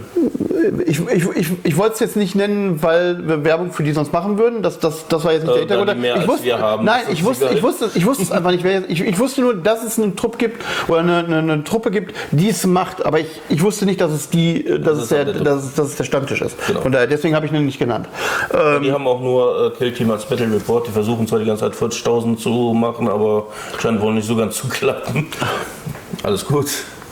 Ich, 0.86 1.00
ich, 1.00 1.24
ich, 1.36 1.48
ich 1.62 1.76
wollte 1.76 1.94
es 1.94 2.00
jetzt 2.00 2.16
nicht 2.16 2.34
nennen, 2.34 2.82
weil 2.82 3.26
wir 3.26 3.44
Werbung 3.44 3.70
für 3.72 3.82
die 3.84 3.92
sonst 3.92 4.12
machen 4.12 4.38
würden. 4.38 4.62
Das, 4.62 4.78
das, 4.78 5.06
das 5.08 5.24
war 5.24 5.32
jetzt 5.32 5.44
nicht 5.44 5.56
Äh, 5.56 5.66
der 5.66 5.78
Hintergrund. 5.78 6.00
mehr 6.00 6.16
ich 6.16 6.28
wusste, 6.28 6.44
wir 6.44 6.58
haben, 6.58 6.84
nein, 6.84 7.02
ich 7.10 7.20
das 7.20 7.28
wusste, 7.28 7.50
ich, 7.54 7.62
wusste, 7.62 7.90
ich 7.94 8.04
wusste 8.06 8.22
es 8.24 8.32
einfach 8.32 8.50
nicht. 8.50 8.64
Ich, 8.88 9.00
ich 9.00 9.18
wusste 9.18 9.40
nur, 9.40 9.54
dass 9.54 9.82
es 9.84 9.98
einen 9.98 10.16
Trupp 10.16 10.38
gibt 10.38 10.62
oder 10.88 11.00
eine, 11.00 11.18
eine, 11.18 11.38
eine 11.38 11.64
Truppe 11.64 11.90
gibt, 11.90 12.14
die 12.32 12.48
es 12.48 12.66
macht. 12.66 13.04
Aber 13.06 13.20
ich, 13.20 13.28
ich 13.48 13.62
wusste 13.62 13.86
nicht, 13.86 14.00
dass 14.00 14.10
es, 14.10 14.30
die, 14.30 14.66
äh, 14.66 14.78
dass, 14.80 14.98
es 14.98 15.02
ist 15.04 15.12
der, 15.12 15.24
der 15.26 15.34
dass, 15.42 15.64
es, 15.64 15.74
dass 15.74 15.88
es 15.88 15.96
der 15.96 16.04
Stammtisch 16.04 16.40
ist. 16.42 16.56
Genau. 16.66 16.80
Von 16.80 16.92
daher, 16.92 17.06
deswegen 17.06 17.34
habe 17.34 17.46
ich 17.46 17.52
ihn 17.52 17.64
nicht 17.64 17.78
genannt. 17.78 18.08
Ähm, 18.52 18.82
Die 18.82 18.92
haben 18.92 19.06
auch 19.06 19.20
nur 19.20 19.66
äh, 19.66 19.70
Kill 19.78 19.92
Team 19.92 20.10
als 20.10 20.24
Battle 20.26 20.52
Report. 20.52 20.86
Die 20.86 20.92
versuchen 20.92 21.26
zwar 21.26 21.38
die 21.38 21.46
ganze 21.46 21.70
Zeit 21.70 21.74
40.000 21.74 22.36
zu 22.36 22.67
machen, 22.74 23.08
aber 23.08 23.46
scheint 23.78 24.00
wohl 24.00 24.14
nicht 24.14 24.26
so 24.26 24.36
ganz 24.36 24.56
zu 24.56 24.68
klappen. 24.68 25.26
Alles 26.22 26.44
gut. 26.44 26.66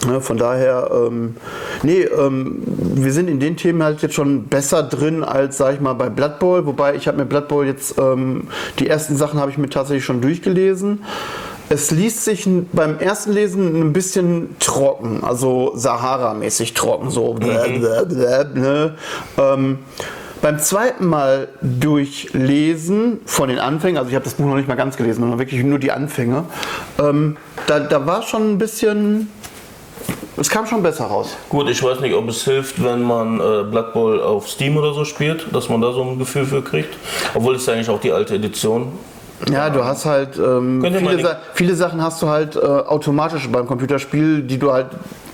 Ne, 0.07 0.21
von 0.21 0.37
daher, 0.37 0.91
ähm, 0.93 1.37
nee, 1.83 2.03
ähm, 2.03 2.63
wir 2.67 3.13
sind 3.13 3.29
in 3.29 3.41
den 3.41 3.57
Themen 3.57 3.83
halt 3.83 4.03
jetzt 4.03 4.15
schon 4.15 4.45
besser 4.45 4.83
drin 4.83 5.25
als, 5.25 5.57
sag 5.57 5.75
ich 5.75 5.81
mal, 5.81 5.95
bei 5.95 6.11
Blood 6.11 6.39
Bowl. 6.39 6.67
Wobei 6.67 6.95
ich 6.95 7.09
habe 7.09 7.19
mir 7.19 7.25
Blood 7.25 7.49
Bowl 7.49 7.67
jetzt, 7.67 7.99
ähm, 7.99 8.49
die 8.79 8.89
ersten 8.89 9.17
Sachen 9.17 9.41
habe 9.41 9.51
ich 9.51 9.59
mir 9.59 9.71
tatsächlich 9.71 10.05
schon 10.05 10.21
durchgelesen. 10.21 11.03
Es 11.69 11.91
liest 11.91 12.25
sich 12.25 12.49
beim 12.73 12.99
ersten 12.99 13.33
Lesen 13.33 13.81
ein 13.81 13.93
bisschen 13.93 14.55
trocken, 14.61 15.25
also 15.25 15.73
Sahara-mäßig 15.75 16.75
trocken, 16.75 17.11
so. 17.11 17.33
Bläh, 17.33 17.79
bläh, 17.79 18.05
bläh, 18.05 18.45
ne? 18.55 18.95
Beim 20.43 20.59
zweiten 20.59 21.07
Mal 21.07 21.49
durchlesen 21.61 23.21
von 23.25 23.49
den 23.49 23.59
Anfängen, 23.59 23.99
also 23.99 24.09
ich 24.09 24.15
habe 24.15 24.25
das 24.25 24.35
Buch 24.35 24.47
noch 24.47 24.57
nicht 24.57 24.69
mal 24.69 24.75
ganz 24.75 24.97
gelesen, 24.97 25.21
sondern 25.21 25.39
wirklich 25.39 25.63
nur 25.63 25.79
die 25.79 25.93
Anfänge, 25.93 26.45
ähm, 26.99 27.37
da, 27.67 27.81
da 27.81 28.07
war 28.07 28.23
schon 28.23 28.53
ein 28.53 28.59
bisschen, 28.59 29.31
es 30.37 30.51
kam 30.51 30.67
schon 30.67 30.83
besser 30.83 31.07
raus. 31.07 31.37
Gut, 31.49 31.69
ich 31.69 31.83
weiß 31.83 32.01
nicht, 32.01 32.15
ob 32.15 32.29
es 32.29 32.45
hilft, 32.45 32.83
wenn 32.83 33.03
man 33.03 33.41
äh, 33.41 33.65
Blood 33.65 33.93
Bowl 33.93 34.23
auf 34.23 34.49
Steam 34.49 34.77
oder 34.77 34.93
so 34.93 35.05
spielt, 35.05 35.55
dass 35.55 35.69
man 35.69 35.81
da 35.81 35.93
so 35.93 36.03
ein 36.03 36.19
Gefühl 36.19 36.45
für 36.45 36.63
kriegt. 36.63 36.97
Obwohl 37.35 37.57
es 37.57 37.67
ja 37.67 37.73
eigentlich 37.73 37.89
auch 37.89 38.01
die 38.01 38.13
alte 38.13 38.35
Edition. 38.35 38.93
Ja, 39.51 39.69
du 39.69 39.85
hast 39.85 40.07
halt 40.07 40.39
ähm, 40.39 40.83
viele, 40.83 41.21
Sa 41.21 41.37
viele 41.55 41.75
Sachen 41.75 42.03
hast 42.03 42.23
du 42.23 42.29
halt 42.29 42.57
äh, 42.57 42.61
automatisch 42.61 43.49
beim 43.49 43.67
Computerspiel, 43.67 44.43
die 44.43 44.59
du 44.59 44.73
halt 44.73 44.87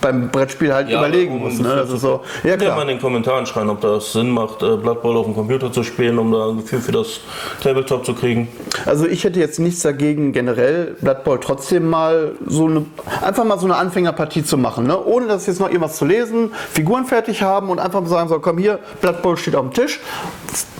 beim 0.02 0.28
Brettspiel 0.28 0.74
halt 0.74 0.90
überlegen 0.90 1.36
um 1.36 1.44
musst. 1.44 1.60
ein 1.60 1.66
Ne? 1.66 1.76
Das 1.76 1.90
ist 1.90 2.02
so. 2.02 2.20
Ja 2.42 2.50
Könnt 2.50 2.62
ihr 2.62 2.68
mal 2.68 2.72
in 2.72 2.74
klar. 2.74 2.84
den 2.86 3.00
Kommentaren 3.00 3.46
schreiben, 3.46 3.70
ob 3.70 3.80
das 3.80 4.12
Sinn 4.12 4.28
macht, 4.28 4.62
äh, 4.62 4.76
Blood 4.76 5.00
Bowl 5.00 5.16
auf 5.16 5.24
dem 5.24 5.34
Computer 5.34 5.72
zu 5.72 5.82
spielen, 5.82 6.18
um 6.18 6.30
da 6.30 6.50
ein 6.50 6.58
Gefühl 6.58 6.80
für 6.80 6.92
das 6.92 7.20
Tabletop 7.62 8.04
zu 8.04 8.12
kriegen. 8.12 8.48
Also 8.84 9.06
ich 9.06 9.24
hätte 9.24 9.40
jetzt 9.40 9.58
nichts 9.58 9.80
dagegen, 9.80 10.32
generell 10.32 10.96
Blood 11.00 11.24
Bowl 11.24 11.38
trotzdem 11.40 11.88
mal 11.88 12.32
so 12.46 12.66
eine, 12.66 12.84
einfach 13.22 13.44
mal 13.44 13.58
so 13.58 13.64
eine 13.66 13.76
Anfängerpartie 13.76 14.44
zu 14.44 14.58
machen, 14.58 14.86
ne? 14.86 15.02
ohne 15.02 15.26
dass 15.26 15.46
jetzt 15.46 15.60
noch 15.60 15.68
irgendwas 15.68 15.96
zu 15.96 16.04
lesen, 16.04 16.52
Figuren 16.72 17.06
fertig 17.06 17.42
haben 17.42 17.70
und 17.70 17.78
einfach 17.78 18.02
mal 18.02 18.08
sagen 18.08 18.28
so, 18.28 18.38
komm 18.40 18.58
hier, 18.58 18.80
Blood 19.00 19.22
Bowl 19.22 19.36
steht 19.36 19.56
auf 19.56 19.62
dem 19.62 19.72
Tisch. 19.72 20.00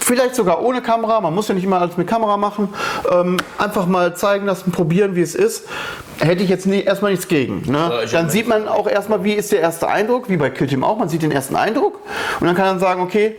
Vielleicht 0.05 0.35
sogar 0.35 0.63
ohne 0.63 0.83
Kamera, 0.83 1.21
man 1.21 1.35
muss 1.35 1.49
ja 1.49 1.55
nicht 1.55 1.65
immer 1.65 1.81
alles 1.81 1.97
mit 1.97 2.09
Kamera 2.09 2.37
machen. 2.37 2.69
Ähm, 3.11 3.37
einfach 3.59 3.87
mal 3.87 4.17
zeigen 4.17 4.47
lassen, 4.47 4.73
probieren, 4.73 5.15
wie 5.15 5.23
es 5.23 5.35
ist. 5.35 5.69
Hätte 6.19 6.43
ich 6.43 6.51
jetzt 6.51 6.67
nie, 6.67 6.81
erstmal 6.81 7.13
nichts 7.13 7.29
gegen. 7.29 7.63
Ne? 7.71 7.79
Ja, 7.79 8.07
dann 8.07 8.31
sieht 8.31 8.47
man 8.47 8.69
auch 8.69 8.87
erstmal, 8.87 9.25
wie 9.25 9.33
ist 9.33 9.51
der 9.51 9.61
erste 9.61 9.89
Eindruck, 9.89 10.29
wie 10.29 10.37
bei 10.37 10.51
Kill 10.51 10.67
Team 10.67 10.85
auch, 10.85 10.99
man 10.99 11.09
sieht 11.09 11.23
den 11.23 11.33
ersten 11.33 11.57
Eindruck 11.57 11.99
und 12.39 12.47
dann 12.47 12.55
kann 12.55 12.67
man 12.67 12.79
sagen, 12.81 13.01
okay, 13.01 13.37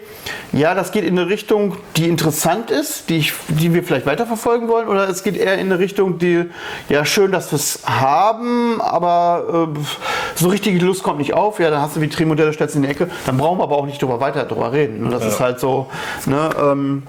ja, 0.51 0.73
das 0.75 0.91
geht 0.91 1.03
in 1.05 1.17
eine 1.17 1.29
Richtung, 1.29 1.77
die 1.95 2.07
interessant 2.09 2.71
ist, 2.71 3.09
die, 3.09 3.17
ich, 3.17 3.33
die 3.47 3.73
wir 3.73 3.83
vielleicht 3.83 4.05
weiterverfolgen 4.05 4.67
wollen, 4.67 4.87
oder 4.87 5.07
es 5.07 5.23
geht 5.23 5.37
eher 5.37 5.53
in 5.55 5.71
eine 5.71 5.79
Richtung, 5.79 6.17
die, 6.17 6.45
ja, 6.89 7.05
schön, 7.05 7.31
dass 7.31 7.51
wir 7.51 7.57
es 7.57 7.79
haben, 7.85 8.81
aber 8.81 9.69
äh, 9.73 9.79
so 10.35 10.49
richtig 10.49 10.81
Lust 10.81 11.03
kommt 11.03 11.19
nicht 11.19 11.33
auf, 11.33 11.59
ja, 11.59 11.69
dann 11.69 11.81
hast 11.81 11.95
du 11.95 12.01
wie 12.01 12.09
Trimodelle, 12.09 12.53
stellst 12.53 12.75
in 12.75 12.81
die 12.81 12.89
Ecke, 12.89 13.09
dann 13.25 13.37
brauchen 13.37 13.59
wir 13.59 13.63
aber 13.63 13.77
auch 13.77 13.85
nicht 13.85 14.01
drüber 14.01 14.19
weiter 14.19 14.43
drüber 14.43 14.71
reden. 14.73 15.03
Ne? 15.03 15.09
Das 15.09 15.25
ist 15.25 15.39
halt 15.39 15.59
so, 15.59 15.87
ne, 16.25 16.49
ähm, 16.59 17.03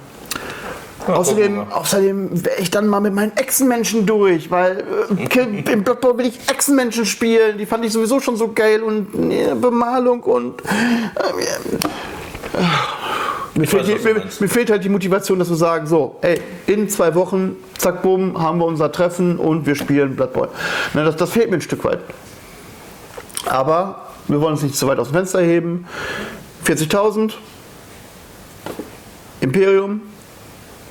Außerdem, 1.07 1.57
gucken 1.57 1.70
wir 1.70 1.76
außerdem 1.76 2.44
wäre 2.44 2.57
ich 2.61 2.70
dann 2.70 2.87
mal 2.87 3.00
mit 3.00 3.12
meinen 3.14 3.37
Echsenmenschen 3.37 4.07
durch, 4.07 4.50
weil 4.50 4.85
äh, 5.18 5.62
im 5.72 5.85
Blood 5.85 6.00
Bowl 6.00 6.16
will 6.18 6.26
ich 6.26 6.38
Echsenmenschen 6.48 7.04
spielen. 7.04 7.59
Die 7.59 7.66
fand 7.66 7.85
ich 7.85 7.92
sowieso 7.92 8.20
schon 8.20 8.37
so 8.37 8.52
geil 8.52 8.83
und 8.83 9.09
äh, 9.30 9.54
Bemalung 9.54 10.22
und. 10.22 10.62
Äh, 10.62 10.66
mir, 13.54 13.66
fehlt 13.66 13.88
weiß, 13.88 14.02
die, 14.02 14.09
mir, 14.09 14.22
mir 14.40 14.48
fehlt 14.48 14.70
halt 14.70 14.85
die 14.85 14.88
Motivation, 14.88 15.38
dass 15.38 15.48
wir 15.48 15.57
sagen, 15.57 15.87
so, 15.87 16.16
ey, 16.22 16.40
in 16.66 16.88
zwei 16.88 17.14
Wochen, 17.14 17.57
zack, 17.76 18.02
bumm, 18.02 18.40
haben 18.40 18.59
wir 18.59 18.66
unser 18.66 18.90
Treffen 18.90 19.38
und 19.38 19.66
wir 19.66 19.74
spielen 19.74 20.16
Blood 20.16 20.33
Bowl. 20.33 20.48
Ne, 20.94 21.04
das, 21.04 21.16
das 21.16 21.30
fehlt 21.30 21.50
mir 21.50 21.57
ein 21.57 21.61
Stück 21.61 21.85
weit. 21.85 22.00
Aber 23.46 24.07
wir 24.28 24.40
wollen 24.40 24.52
uns 24.52 24.62
nicht 24.62 24.76
zu 24.76 24.87
weit 24.87 24.98
aus 24.98 25.09
dem 25.09 25.14
Fenster 25.14 25.40
heben. 25.40 25.87
40.000, 26.64 27.35
Imperium, 29.44 30.00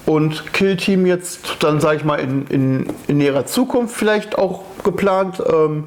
und 0.05 0.53
Kill 0.53 0.75
Team 0.75 1.05
jetzt 1.05 1.57
dann, 1.59 1.79
sage 1.79 1.97
ich 1.97 2.03
mal, 2.03 2.19
in, 2.19 2.45
in, 2.47 2.87
in 3.07 3.17
näherer 3.17 3.45
Zukunft 3.45 3.95
vielleicht 3.95 4.37
auch 4.37 4.61
geplant. 4.83 5.41
Ähm, 5.47 5.85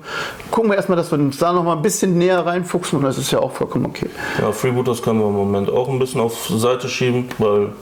gucken 0.51 0.71
wir 0.71 0.77
erstmal, 0.77 0.97
dass 0.97 1.11
wir 1.11 1.19
uns 1.19 1.39
da 1.39 1.53
noch 1.53 1.65
mal 1.65 1.77
ein 1.77 1.83
bisschen 1.83 2.17
näher 2.17 2.45
reinfuchsen 2.47 2.99
und 2.99 3.05
das 3.05 3.19
ist 3.19 3.31
ja 3.31 3.41
auch 3.41 3.53
vollkommen 3.53 3.87
okay. 3.87 4.09
Ja, 4.41 4.53
Freebooters 4.53 5.03
können 5.03 5.21
wir 5.21 5.27
im 5.27 5.35
Moment 5.35 5.71
auch 5.71 5.89
ein 5.89 5.99
bisschen 5.99 6.21
auf 6.21 6.47
Seite 6.49 6.89
schieben, 6.89 7.29
weil 7.39 7.73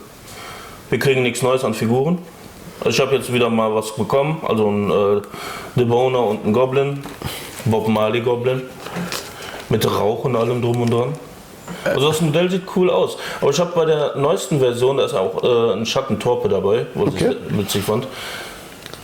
wir 0.89 0.99
kriegen 0.99 1.23
nichts 1.23 1.41
Neues 1.41 1.63
an 1.63 1.73
Figuren. 1.73 2.17
Also 2.79 2.89
ich 2.89 2.99
habe 2.99 3.15
jetzt 3.15 3.31
wieder 3.31 3.49
mal 3.49 3.73
was 3.73 3.95
bekommen, 3.95 4.41
also 4.45 4.69
ein 4.69 4.91
äh, 4.91 5.21
Deboner 5.79 6.25
und 6.25 6.45
ein 6.45 6.51
Goblin, 6.51 7.01
Bob 7.63 7.87
Marley 7.87 8.19
Goblin, 8.19 8.63
mit 9.69 9.89
Rauch 9.89 10.25
und 10.25 10.35
allem 10.35 10.61
drum 10.61 10.81
und 10.81 10.91
dran. 10.91 11.13
Also 11.85 12.07
das 12.09 12.21
Modell 12.21 12.49
sieht 12.49 12.63
cool 12.75 12.89
aus. 12.89 13.17
Aber 13.41 13.51
ich 13.51 13.59
habe 13.59 13.71
bei 13.75 13.85
der 13.85 14.15
neuesten 14.15 14.59
Version, 14.59 14.97
da 14.97 15.05
ist 15.05 15.13
auch 15.13 15.43
äh, 15.43 15.73
ein 15.73 15.85
Schattentorpe 15.85 16.49
dabei, 16.49 16.85
was 16.95 17.09
Okay. 17.13 17.35
ich 17.49 17.57
witzig 17.57 17.83
fand. 17.83 18.07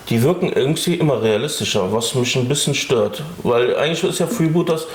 Die 0.10 0.22
wirken 0.24 0.52
irgendwie 0.52 0.96
immer 0.96 1.22
realistischer, 1.22 1.94
was 1.94 2.16
mich 2.16 2.36
ein 2.36 2.48
bisschen 2.48 2.74
stört. 2.74 3.24
Weil 3.44 3.76
eigentlich 3.78 4.04
ist 4.04 4.20
ja 4.20 4.28
Freebooters 4.28 4.88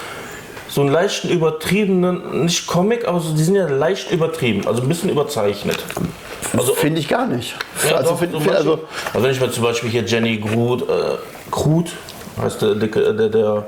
so 0.68 0.80
einen 0.82 0.90
leichten 0.90 1.30
übertriebenen, 1.30 2.44
nicht 2.44 2.66
Comic, 2.66 3.06
aber 3.08 3.20
so, 3.20 3.32
die 3.32 3.42
sind 3.44 3.54
ja 3.54 3.66
leicht 3.66 4.10
übertrieben, 4.10 4.66
also 4.66 4.82
ein 4.82 4.88
bisschen 4.88 5.08
überzeichnet. 5.08 5.78
Also, 6.54 6.74
Finde 6.74 7.00
ich 7.00 7.08
gar 7.08 7.26
nicht. 7.26 7.54
ja, 7.88 7.96
also, 7.96 8.10
doch, 8.10 8.18
find, 8.18 8.32
so 8.32 8.40
find, 8.40 8.54
also, 8.54 8.80
also 9.12 9.24
wenn 9.24 9.30
ich 9.32 9.40
mir 9.40 9.50
zum 9.50 9.62
Beispiel 9.62 9.88
hier 9.90 10.04
Jenny 10.04 10.36
Groot, 10.38 10.82
äh, 10.82 11.16
Groot 11.50 11.92
heißt 12.40 12.62
der, 12.62 12.74
dicke, 12.74 13.14
der, 13.14 13.28
der, 13.28 13.66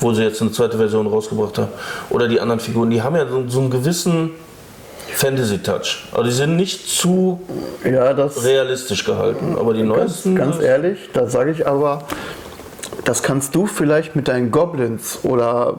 wo 0.00 0.12
sie 0.12 0.22
jetzt 0.22 0.40
eine 0.40 0.52
zweite 0.52 0.76
Version 0.76 1.06
rausgebracht 1.06 1.58
haben, 1.58 1.68
oder 2.10 2.28
die 2.28 2.40
anderen 2.40 2.60
Figuren, 2.60 2.90
die 2.90 3.02
haben 3.02 3.16
ja 3.16 3.26
so, 3.26 3.44
so 3.48 3.60
einen 3.60 3.70
gewissen 3.70 4.30
Fantasy-Touch. 5.14 6.08
Aber 6.12 6.24
die 6.24 6.32
sind 6.32 6.56
nicht 6.56 6.88
zu 6.88 7.40
ja, 7.84 8.12
das 8.12 8.44
realistisch 8.44 9.04
gehalten. 9.04 9.56
Aber 9.58 9.72
die 9.72 9.80
ganz, 9.80 9.96
neuesten. 9.96 10.34
ganz 10.34 10.60
ehrlich, 10.60 10.98
da 11.12 11.26
sage 11.28 11.52
ich 11.52 11.66
aber, 11.66 12.02
Das 13.04 13.22
kannst 13.22 13.54
du 13.54 13.66
vielleicht 13.66 14.16
mit 14.16 14.28
deinen 14.28 14.50
Goblins 14.50 15.20
oder 15.24 15.76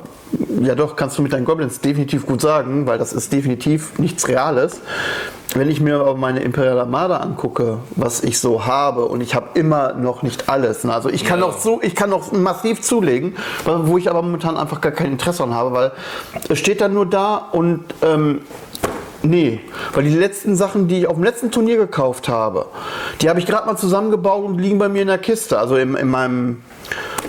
ja 0.61 0.75
doch, 0.75 0.95
kannst 0.95 1.17
du 1.17 1.23
mit 1.23 1.33
deinen 1.33 1.45
Goblins 1.45 1.79
definitiv 1.81 2.25
gut 2.27 2.39
sagen, 2.39 2.85
weil 2.85 2.99
das 2.99 3.13
ist 3.13 3.33
definitiv 3.33 3.97
nichts 3.97 4.27
Reales. 4.27 4.79
Wenn 5.55 5.69
ich 5.69 5.79
mir 5.79 5.95
aber 5.99 6.15
meine 6.15 6.41
Imperial 6.41 6.79
Armada 6.79 7.17
angucke, 7.17 7.79
was 7.95 8.21
ich 8.23 8.39
so 8.39 8.65
habe, 8.65 9.05
und 9.05 9.21
ich 9.21 9.33
habe 9.33 9.57
immer 9.57 9.93
noch 9.93 10.21
nicht 10.21 10.49
alles. 10.49 10.83
Ne? 10.83 10.93
Also 10.93 11.09
ich 11.09 11.23
kann 11.23 11.39
Ja. 11.39 11.47
noch 11.47 11.57
so, 11.59 11.79
ich 11.81 11.95
kann 11.95 12.09
noch 12.09 12.31
massiv 12.31 12.81
zulegen, 12.81 13.35
wo 13.65 13.97
ich 13.97 14.09
aber 14.09 14.21
momentan 14.21 14.57
einfach 14.57 14.81
gar 14.81 14.91
kein 14.91 15.13
Interesse 15.13 15.43
an 15.43 15.53
habe, 15.53 15.71
weil 15.71 15.91
es 16.49 16.59
steht 16.59 16.81
dann 16.81 16.93
nur 16.93 17.05
da 17.07 17.38
und 17.38 17.85
ähm, 18.01 18.41
Nee, 19.23 19.59
weil 19.95 20.03
die 20.03 20.15
letzten 20.15 20.55
Sachen, 20.55 20.88
die 20.88 20.99
ich 20.99 21.07
auf 21.07 21.15
dem 21.15 21.23
letzten 21.23 21.49
Turnier 21.49 21.77
gekauft 21.77 22.29
habe, 22.29 22.67
die 23.21 23.29
habe 23.29 23.39
ich 23.39 23.47
gerade 23.47 23.65
mal 23.65 23.75
zusammengebaut 23.75 24.45
und 24.45 24.59
liegen 24.59 24.77
bei 24.77 24.88
mir 24.88 25.01
in 25.01 25.07
der 25.07 25.17
Kiste, 25.17 25.57
also 25.57 25.77
in, 25.77 25.95
in 25.95 26.07
meinem 26.09 26.61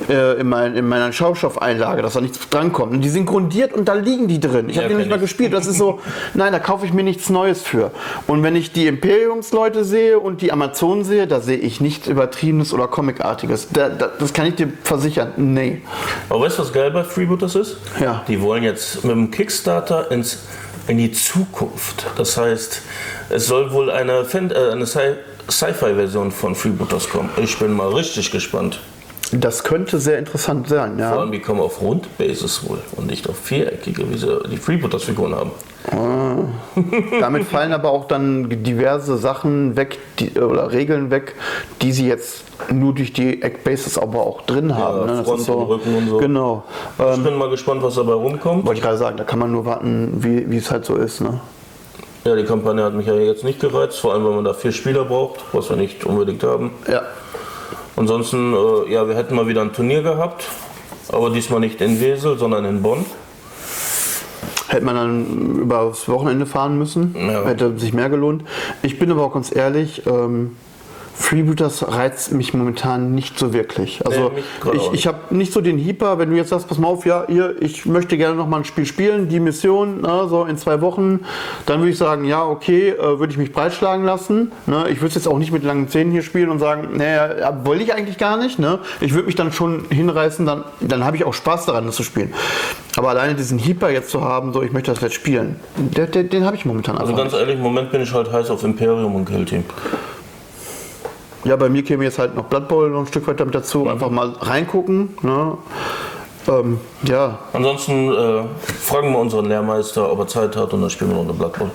äh, 0.09 0.41
in, 0.41 0.49
mein, 0.49 0.75
in 0.77 0.87
meiner 0.89 1.13
Schaumstoffeinlage, 1.13 2.03
dass 2.03 2.15
da 2.15 2.21
nichts 2.21 2.39
drankommt. 2.49 2.93
Und 2.93 3.01
die 3.03 3.09
sind 3.09 3.27
grundiert 3.27 3.73
und 3.73 3.87
da 3.87 3.95
liegen 3.95 4.29
die 4.29 4.41
drin. 4.41 4.69
Ich 4.69 4.77
Ja, 4.77 4.83
habe 4.83 4.93
die 4.95 4.99
nicht 4.99 5.11
mal 5.11 5.19
gespielt. 5.19 5.53
Das 5.53 5.67
ist 5.67 5.79
so, 5.79 6.01
nein, 6.35 6.53
da 6.53 6.59
kaufe 6.59 6.87
ich 6.87 6.93
mir 6.93 7.03
nichts 7.03 7.29
Neues 7.31 7.63
für. 7.63 7.91
Und 8.27 8.43
wenn 8.43 8.57
ich 8.57 8.73
die 8.73 8.87
Imperiumsleute 8.87 9.85
sehe 9.85 10.19
und 10.19 10.43
die 10.43 10.53
Amazonen 10.53 11.05
sehe, 11.05 11.27
da 11.27 11.41
sehe 11.41 11.57
ich 11.59 11.81
nichts 11.81 12.07
Übertriebenes 12.09 12.73
oder 12.73 12.89
Comicartiges. 12.89 13.69
Da, 13.73 13.89
da, 13.89 14.09
das 14.19 14.33
kann 14.33 14.47
ich 14.47 14.55
dir 14.57 14.69
versichern. 14.83 15.33
Nee. 15.37 15.83
Aber 16.29 16.41
weißt 16.43 16.59
du, 16.59 16.63
was 16.63 16.73
geil 16.73 16.91
bei 16.91 17.05
Freebooters 17.05 17.55
ist? 17.55 17.77
Ja. 18.01 18.23
Die 18.29 18.41
wollen 18.41 18.63
jetzt 18.63 19.05
mit 19.05 19.13
dem 19.15 19.31
Kickstarter 19.31 20.11
ins, 20.11 20.39
in 20.89 20.99
die 20.99 21.13
Zukunft. 21.13 22.07
Das 22.17 22.37
heißt, 22.37 22.83
es 23.31 23.47
soll 23.47 23.73
wohl 23.73 23.91
eine, 23.91 24.25
Fan- 24.25 24.51
äh, 24.51 24.71
eine 24.73 24.85
Sci- 24.85 25.17
Sci-Fi-Version 25.51 26.31
von 26.33 26.55
Freebooters 26.55 27.09
kommen. 27.09 27.31
Ich 27.37 27.59
bin 27.59 27.73
mal 27.73 27.89
richtig 27.93 28.31
gespannt. 28.31 28.81
Das 29.33 29.65
könnte 29.65 29.99
sehr 29.99 30.19
interessant 30.19 30.69
sein, 30.69 30.93
Vor 30.93 31.01
ja. 31.01 31.17
allem, 31.19 31.33
die 31.33 31.41
kommen 31.41 31.61
auf 31.61 31.81
Rundbases 31.81 32.69
wohl 32.69 32.79
und 32.97 33.09
nicht 33.09 33.29
auf 33.29 33.37
viereckige, 33.37 34.09
wie 34.11 34.17
sie 34.19 34.41
die 34.51 34.57
Freebooters-Figuren 34.57 35.35
haben. 35.35 35.51
Damit 37.21 37.45
fallen 37.45 37.73
aber 37.73 37.91
auch 37.91 38.07
dann 38.07 38.49
diverse 38.63 39.17
Sachen 39.17 39.77
weg 39.77 39.99
die, 40.19 40.33
oder 40.39 40.73
Regeln 40.73 41.11
weg, 41.11 41.35
die 41.83 41.93
sie 41.93 42.07
jetzt 42.09 42.45
nur 42.73 42.95
durch 42.95 43.13
die 43.13 43.43
Eckbases 43.43 43.99
aber 43.99 44.21
auch 44.21 44.43
drin 44.43 44.77
haben. 44.77 45.07
ne? 45.07 45.25
Front 45.25 45.41
so, 45.43 45.55
und 45.55 45.67
Rücken 45.69 45.95
und 45.97 46.09
so. 46.09 46.19
Genau. 46.19 46.65
Ich 46.99 47.05
Ähm, 47.17 47.25
bin 47.25 47.35
mal 47.37 47.51
gespannt, 47.51 47.83
was 47.83 47.95
dabei 47.97 48.13
rumkommt. 48.15 48.65
wollte 48.67 48.79
ich 48.79 48.85
gerade 48.85 48.99
sagen, 48.99 49.17
da 49.17 49.25
kann 49.25 49.39
man 49.39 49.51
nur 49.53 49.65
warten, 49.65 50.15
wie 50.19 50.49
wie 50.51 50.57
es 50.59 50.71
halt 50.71 50.85
so 50.85 50.97
ist. 50.97 51.21
Ne? 51.21 51.41
Ja, 52.25 52.35
die 52.35 52.45
Kampagne 52.45 52.83
hat 52.83 52.95
mich 52.95 53.07
ja 53.07 53.15
jetzt 53.15 53.45
nicht 53.45 53.61
gereizt, 53.61 53.99
vor 54.01 54.13
allem, 54.13 54.25
weil 54.25 54.33
man 54.33 54.45
da 54.45 54.55
vier 54.55 54.73
Spieler 54.73 55.05
braucht, 55.05 55.41
was 55.53 55.69
wir 55.71 55.77
nicht 55.77 56.05
unbedingt 56.05 56.43
haben. 56.43 56.73
Ja. 56.91 57.03
Ansonsten, 57.97 58.53
äh, 58.55 58.93
ja, 58.93 59.09
wir 59.09 59.15
hätten 59.17 59.35
mal 59.35 59.49
wieder 59.49 59.63
ein 59.63 59.73
Turnier 59.73 60.03
gehabt, 60.03 60.45
aber 61.11 61.31
diesmal 61.31 61.61
nicht 61.61 61.81
in 61.81 62.01
Wesel, 62.01 62.39
sondern 62.39 62.65
in 62.65 62.83
Bonn. 62.83 63.07
Hätte 64.69 64.85
man 64.85 64.97
dann 64.97 65.59
über 65.61 65.87
das 65.89 66.09
Wochenende 66.09 66.45
fahren 66.45 66.77
müssen, 66.77 67.15
Ja. 67.17 67.45
hätte 67.45 67.79
sich 67.79 67.93
mehr 67.93 68.11
gelohnt. 68.11 68.45
Ich 68.83 68.99
bin 68.99 69.11
aber 69.11 69.23
auch 69.25 69.33
ganz 69.33 69.55
ehrlich, 69.55 70.03
ähm, 70.07 70.57
Freebooters 71.19 71.93
reizt 71.93 72.33
mich 72.33 72.53
momentan 72.53 73.15
nicht 73.15 73.39
so 73.39 73.53
wirklich. 73.53 74.05
Also 74.07 74.33
Nee, 74.35 74.73
ich, 74.75 74.93
ich 74.93 75.07
habe 75.07 75.35
nicht 75.35 75.53
so 75.53 75.61
den 75.61 75.79
Hyper, 75.79 76.19
wenn 76.19 76.31
du 76.31 76.37
jetzt 76.37 76.51
sagst, 76.51 76.69
pass 76.69 76.79
mal 76.79 76.89
auf, 76.89 77.07
ja, 77.07 77.25
hier, 77.27 77.57
ich 77.61 77.87
möchte 77.87 78.17
gerne 78.17 78.37
noch 78.37 78.47
mal 78.47 78.59
ein 78.59 78.65
Spiel 78.65 78.87
spielen, 78.87 79.29
die 79.29 79.41
Mission, 79.41 80.03
ne, 80.03 80.27
so 80.29 80.45
in 80.45 80.59
zwei 80.59 80.81
Wochen, 80.83 81.21
dann 81.65 81.81
würde 81.81 81.91
ich 81.91 81.99
sagen, 81.99 82.25
ja, 82.25 82.45
okay, 82.45 82.91
äh, 82.91 83.19
würde 83.19 83.33
ich 83.33 83.39
mich 83.39 83.53
breitschlagen 83.53 84.05
lassen. 84.05 84.53
Ne? 84.67 84.87
Ich 84.91 84.99
würde 84.99 85.09
es 85.09 85.15
jetzt 85.15 85.27
auch 85.27 85.39
nicht 85.39 85.53
mit 85.53 85.65
langen 85.65 85.89
Zähnen 85.89 86.13
hier 86.13 86.23
spielen 86.23 86.51
und 86.51 86.59
sagen, 86.59 86.97
naja, 86.97 87.39
ja, 87.39 87.65
wollte 87.65 87.83
ich 87.83 87.95
eigentlich 87.95 88.19
gar 88.19 88.37
nicht. 88.37 88.59
Ne? 88.59 88.79
Ich 89.01 89.15
würde 89.15 89.27
mich 89.27 89.35
dann 89.35 89.53
schon 89.53 89.87
hinreißen, 89.91 90.45
dann, 90.45 90.65
dann 90.81 91.05
habe 91.05 91.17
ich 91.17 91.25
auch 91.25 91.35
Spaß 91.35 91.67
daran, 91.67 91.87
das 91.87 91.97
zu 91.97 92.03
spielen. 92.03 92.33
Aber 92.97 93.09
alleine 93.11 93.35
diesen 93.35 93.59
Hyper 93.59 93.91
jetzt 93.91 94.11
zu 94.11 94.23
haben, 94.23 94.53
so 94.53 94.63
ich 94.63 94.73
möchte 94.73 94.91
das 94.91 95.01
jetzt 95.01 95.15
spielen, 95.15 95.57
der, 95.77 96.07
der, 96.07 96.25
den 96.25 96.45
habe 96.45 96.57
ich 96.57 96.65
momentan 96.65 96.99
Also 96.99 97.15
ganz 97.15 97.33
ehrlich, 97.33 97.57
im 97.57 97.63
Moment 97.63 97.91
bin 97.91 98.03
ich 98.03 98.13
halt 98.13 98.33
heiß 98.33 98.51
auf 98.51 98.65
Imperium 98.65 99.15
und 99.15 99.25
Kill 99.27 99.45
Team. 99.45 99.65
Ja, 101.47 101.55
bei 101.57 101.69
mir 101.69 101.85
käme 101.85 102.05
jetzt 102.05 102.19
halt 102.19 102.35
noch 102.35 102.45
Blood 102.45 102.67
Bowl 102.69 102.91
noch 102.91 103.01
ein 103.01 103.07
Stück 103.07 103.27
weit 103.29 103.39
damit 103.39 103.55
dazu. 103.55 103.81
Mhm. 103.81 103.89
Einfach 103.89 104.11
mal 104.11 104.33
reingucken. 104.41 105.17
Ne? 105.23 105.57
Ähm, 106.49 106.79
ja, 107.05 107.39
Ansonsten 107.53 108.13
äh, 108.13 108.43
fragen 108.81 109.13
wir 109.13 109.19
unseren 109.19 109.47
Lehrmeister, 109.47 110.11
ob 110.11 110.21
er 110.21 110.27
Zeit 110.27 110.57
hat 110.57 110.73
und 110.73 110.81
dann 110.81 110.91
spielen 110.91 111.11
wir 111.11 111.17
noch 111.17 111.25
eine 111.25 111.33
Blood 111.33 111.59
Bowl. 111.59 111.71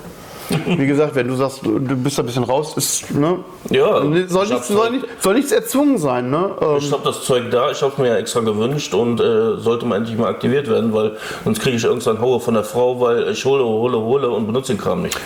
wie 0.65 0.85
gesagt, 0.87 1.15
wenn 1.15 1.29
du 1.29 1.35
sagst, 1.35 1.61
du 1.63 1.79
bist 1.79 2.17
da 2.17 2.23
ein 2.23 2.25
bisschen 2.25 2.43
raus, 2.43 2.75
ist, 2.75 3.11
ne? 3.11 3.39
Ja, 3.69 4.01
soll, 4.27 4.45
ich 4.45 4.51
nichts, 4.51 4.67
soll, 4.67 4.91
nicht, 4.91 5.05
soll 5.19 5.33
nichts 5.35 5.51
erzwungen 5.51 5.97
sein, 5.97 6.29
ne? 6.29 6.51
Ähm, 6.61 6.77
Ich 6.77 6.91
habe 6.91 7.03
das 7.05 7.23
Zeug 7.23 7.49
da, 7.51 7.71
ich 7.71 7.81
habe 7.81 7.93
es 7.93 7.97
mir 7.97 8.09
ja 8.09 8.17
extra 8.17 8.41
gewünscht 8.41 8.93
und 8.93 9.21
äh, 9.21 9.57
sollte 9.57 9.85
mal 9.85 9.97
endlich 9.97 10.17
mal 10.17 10.27
aktiviert 10.27 10.69
werden, 10.69 10.93
weil 10.93 11.15
sonst 11.45 11.61
kriege 11.61 11.77
ich 11.77 11.83
irgendeinen 11.85 12.19
Haue 12.19 12.39
von 12.41 12.53
der 12.53 12.63
Frau, 12.63 12.99
weil 12.99 13.29
ich 13.29 13.45
hole, 13.45 13.63
hole, 13.63 13.97
hole 13.97 14.29
und 14.29 14.45
benutze 14.45 14.73
den 14.73 14.81
Kram 14.81 15.03
nicht. 15.03 15.17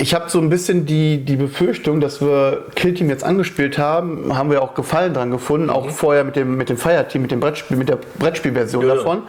Ich 0.00 0.14
habe 0.14 0.30
so 0.30 0.38
ein 0.38 0.48
bisschen 0.48 0.86
die, 0.86 1.18
die 1.18 1.36
Befürchtung, 1.36 2.00
dass 2.00 2.22
wir 2.22 2.64
Kill 2.74 2.94
Team 2.94 3.10
jetzt 3.10 3.22
angespielt 3.22 3.76
haben, 3.76 4.34
haben 4.34 4.50
wir 4.50 4.62
auch 4.62 4.72
Gefallen 4.74 5.12
dran 5.12 5.30
gefunden, 5.30 5.68
auch 5.68 5.90
vorher 5.90 6.24
mit 6.24 6.36
dem, 6.36 6.56
mit 6.56 6.70
dem 6.70 6.78
Fire 6.78 7.06
Team, 7.06 7.20
mit 7.20 7.30
dem 7.30 7.40
Brettspiel, 7.40 7.76
mit 7.76 7.90
der 7.90 7.98
Brettspielversion 8.18 8.82
Ja, 8.82 8.88
ja. 8.88 8.94
davon, 8.94 9.22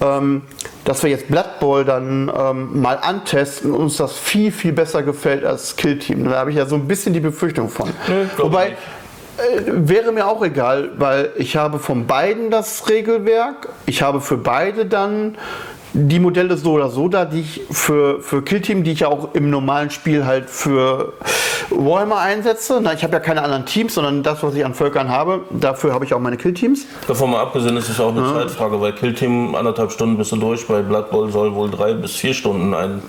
ähm, 0.00 0.42
dass 0.86 1.02
wir 1.02 1.10
jetzt 1.10 1.28
Blood 1.28 1.60
Bowl 1.60 1.84
dann 1.84 2.32
ähm, 2.34 2.80
mal 2.80 2.98
antesten 3.02 3.72
und 3.72 3.80
uns 3.80 3.98
das 3.98 4.16
viel, 4.16 4.52
viel 4.52 4.72
besser 4.72 5.02
gefällt 5.02 5.44
als 5.44 5.76
Kill 5.76 5.98
Team. 5.98 6.24
Da 6.24 6.38
habe 6.38 6.50
ich 6.50 6.56
ja 6.56 6.64
so 6.64 6.76
ein 6.76 6.88
bisschen 6.88 7.12
die 7.12 7.20
Befürchtung 7.20 7.68
von. 7.68 7.90
Nee, 8.08 8.26
Wobei, 8.38 8.70
nicht. 8.70 9.66
äh, 9.66 9.72
wäre 9.86 10.12
mir 10.12 10.26
auch 10.26 10.42
egal, 10.42 10.92
weil 10.96 11.32
ich 11.36 11.58
habe 11.58 11.78
von 11.78 12.06
beiden 12.06 12.50
das 12.50 12.88
Regelwerk, 12.88 13.68
ich 13.84 14.00
habe 14.00 14.22
für 14.22 14.38
beide 14.38 14.86
dann 14.86 15.36
die 15.96 16.20
Modelle 16.20 16.56
so 16.56 16.72
oder 16.72 16.90
so 16.90 17.08
da, 17.08 17.24
die 17.24 17.40
ich 17.40 17.62
für, 17.70 18.20
für 18.20 18.42
Killteam, 18.42 18.84
die 18.84 18.92
ich 18.92 19.00
ja 19.00 19.08
auch 19.08 19.34
im 19.34 19.48
normalen 19.48 19.90
Spiel 19.90 20.26
halt 20.26 20.50
für 20.50 21.14
Warhammer 21.70 22.18
einsetze. 22.18 22.80
Na, 22.82 22.92
ich 22.92 23.02
habe 23.02 23.14
ja 23.14 23.20
keine 23.20 23.42
anderen 23.42 23.64
Teams, 23.64 23.94
sondern 23.94 24.22
das, 24.22 24.42
was 24.42 24.54
ich 24.54 24.64
an 24.64 24.74
Völkern 24.74 25.08
habe, 25.08 25.40
dafür 25.50 25.94
habe 25.94 26.04
ich 26.04 26.12
auch 26.12 26.20
meine 26.20 26.36
Killteams. 26.36 26.86
Davon 27.08 27.30
mal 27.30 27.40
abgesehen 27.40 27.76
ist 27.76 27.88
es 27.88 27.98
auch 27.98 28.14
eine 28.14 28.24
Zeitfrage, 28.26 28.80
weil 28.80 28.92
Kill 28.92 29.14
Team 29.14 29.54
anderthalb 29.54 29.90
Stunden 29.90 30.18
bist 30.18 30.32
du 30.32 30.36
durch, 30.36 30.66
bei 30.66 30.82
Blood 30.82 31.10
Bowl 31.10 31.30
soll 31.32 31.54
wohl 31.54 31.70
drei 31.70 31.94
bis 31.94 32.12
vier 32.16 32.34
Stunden 32.34 32.74
ein 32.74 33.02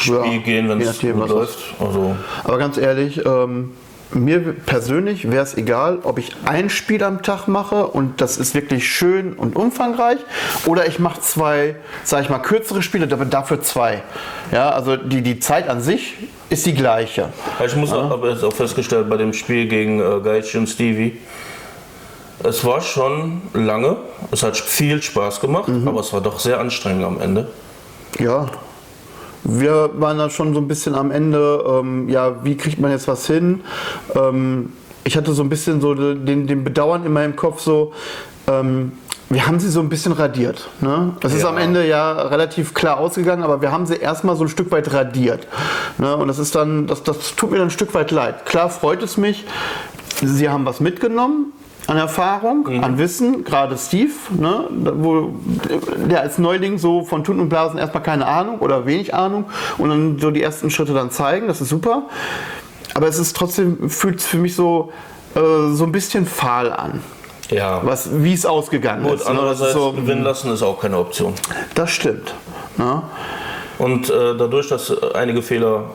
Spiel 0.00 0.14
Ja, 0.14 0.38
gehen, 0.38 0.68
wenn 0.68 0.80
es 0.80 1.00
gut 1.00 1.28
läuft. 1.28 1.58
Also 1.78 2.16
Aber 2.42 2.58
ganz 2.58 2.78
ehrlich, 2.78 3.24
ähm, 3.24 3.70
mir 4.14 4.40
persönlich 4.54 5.30
wäre 5.30 5.42
es 5.42 5.56
egal, 5.56 5.98
ob 6.02 6.18
ich 6.18 6.32
ein 6.44 6.70
Spiel 6.70 7.02
am 7.02 7.22
Tag 7.22 7.46
mache 7.48 7.86
und 7.86 8.20
das 8.20 8.36
ist 8.36 8.54
wirklich 8.54 8.88
schön 8.90 9.34
und 9.34 9.56
umfangreich 9.56 10.18
oder 10.66 10.86
ich 10.86 10.98
mache 10.98 11.20
zwei, 11.20 11.76
sage 12.04 12.24
ich 12.24 12.28
mal, 12.30 12.38
kürzere 12.38 12.82
Spiele, 12.82 13.08
aber 13.12 13.24
dafür 13.24 13.60
zwei. 13.60 14.02
Ja, 14.52 14.70
also 14.70 14.96
die, 14.96 15.22
die 15.22 15.40
Zeit 15.40 15.68
an 15.68 15.80
sich 15.80 16.14
ist 16.50 16.66
die 16.66 16.74
gleiche. 16.74 17.28
Ich 17.64 17.76
muss 17.76 17.92
aber 17.92 18.30
jetzt 18.30 18.44
auch 18.44 18.52
festgestellt 18.52 19.08
bei 19.10 19.16
dem 19.16 19.32
Spiel 19.32 19.66
gegen 19.68 20.00
äh, 20.00 20.20
Geichi 20.22 20.58
und 20.58 20.68
Stevie, 20.68 21.18
es 22.42 22.64
war 22.64 22.80
schon 22.80 23.42
lange, 23.54 23.96
es 24.30 24.42
hat 24.42 24.56
viel 24.56 25.00
Spaß 25.00 25.40
gemacht, 25.40 25.68
Mhm. 25.68 25.88
aber 25.88 26.00
es 26.00 26.12
war 26.12 26.20
doch 26.20 26.38
sehr 26.38 26.60
anstrengend 26.60 27.04
am 27.04 27.20
Ende. 27.20 27.48
Ja. 28.18 28.46
Wir 29.44 29.90
waren 29.94 30.18
da 30.18 30.30
schon 30.30 30.54
so 30.54 30.60
ein 30.60 30.68
bisschen 30.68 30.94
am 30.94 31.10
Ende, 31.10 31.62
ähm, 31.66 32.08
ja, 32.08 32.44
wie 32.44 32.56
kriegt 32.56 32.80
man 32.80 32.90
jetzt 32.90 33.06
was 33.08 33.26
hin? 33.26 33.60
Ähm, 34.14 34.72
ich 35.04 35.16
hatte 35.16 35.32
so 35.34 35.42
ein 35.42 35.50
bisschen 35.50 35.80
so 35.80 35.94
den, 35.94 36.46
den 36.46 36.64
Bedauern 36.64 37.04
in 37.04 37.12
meinem 37.12 37.36
Kopf 37.36 37.60
so, 37.60 37.92
ähm, 38.48 38.92
wir 39.30 39.46
haben 39.46 39.58
sie 39.58 39.70
so 39.70 39.80
ein 39.80 39.88
bisschen 39.88 40.12
radiert. 40.12 40.68
Ne? 40.80 41.14
Das 41.20 41.34
ist 41.34 41.42
Ja. 41.42 41.48
am 41.48 41.58
Ende 41.58 41.86
ja 41.86 42.12
relativ 42.12 42.74
klar 42.74 42.98
ausgegangen, 42.98 43.42
aber 43.42 43.60
wir 43.62 43.72
haben 43.72 43.86
sie 43.86 43.96
erstmal 43.96 44.36
so 44.36 44.44
ein 44.44 44.48
Stück 44.48 44.70
weit 44.70 44.92
radiert. 44.92 45.46
Ne? 45.98 46.16
Und 46.16 46.28
das 46.28 46.38
ist 46.38 46.54
dann, 46.54 46.86
das, 46.86 47.02
das 47.02 47.34
tut 47.34 47.50
mir 47.50 47.58
dann 47.58 47.68
ein 47.68 47.70
Stück 47.70 47.94
weit 47.94 48.10
leid. 48.10 48.46
Klar 48.46 48.68
freut 48.70 49.02
es 49.02 49.16
mich, 49.16 49.44
sie 50.22 50.48
haben 50.48 50.64
was 50.66 50.80
mitgenommen 50.80 51.52
an 51.86 51.96
Erfahrung, 51.98 52.66
an 52.82 52.96
Wissen, 52.98 53.44
gerade 53.44 53.76
Steve, 53.76 54.12
ne, 54.30 54.68
wo 54.70 55.34
der 56.08 56.22
als 56.22 56.38
Neuling 56.38 56.78
so 56.78 57.04
von 57.04 57.24
Tun 57.24 57.40
und 57.40 57.48
Blasen 57.50 57.78
erstmal 57.78 58.02
keine 58.02 58.26
Ahnung 58.26 58.58
oder 58.60 58.86
wenig 58.86 59.14
Ahnung 59.14 59.46
und 59.78 59.90
dann 59.90 60.18
so 60.18 60.30
die 60.30 60.42
ersten 60.42 60.70
Schritte 60.70 60.94
dann 60.94 61.10
zeigen, 61.10 61.46
das 61.46 61.60
ist 61.60 61.68
super. 61.68 62.04
Aber 62.94 63.06
es 63.08 63.18
ist 63.18 63.36
trotzdem, 63.36 63.90
fühlt 63.90 64.20
es 64.20 64.26
für 64.26 64.38
mich 64.38 64.54
so, 64.54 64.92
äh, 65.34 65.40
so 65.74 65.84
ein 65.84 65.92
bisschen 65.92 66.26
fahl 66.26 66.72
an, 66.72 67.00
Ja, 67.50 67.80
was, 67.84 68.08
wie 68.22 68.32
es 68.32 68.46
ausgegangen 68.46 69.02
gut, 69.02 69.14
ist. 69.16 69.24
ne? 69.24 69.30
Andererseits 69.30 69.72
so, 69.72 69.92
gewinnen 69.92 70.22
lassen 70.22 70.50
ist 70.52 70.62
auch 70.62 70.80
keine 70.80 70.96
Option. 70.98 71.34
das 71.74 71.90
stimmt. 71.90 72.34
Ne? 72.76 73.02
Und 73.78 74.08
äh, 74.08 74.36
dadurch, 74.36 74.68
dass 74.68 74.90
einige 75.14 75.42
Fehler 75.42 75.86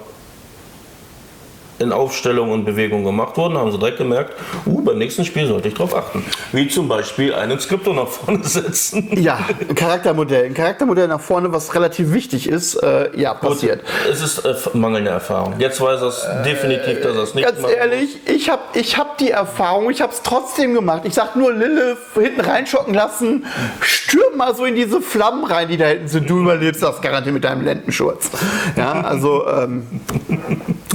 in 1.80 1.92
Aufstellung 1.92 2.52
und 2.52 2.66
Bewegung 2.66 3.04
gemacht 3.04 3.38
wurden, 3.38 3.58
haben 3.58 3.72
sie 3.72 3.80
direkt 3.80 3.98
gemerkt, 3.98 4.34
uh, 4.66 4.82
beim 4.82 4.98
nächsten 4.98 5.26
Spiel 5.26 5.48
sollte 5.48 5.68
ich 5.68 5.74
darauf 5.74 5.96
achten. 5.96 6.24
Wie 6.52 6.68
zum 6.68 6.88
Beispiel 6.88 7.34
einen 7.34 7.60
Skripto 7.60 7.94
nach 7.94 8.08
vorne 8.08 8.44
setzen. 8.44 9.10
Ja, 9.20 9.40
ein 9.68 9.76
Charaktermodell. 9.76 10.46
Ein 10.46 10.54
Charaktermodell 10.54 11.08
nach 11.08 11.22
vorne, 11.22 11.52
was 11.52 11.74
relativ 11.76 12.12
wichtig 12.14 12.48
ist, 12.48 12.76
äh, 12.76 13.10
ja, 13.20 13.34
passiert. 13.34 13.82
Gut, 13.82 14.12
es 14.12 14.22
ist 14.22 14.46
äh, 14.46 14.56
mangelnde 14.74 15.12
Erfahrung. 15.12 15.56
Jetzt 15.60 15.82
weiß 15.82 16.02
er 16.02 16.08
es 16.08 16.28
definitiv, 16.46 17.02
dass 17.02 17.16
er 17.16 17.24
es 17.24 17.36
nicht 17.36 17.46
Ganz 17.46 17.60
ehrlich, 17.70 18.18
ich 18.26 18.50
habe 18.50 18.62
ich 18.74 18.98
hab 18.98 19.18
die 19.18 19.32
Erfahrung, 19.32 19.90
ich 19.90 20.02
habe 20.02 20.14
es 20.14 20.22
trotzdem 20.22 20.74
gemacht. 20.74 21.04
Ich 21.06 21.14
sag 21.14 21.36
nur 21.36 21.54
Lille 21.54 21.98
hinten 22.14 22.42
reinschocken 22.42 22.94
lassen, 22.94 23.46
stürm 23.82 24.38
mal 24.38 24.56
so 24.56 24.66
in 24.66 24.76
diese 24.76 25.02
Flammen 25.02 25.46
rein, 25.46 25.68
die 25.68 25.78
da 25.78 25.86
hinten 25.86 26.08
sind. 26.08 26.30
Du 26.30 26.40
überlebst 26.40 26.84
das 26.84 27.02
garantiert 27.02 27.34
mit 27.34 27.44
deinem 27.44 27.64
Lendenschurz. 27.64 28.30
Ja, 28.76 29.02
also 29.02 29.48
ähm, 29.48 29.86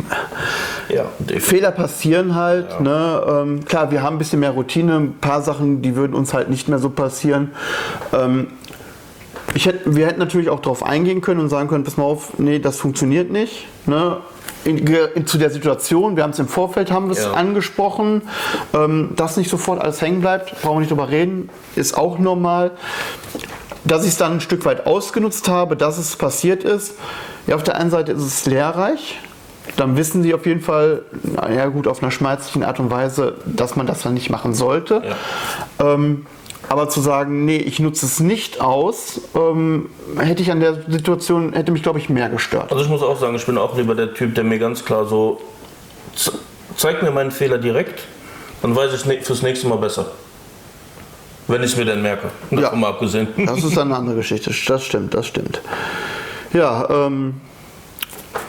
ja, 0.88 1.04
Fehler 1.38 1.70
passieren 1.70 2.34
halt. 2.34 2.70
Ja. 2.70 2.80
Ne? 2.80 3.22
Ähm, 3.28 3.64
klar, 3.64 3.90
wir 3.90 4.02
haben 4.02 4.16
ein 4.16 4.18
bisschen 4.18 4.40
mehr 4.40 4.50
Routine, 4.50 4.96
ein 4.96 5.18
paar 5.18 5.42
Sachen, 5.42 5.82
die 5.82 5.96
würden 5.96 6.14
uns 6.14 6.34
halt 6.34 6.50
nicht 6.50 6.68
mehr 6.68 6.78
so 6.78 6.90
passieren. 6.90 7.52
Ähm, 8.12 8.48
ich 9.54 9.66
hätte, 9.66 9.94
wir 9.94 10.06
hätten 10.06 10.18
natürlich 10.18 10.48
auch 10.48 10.60
darauf 10.60 10.82
eingehen 10.82 11.20
können 11.20 11.40
und 11.40 11.48
sagen 11.48 11.68
können, 11.68 11.84
pass 11.84 11.96
mal 11.96 12.04
auf, 12.04 12.38
nee, 12.38 12.58
das 12.58 12.78
funktioniert 12.78 13.30
nicht. 13.30 13.66
Ne? 13.86 14.18
In, 14.64 14.78
in, 14.86 15.26
zu 15.26 15.38
der 15.38 15.50
Situation, 15.50 16.16
wir 16.16 16.22
haben 16.22 16.30
es 16.30 16.38
im 16.38 16.48
Vorfeld, 16.48 16.90
haben 16.90 17.08
wir 17.08 17.16
ja. 17.16 17.32
angesprochen, 17.32 18.22
ähm, 18.72 19.10
dass 19.14 19.36
nicht 19.36 19.50
sofort 19.50 19.80
alles 19.80 20.00
hängen 20.00 20.20
bleibt, 20.20 20.60
brauchen 20.62 20.76
wir 20.76 20.80
nicht 20.80 20.90
drüber 20.90 21.10
reden, 21.10 21.50
ist 21.76 21.96
auch 21.96 22.18
normal. 22.18 22.72
Dass 23.84 24.04
ich 24.04 24.10
es 24.10 24.16
dann 24.16 24.32
ein 24.32 24.40
Stück 24.40 24.64
weit 24.64 24.86
ausgenutzt 24.86 25.48
habe, 25.48 25.76
dass 25.76 25.98
es 25.98 26.16
passiert 26.16 26.64
ist, 26.64 26.94
ja, 27.46 27.54
auf 27.56 27.62
der 27.62 27.76
einen 27.76 27.90
Seite 27.90 28.12
ist 28.12 28.22
es 28.22 28.46
lehrreich, 28.46 29.20
dann 29.76 29.96
wissen 29.96 30.22
sie 30.22 30.34
auf 30.34 30.46
jeden 30.46 30.60
Fall, 30.60 31.02
ja 31.54 31.66
gut, 31.66 31.86
auf 31.86 32.02
einer 32.02 32.10
schmerzlichen 32.10 32.62
Art 32.62 32.80
und 32.80 32.90
Weise, 32.90 33.34
dass 33.44 33.76
man 33.76 33.86
das 33.86 34.02
dann 34.02 34.14
nicht 34.14 34.30
machen 34.30 34.54
sollte. 34.54 35.02
Ja. 35.78 35.94
Ähm, 35.94 36.26
aber 36.68 36.88
zu 36.88 37.00
sagen, 37.00 37.44
nee, 37.44 37.58
ich 37.58 37.78
nutze 37.78 38.06
es 38.06 38.20
nicht 38.20 38.60
aus, 38.60 39.20
ähm, 39.34 39.90
hätte 40.18 40.42
ich 40.42 40.50
an 40.50 40.60
der 40.60 40.82
Situation, 40.88 41.52
hätte 41.52 41.72
mich, 41.72 41.82
glaube 41.82 41.98
ich, 41.98 42.08
mehr 42.08 42.28
gestört. 42.30 42.72
Also 42.72 42.82
ich 42.82 42.88
muss 42.88 43.02
auch 43.02 43.18
sagen, 43.18 43.34
ich 43.36 43.44
bin 43.44 43.58
auch 43.58 43.76
lieber 43.76 43.94
der 43.94 44.14
Typ, 44.14 44.34
der 44.34 44.44
mir 44.44 44.58
ganz 44.58 44.84
klar 44.84 45.04
so, 45.04 45.40
zeigt 46.76 47.02
mir 47.02 47.10
meinen 47.10 47.30
Fehler 47.30 47.58
direkt, 47.58 48.04
dann 48.62 48.74
weiß 48.74 48.94
ich 48.94 49.24
fürs 49.24 49.42
nächste 49.42 49.68
Mal 49.68 49.76
besser. 49.76 50.06
Wenn 51.46 51.62
ich 51.62 51.72
es 51.72 51.76
mir 51.76 51.84
dann 51.84 52.00
merke. 52.00 52.30
Davon 52.50 52.62
ja, 52.62 52.74
mal 52.74 52.88
abgesehen. 52.88 53.28
Das 53.36 53.62
ist 53.62 53.76
eine 53.76 53.94
andere 53.94 54.16
Geschichte. 54.16 54.50
Das 54.66 54.82
stimmt, 54.82 55.12
das 55.12 55.26
stimmt. 55.26 55.60
Ja, 56.54 56.88
ähm, 56.88 57.34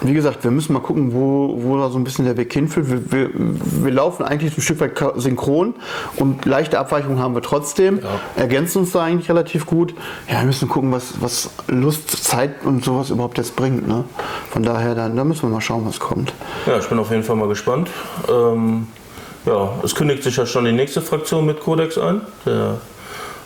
wie 0.01 0.13
gesagt, 0.13 0.43
wir 0.43 0.51
müssen 0.51 0.73
mal 0.73 0.81
gucken, 0.81 1.13
wo, 1.13 1.57
wo 1.61 1.77
da 1.77 1.89
so 1.89 1.97
ein 1.97 2.03
bisschen 2.03 2.25
der 2.25 2.37
Weg 2.37 2.51
hinführt. 2.53 2.89
Wir, 2.89 3.11
wir, 3.11 3.29
wir 3.33 3.91
laufen 3.91 4.23
eigentlich 4.23 4.57
ein 4.57 4.61
Stück 4.61 4.79
weit 4.79 4.91
synchron 5.15 5.75
und 6.17 6.45
leichte 6.45 6.79
Abweichungen 6.79 7.19
haben 7.19 7.35
wir 7.35 7.41
trotzdem. 7.41 7.99
Ja. 7.99 8.19
Ergänzen 8.41 8.79
uns 8.79 8.91
da 8.91 9.03
eigentlich 9.03 9.29
relativ 9.29 9.65
gut. 9.65 9.93
Ja, 10.29 10.39
wir 10.39 10.45
müssen 10.45 10.67
gucken, 10.67 10.91
was, 10.91 11.21
was 11.21 11.49
Lust, 11.67 12.23
Zeit 12.23 12.63
und 12.63 12.83
sowas 12.83 13.09
überhaupt 13.09 13.37
jetzt 13.37 13.55
bringt. 13.55 13.87
Ne? 13.87 14.03
Von 14.51 14.63
daher, 14.63 14.95
da, 14.95 15.09
da 15.09 15.23
müssen 15.23 15.43
wir 15.43 15.49
mal 15.49 15.61
schauen, 15.61 15.85
was 15.85 15.99
kommt. 15.99 16.33
Ja, 16.65 16.77
ich 16.77 16.87
bin 16.87 16.99
auf 16.99 17.11
jeden 17.11 17.23
Fall 17.23 17.35
mal 17.35 17.47
gespannt. 17.47 17.89
Ähm, 18.29 18.87
ja, 19.45 19.69
es 19.83 19.93
kündigt 19.93 20.23
sich 20.23 20.35
ja 20.37 20.45
schon 20.45 20.65
die 20.65 20.71
nächste 20.71 21.01
Fraktion 21.01 21.45
mit 21.45 21.59
Codex 21.59 21.97
ein. 21.97 22.21
Der, 22.45 22.77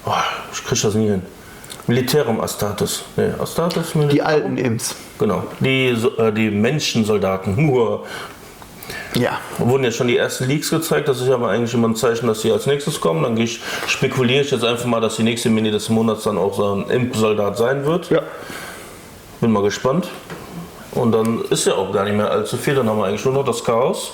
oh, 0.05 0.11
ich 0.53 0.63
kriege 0.63 0.81
das 0.81 0.95
nie 0.95 1.09
hin. 1.09 1.21
Militärum 1.89 2.39
Astartes. 2.39 3.03
Nee, 3.17 3.31
Astartes 3.39 3.95
Militarum? 3.95 4.09
Die 4.09 4.21
alten 4.21 4.57
Imps. 4.57 4.95
Genau. 5.17 5.43
Die, 5.59 5.87
äh, 5.87 6.31
die 6.31 6.49
Menschensoldaten. 6.49 7.65
Nur. 7.65 8.05
Ja. 9.15 9.39
Wurden 9.57 9.83
ja 9.83 9.91
schon 9.91 10.07
die 10.07 10.17
ersten 10.17 10.45
Leaks 10.45 10.69
gezeigt. 10.69 11.07
Das 11.07 11.19
ist 11.19 11.27
ja 11.27 11.33
aber 11.33 11.49
eigentlich 11.49 11.73
immer 11.73 11.87
ein 11.87 11.95
Zeichen, 11.95 12.27
dass 12.27 12.41
sie 12.41 12.51
als 12.51 12.67
nächstes 12.67 13.01
kommen. 13.01 13.23
Dann 13.23 13.35
ich, 13.37 13.59
spekuliere 13.87 14.41
ich 14.41 14.51
jetzt 14.51 14.63
einfach 14.63 14.85
mal, 14.85 15.01
dass 15.01 15.15
die 15.15 15.23
nächste 15.23 15.49
Mini 15.49 15.71
des 15.71 15.89
Monats 15.89 16.23
dann 16.23 16.37
auch 16.37 16.55
so 16.55 16.75
ein 16.75 16.89
Imp-Soldat 16.89 17.57
sein 17.57 17.85
wird. 17.85 18.09
Ja. 18.09 18.21
Bin 19.41 19.51
mal 19.51 19.63
gespannt. 19.63 20.07
Und 20.91 21.11
dann 21.11 21.41
ist 21.49 21.65
ja 21.65 21.75
auch 21.75 21.91
gar 21.91 22.03
nicht 22.03 22.15
mehr 22.15 22.31
allzu 22.31 22.57
viel. 22.57 22.75
Dann 22.75 22.87
haben 22.87 22.99
wir 22.99 23.05
eigentlich 23.05 23.25
nur 23.25 23.33
noch 23.33 23.45
das 23.45 23.63
Chaos. 23.63 24.11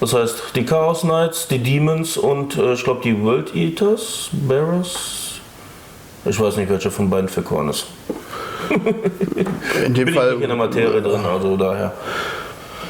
Das 0.00 0.12
heißt, 0.12 0.54
die 0.54 0.64
Chaos 0.64 1.00
Knights, 1.00 1.48
die 1.48 1.58
Demons 1.58 2.16
und 2.16 2.56
äh, 2.56 2.74
ich 2.74 2.84
glaube 2.84 3.00
die 3.02 3.22
World 3.22 3.54
Eaters, 3.54 4.28
Bearers, 4.32 5.25
ich 6.28 6.40
weiß 6.40 6.56
nicht, 6.56 6.70
welcher 6.70 6.90
von 6.90 7.08
beiden 7.10 7.28
für 7.28 7.42
Korn 7.42 7.68
ist. 7.68 7.86
in 9.86 9.94
dem 9.94 10.06
Bin 10.06 10.14
Fall. 10.14 10.28
Ich 10.28 10.34
nicht 10.34 10.42
in 10.42 10.48
der 10.48 10.56
Materie 10.56 11.02
drin, 11.02 11.24
also 11.24 11.56
daher. 11.56 11.92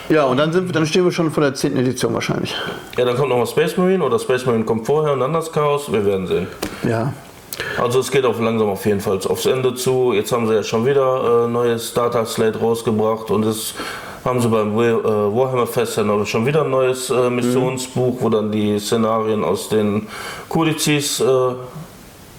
Ja, 0.09 0.25
und 0.25 0.37
dann, 0.37 0.53
sind, 0.53 0.75
dann 0.75 0.87
stehen 0.87 1.05
wir 1.05 1.11
schon 1.11 1.31
vor 1.31 1.43
der 1.43 1.55
10. 1.55 1.77
Edition 1.77 2.15
wahrscheinlich. 2.15 2.55
Ja, 2.97 3.05
dann 3.05 3.17
kommt 3.17 3.29
nochmal 3.29 3.47
Space 3.47 3.77
Marine 3.77 4.05
oder 4.05 4.19
Space 4.19 4.47
Marine 4.47 4.65
kommt 4.65 4.87
vorher 4.87 5.13
und 5.13 5.21
dann 5.21 5.33
das 5.33 5.51
Chaos. 5.51 5.91
Wir 5.91 6.05
werden 6.07 6.27
sehen. 6.27 6.47
Ja. 6.89 7.13
Also 7.79 8.01
es 8.01 8.11
geht 8.11 8.25
auch 8.25 8.39
langsam 8.39 8.69
auf 8.69 8.85
jeden 8.87 9.01
Fall 9.01 9.19
aufs 9.29 9.47
Ende 9.47 9.75
zu. 9.75 10.13
Jetzt 10.13 10.31
haben 10.31 10.47
sie 10.47 10.55
ja 10.55 10.63
schon 10.63 10.87
wieder 10.87 11.47
äh, 11.47 11.49
neues 11.49 11.93
Data 11.95 12.25
Slate 12.25 12.59
rausgebracht 12.59 13.31
und 13.31 13.45
es 13.45 13.75
haben 14.25 14.41
sie 14.41 14.49
beim 14.49 14.73
äh, 14.79 14.93
Warhammer 15.05 15.67
Fest 15.67 16.01
schon 16.25 16.47
wieder 16.47 16.65
ein 16.65 16.71
neues 16.71 17.11
äh, 17.11 17.31
Missionsbuch, 17.31 18.17
wo 18.21 18.29
dann 18.29 18.51
die 18.51 18.79
Szenarien 18.79 19.45
aus 19.45 19.69
den 19.69 20.09
Kodizes 20.49 21.21
äh, 21.21 21.25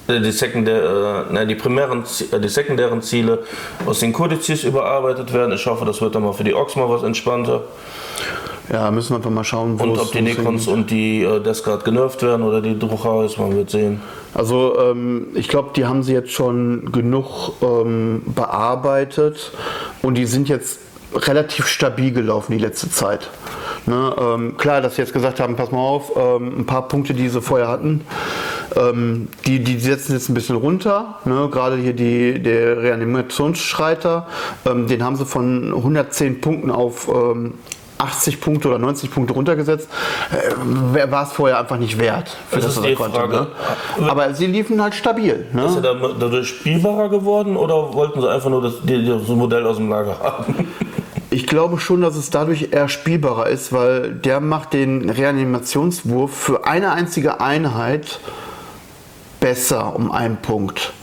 die, 0.08 0.32
sekundär, 0.32 1.26
äh, 1.34 1.46
die 1.46 1.56
primären, 1.56 2.04
äh, 2.32 2.40
die 2.40 2.50
sekundären 2.50 3.02
Ziele 3.02 3.44
aus 3.86 4.00
den 4.00 4.14
Kodizes 4.14 4.64
überarbeitet 4.64 5.34
werden. 5.34 5.54
Ich 5.54 5.66
hoffe, 5.66 5.86
das 5.86 6.02
wird 6.02 6.16
dann 6.16 6.24
mal 6.24 6.34
für 6.34 6.44
die 6.44 6.54
Orks 6.54 6.76
mal 6.76 6.90
was 6.90 7.04
entspannter. 7.04 7.64
Ja, 8.72 8.92
müssen 8.92 9.12
wir 9.12 9.18
einfach 9.18 9.30
mal 9.30 9.46
schauen, 9.46 9.80
wo 9.80 9.84
Und 9.84 9.98
ob 9.98 10.12
die 10.12 10.22
Necrons 10.22 10.68
und 10.68 10.92
die 10.92 11.24
äh, 11.24 11.40
Descard 11.40 11.86
genervt 11.86 12.22
werden 12.22 12.42
oder 12.42 12.62
die 12.62 12.78
Drucharis, 12.78 13.38
man 13.38 13.56
wird 13.56 13.70
sehen. 13.70 14.02
Also 14.34 14.78
ähm, 14.80 15.28
ich 15.36 15.48
glaube, 15.48 15.70
die 15.76 15.86
haben 15.86 16.04
sie 16.04 16.14
jetzt 16.14 16.32
schon 16.32 16.92
genug 16.92 17.54
ähm, 17.62 18.24
bearbeitet 18.26 19.54
und 20.02 20.16
die 20.16 20.26
sind 20.26 20.50
jetzt 20.50 20.80
relativ 21.16 21.68
stabil 21.68 22.12
gelaufen 22.12 22.52
die 22.52 22.64
letzte 22.64 22.90
Zeit. 22.90 23.30
Ne, 23.86 24.14
ähm, 24.20 24.58
klar, 24.58 24.82
dass 24.82 24.96
sie 24.96 25.02
jetzt 25.02 25.14
gesagt 25.14 25.40
haben, 25.40 25.56
pass 25.56 25.72
mal 25.72 25.80
auf, 25.80 26.12
ähm, 26.18 26.60
ein 26.60 26.66
paar 26.66 26.90
Punkte, 26.90 27.14
die 27.14 27.30
sie 27.30 27.42
vorher 27.42 27.70
hatten, 27.70 28.02
ähm, 28.76 29.28
die, 29.46 29.60
die 29.64 29.80
setzen 29.80 30.14
jetzt 30.14 30.30
ein 30.30 30.34
bisschen 30.34 30.56
runter. 30.56 31.20
Ne? 31.26 31.50
Gerade 31.52 31.78
hier 31.78 31.94
die, 31.94 32.42
der 32.42 32.82
Reanimationsschreiter, 32.82 34.28
ähm, 34.66 34.88
den 34.88 35.04
haben 35.04 35.16
sie 35.16 35.26
von 35.26 35.74
110 35.74 36.42
Punkten 36.42 36.72
auf 36.72 37.10
80 37.98 38.34
ähm, 38.34 38.40
Punkte 38.40 38.68
oder 38.70 38.80
90 38.80 39.12
Punkte 39.12 39.34
runtergesetzt. 39.34 39.90
Äh, 40.32 41.12
war 41.12 41.24
es 41.24 41.32
vorher 41.32 41.60
einfach 41.60 41.78
nicht 41.78 42.00
wert, 42.00 42.36
für 42.50 42.58
das, 42.58 42.76
das 42.76 42.78
was 42.78 42.86
er 42.86 42.96
konnte. 42.96 43.28
Ne? 43.28 43.48
Aber 44.10 44.34
sie 44.34 44.48
liefen 44.48 44.82
halt 44.82 44.96
stabil. 44.96 45.48
Ne? 45.54 45.66
Ist 45.66 45.76
er 45.78 45.82
dadurch 45.82 46.48
spielbarer 46.50 47.10
geworden 47.10 47.56
oder 47.58 47.94
wollten 47.94 48.22
sie 48.22 48.30
einfach 48.30 48.50
nur 48.50 48.62
das, 48.62 48.76
das 48.84 49.28
Modell 49.30 49.66
aus 49.66 49.78
dem 49.78 49.90
Lager 49.90 50.20
haben? 50.20 50.68
Ich 51.30 51.46
glaube 51.46 51.78
schon, 51.78 52.02
dass 52.02 52.16
es 52.16 52.30
dadurch 52.30 52.70
eher 52.72 52.88
spielbarer 52.88 53.48
ist, 53.48 53.74
weil 53.74 54.14
der 54.14 54.40
macht 54.40 54.74
den 54.74 55.10
Reanimationswurf 55.10 56.34
für 56.34 56.66
eine 56.66 56.94
einzige 56.94 57.42
Einheit 57.42 58.22
besser 59.40 59.96
um 59.96 60.12
einen 60.12 60.38
Punkt. 60.38 60.94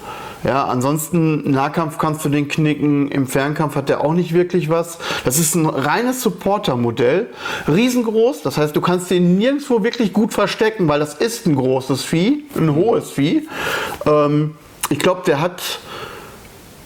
Ja, 0.45 0.67
ansonsten 0.67 1.51
Nahkampf 1.51 1.97
kannst 1.97 2.23
du 2.25 2.29
den 2.29 2.49
knicken, 2.49 3.09
im 3.09 3.27
Fernkampf 3.27 3.77
hat 3.77 3.89
der 3.89 4.03
auch 4.03 4.13
nicht 4.13 4.35
wirklich 4.35 4.69
was. 4.69 4.99
Das 5.25 5.39
ist 5.39 5.55
ein 5.55 5.65
reines 5.65 6.21
Supporter-Modell, 6.21 7.31
riesengroß, 7.67 8.43
das 8.43 8.59
heißt, 8.59 8.77
du 8.77 8.83
kannst 8.83 9.11
den 9.11 9.39
nirgendwo 9.39 9.83
wirklich 9.83 10.13
gut 10.13 10.35
verstecken, 10.35 10.87
weil 10.87 11.01
das 11.01 11.15
ist 11.15 11.47
ein 11.47 11.57
großes 11.57 12.05
Vieh, 12.05 12.45
ein 12.57 12.75
hohes 12.75 13.11
Vieh. 13.11 13.49
Ähm, 14.05 14.55
ich 14.91 14.99
glaube, 14.99 15.23
der 15.27 15.41
hat, 15.41 15.63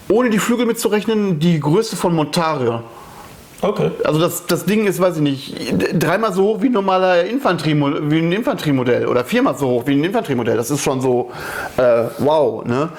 ohne 0.07 0.29
die 0.29 0.39
Flügel 0.39 0.65
mitzurechnen, 0.65 1.39
die 1.39 1.59
Größe 1.59 1.97
von 1.97 2.15
Montario. 2.15 2.83
Okay. 3.61 3.91
Also 4.05 4.19
das, 4.19 4.45
das 4.45 4.65
Ding 4.65 4.87
ist, 4.87 4.99
weiß 5.01 5.17
ich 5.17 5.21
nicht, 5.21 5.55
dreimal 5.93 6.31
so 6.31 6.43
hoch 6.43 6.61
wie 6.61 6.67
ein 6.67 6.71
normaler 6.71 7.25
Infanterie, 7.25 7.75
wie 7.75 8.19
ein 8.19 8.31
Infanteriemodell 8.31 9.05
oder 9.05 9.25
viermal 9.25 9.57
so 9.57 9.67
hoch 9.67 9.83
wie 9.85 9.93
ein 9.93 10.03
Infanteriemodell. 10.03 10.55
Das 10.55 10.71
ist 10.71 10.81
schon 10.81 11.01
so 11.01 11.31
äh, 11.77 12.05
wow. 12.19 12.63
Ne? 12.65 12.89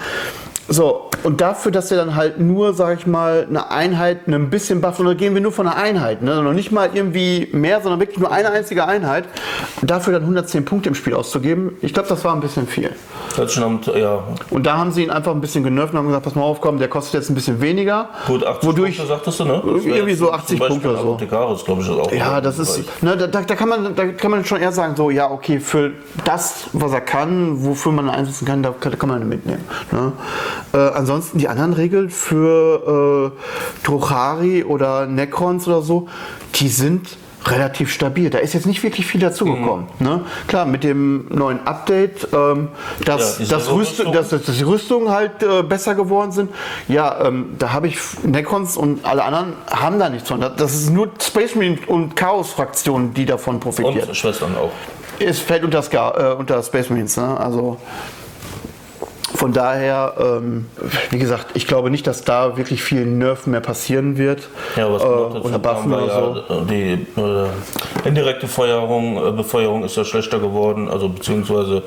So, 0.72 1.10
und 1.24 1.40
dafür, 1.40 1.72
dass 1.72 1.90
er 1.90 1.96
dann 1.96 2.14
halt 2.14 2.38
nur, 2.38 2.74
sag 2.74 2.96
ich 3.00 3.04
mal, 3.04 3.44
eine 3.48 3.72
Einheit, 3.72 4.28
ein 4.28 4.50
bisschen 4.50 4.80
buff, 4.80 5.00
oder 5.00 5.16
gehen 5.16 5.34
wir 5.34 5.40
nur 5.40 5.50
von 5.50 5.66
einer 5.66 5.76
Einheit, 5.76 6.22
ne? 6.22 6.40
noch 6.44 6.52
nicht 6.52 6.70
mal 6.70 6.90
irgendwie 6.94 7.48
mehr, 7.50 7.80
sondern 7.80 7.98
wirklich 7.98 8.20
nur 8.20 8.30
eine 8.30 8.50
einzige 8.50 8.86
Einheit, 8.86 9.24
dafür 9.82 10.12
dann 10.12 10.22
110 10.22 10.64
Punkte 10.64 10.88
im 10.90 10.94
Spiel 10.94 11.14
auszugeben, 11.14 11.76
ich 11.82 11.92
glaube, 11.92 12.08
das 12.08 12.24
war 12.24 12.34
ein 12.36 12.40
bisschen 12.40 12.68
viel. 12.68 12.92
Stimmt, 13.48 13.86
ja. 13.88 14.22
Und 14.50 14.64
da 14.64 14.76
haben 14.78 14.92
sie 14.92 15.02
ihn 15.02 15.10
einfach 15.10 15.32
ein 15.32 15.40
bisschen 15.40 15.64
genervt 15.64 15.92
und 15.92 15.98
haben 15.98 16.06
gesagt, 16.06 16.24
pass 16.24 16.36
mal 16.36 16.42
auf, 16.42 16.60
komm, 16.60 16.78
der 16.78 16.86
kostet 16.86 17.14
jetzt 17.14 17.30
ein 17.30 17.34
bisschen 17.34 17.60
weniger. 17.60 18.10
Gut, 18.28 18.46
80 18.46 18.68
wodurch, 18.68 18.96
Punkte 18.96 19.12
sagtest 19.12 19.40
du, 19.40 19.44
ne? 19.46 19.62
Irgendwie 19.64 20.14
so 20.14 20.30
80 20.30 20.60
Punkte 20.60 20.90
oder 20.90 21.02
so. 21.02 21.16
Glaube 21.16 21.82
ich, 21.82 21.88
ist 21.88 21.98
auch 21.98 22.12
ja, 22.12 22.40
das 22.40 22.60
ist, 22.60 23.02
ne, 23.02 23.16
da, 23.16 23.26
da, 23.26 23.42
kann 23.42 23.68
man, 23.68 23.96
da 23.96 24.06
kann 24.06 24.30
man 24.30 24.44
schon 24.44 24.60
eher 24.60 24.70
sagen, 24.70 24.94
so, 24.94 25.10
ja, 25.10 25.28
okay, 25.30 25.58
für 25.58 25.92
das, 26.24 26.66
was 26.72 26.92
er 26.92 27.00
kann, 27.00 27.64
wofür 27.64 27.90
man 27.90 28.08
einsetzen 28.08 28.46
kann, 28.46 28.62
da 28.62 28.72
kann, 28.78 28.96
kann 28.96 29.08
man 29.08 29.28
mitnehmen. 29.28 29.64
Ne? 29.90 30.12
Äh, 30.72 30.78
ansonsten 30.78 31.38
die 31.38 31.48
anderen 31.48 31.72
Regeln 31.72 32.10
für 32.10 33.32
äh, 33.36 33.86
Druchari 33.86 34.64
oder 34.64 35.06
Necrons 35.06 35.66
oder 35.66 35.82
so, 35.82 36.08
die 36.56 36.68
sind 36.68 37.16
relativ 37.46 37.90
stabil. 37.92 38.30
Da 38.30 38.38
ist 38.38 38.52
jetzt 38.52 38.66
nicht 38.66 38.82
wirklich 38.82 39.06
viel 39.06 39.20
dazugekommen. 39.20 39.86
Mhm. 39.98 40.06
Ne? 40.06 40.24
Klar, 40.46 40.66
mit 40.66 40.84
dem 40.84 41.26
neuen 41.30 41.66
Update, 41.66 42.28
ähm, 42.32 42.68
dass, 43.04 43.38
Ja, 43.38 43.56
Rüst, 43.56 43.72
Rüstung. 43.72 44.12
dass, 44.12 44.28
dass 44.28 44.44
die 44.44 44.62
Rüstungen 44.62 45.10
halt 45.10 45.42
äh, 45.42 45.62
besser 45.62 45.94
geworden 45.94 46.32
sind. 46.32 46.50
Ja, 46.88 47.24
ähm, 47.24 47.54
da 47.58 47.72
habe 47.72 47.88
ich 47.88 47.98
Necrons 48.24 48.76
und 48.76 49.04
alle 49.04 49.24
anderen 49.24 49.54
haben 49.70 49.98
da 49.98 50.10
nichts 50.10 50.28
von. 50.28 50.40
Das 50.40 50.74
ist 50.74 50.90
nur 50.90 51.08
Space 51.20 51.54
Marine 51.54 51.78
und 51.86 52.14
Chaos-Fraktionen, 52.16 53.14
die 53.14 53.24
davon 53.26 53.58
profitieren. 53.60 54.08
Und 54.08 54.16
Schwestern 54.16 54.56
auch. 54.56 54.70
Es 55.18 55.38
fällt 55.38 55.64
unter, 55.64 55.82
Ska, 55.82 56.32
äh, 56.32 56.34
unter 56.34 56.62
Space 56.62 56.88
Marines, 56.90 57.16
ne? 57.16 57.38
Also 57.38 57.78
von 59.40 59.54
daher, 59.54 60.12
ähm, 60.20 60.66
wie 61.08 61.18
gesagt, 61.18 61.46
ich 61.54 61.66
glaube 61.66 61.88
nicht, 61.90 62.06
dass 62.06 62.24
da 62.24 62.58
wirklich 62.58 62.82
viel 62.82 63.06
Nerf 63.06 63.46
mehr 63.46 63.60
passieren 63.62 64.18
wird. 64.18 64.50
Ja, 64.76 64.92
was 64.92 65.02
äh, 65.02 65.06
noch 65.06 65.32
dazu 65.32 65.48
oder 65.48 65.58
Buffen 65.58 65.94
oder 65.94 66.42
so. 66.46 66.54
ja, 66.54 66.60
die 66.68 67.06
äh, 67.16 68.06
indirekte 68.08 68.46
Feuerung, 68.48 69.16
äh, 69.16 69.32
Befeuerung 69.32 69.82
ist 69.82 69.96
ja 69.96 70.04
schlechter 70.04 70.40
geworden, 70.40 70.90
also 70.90 71.08
beziehungsweise 71.08 71.78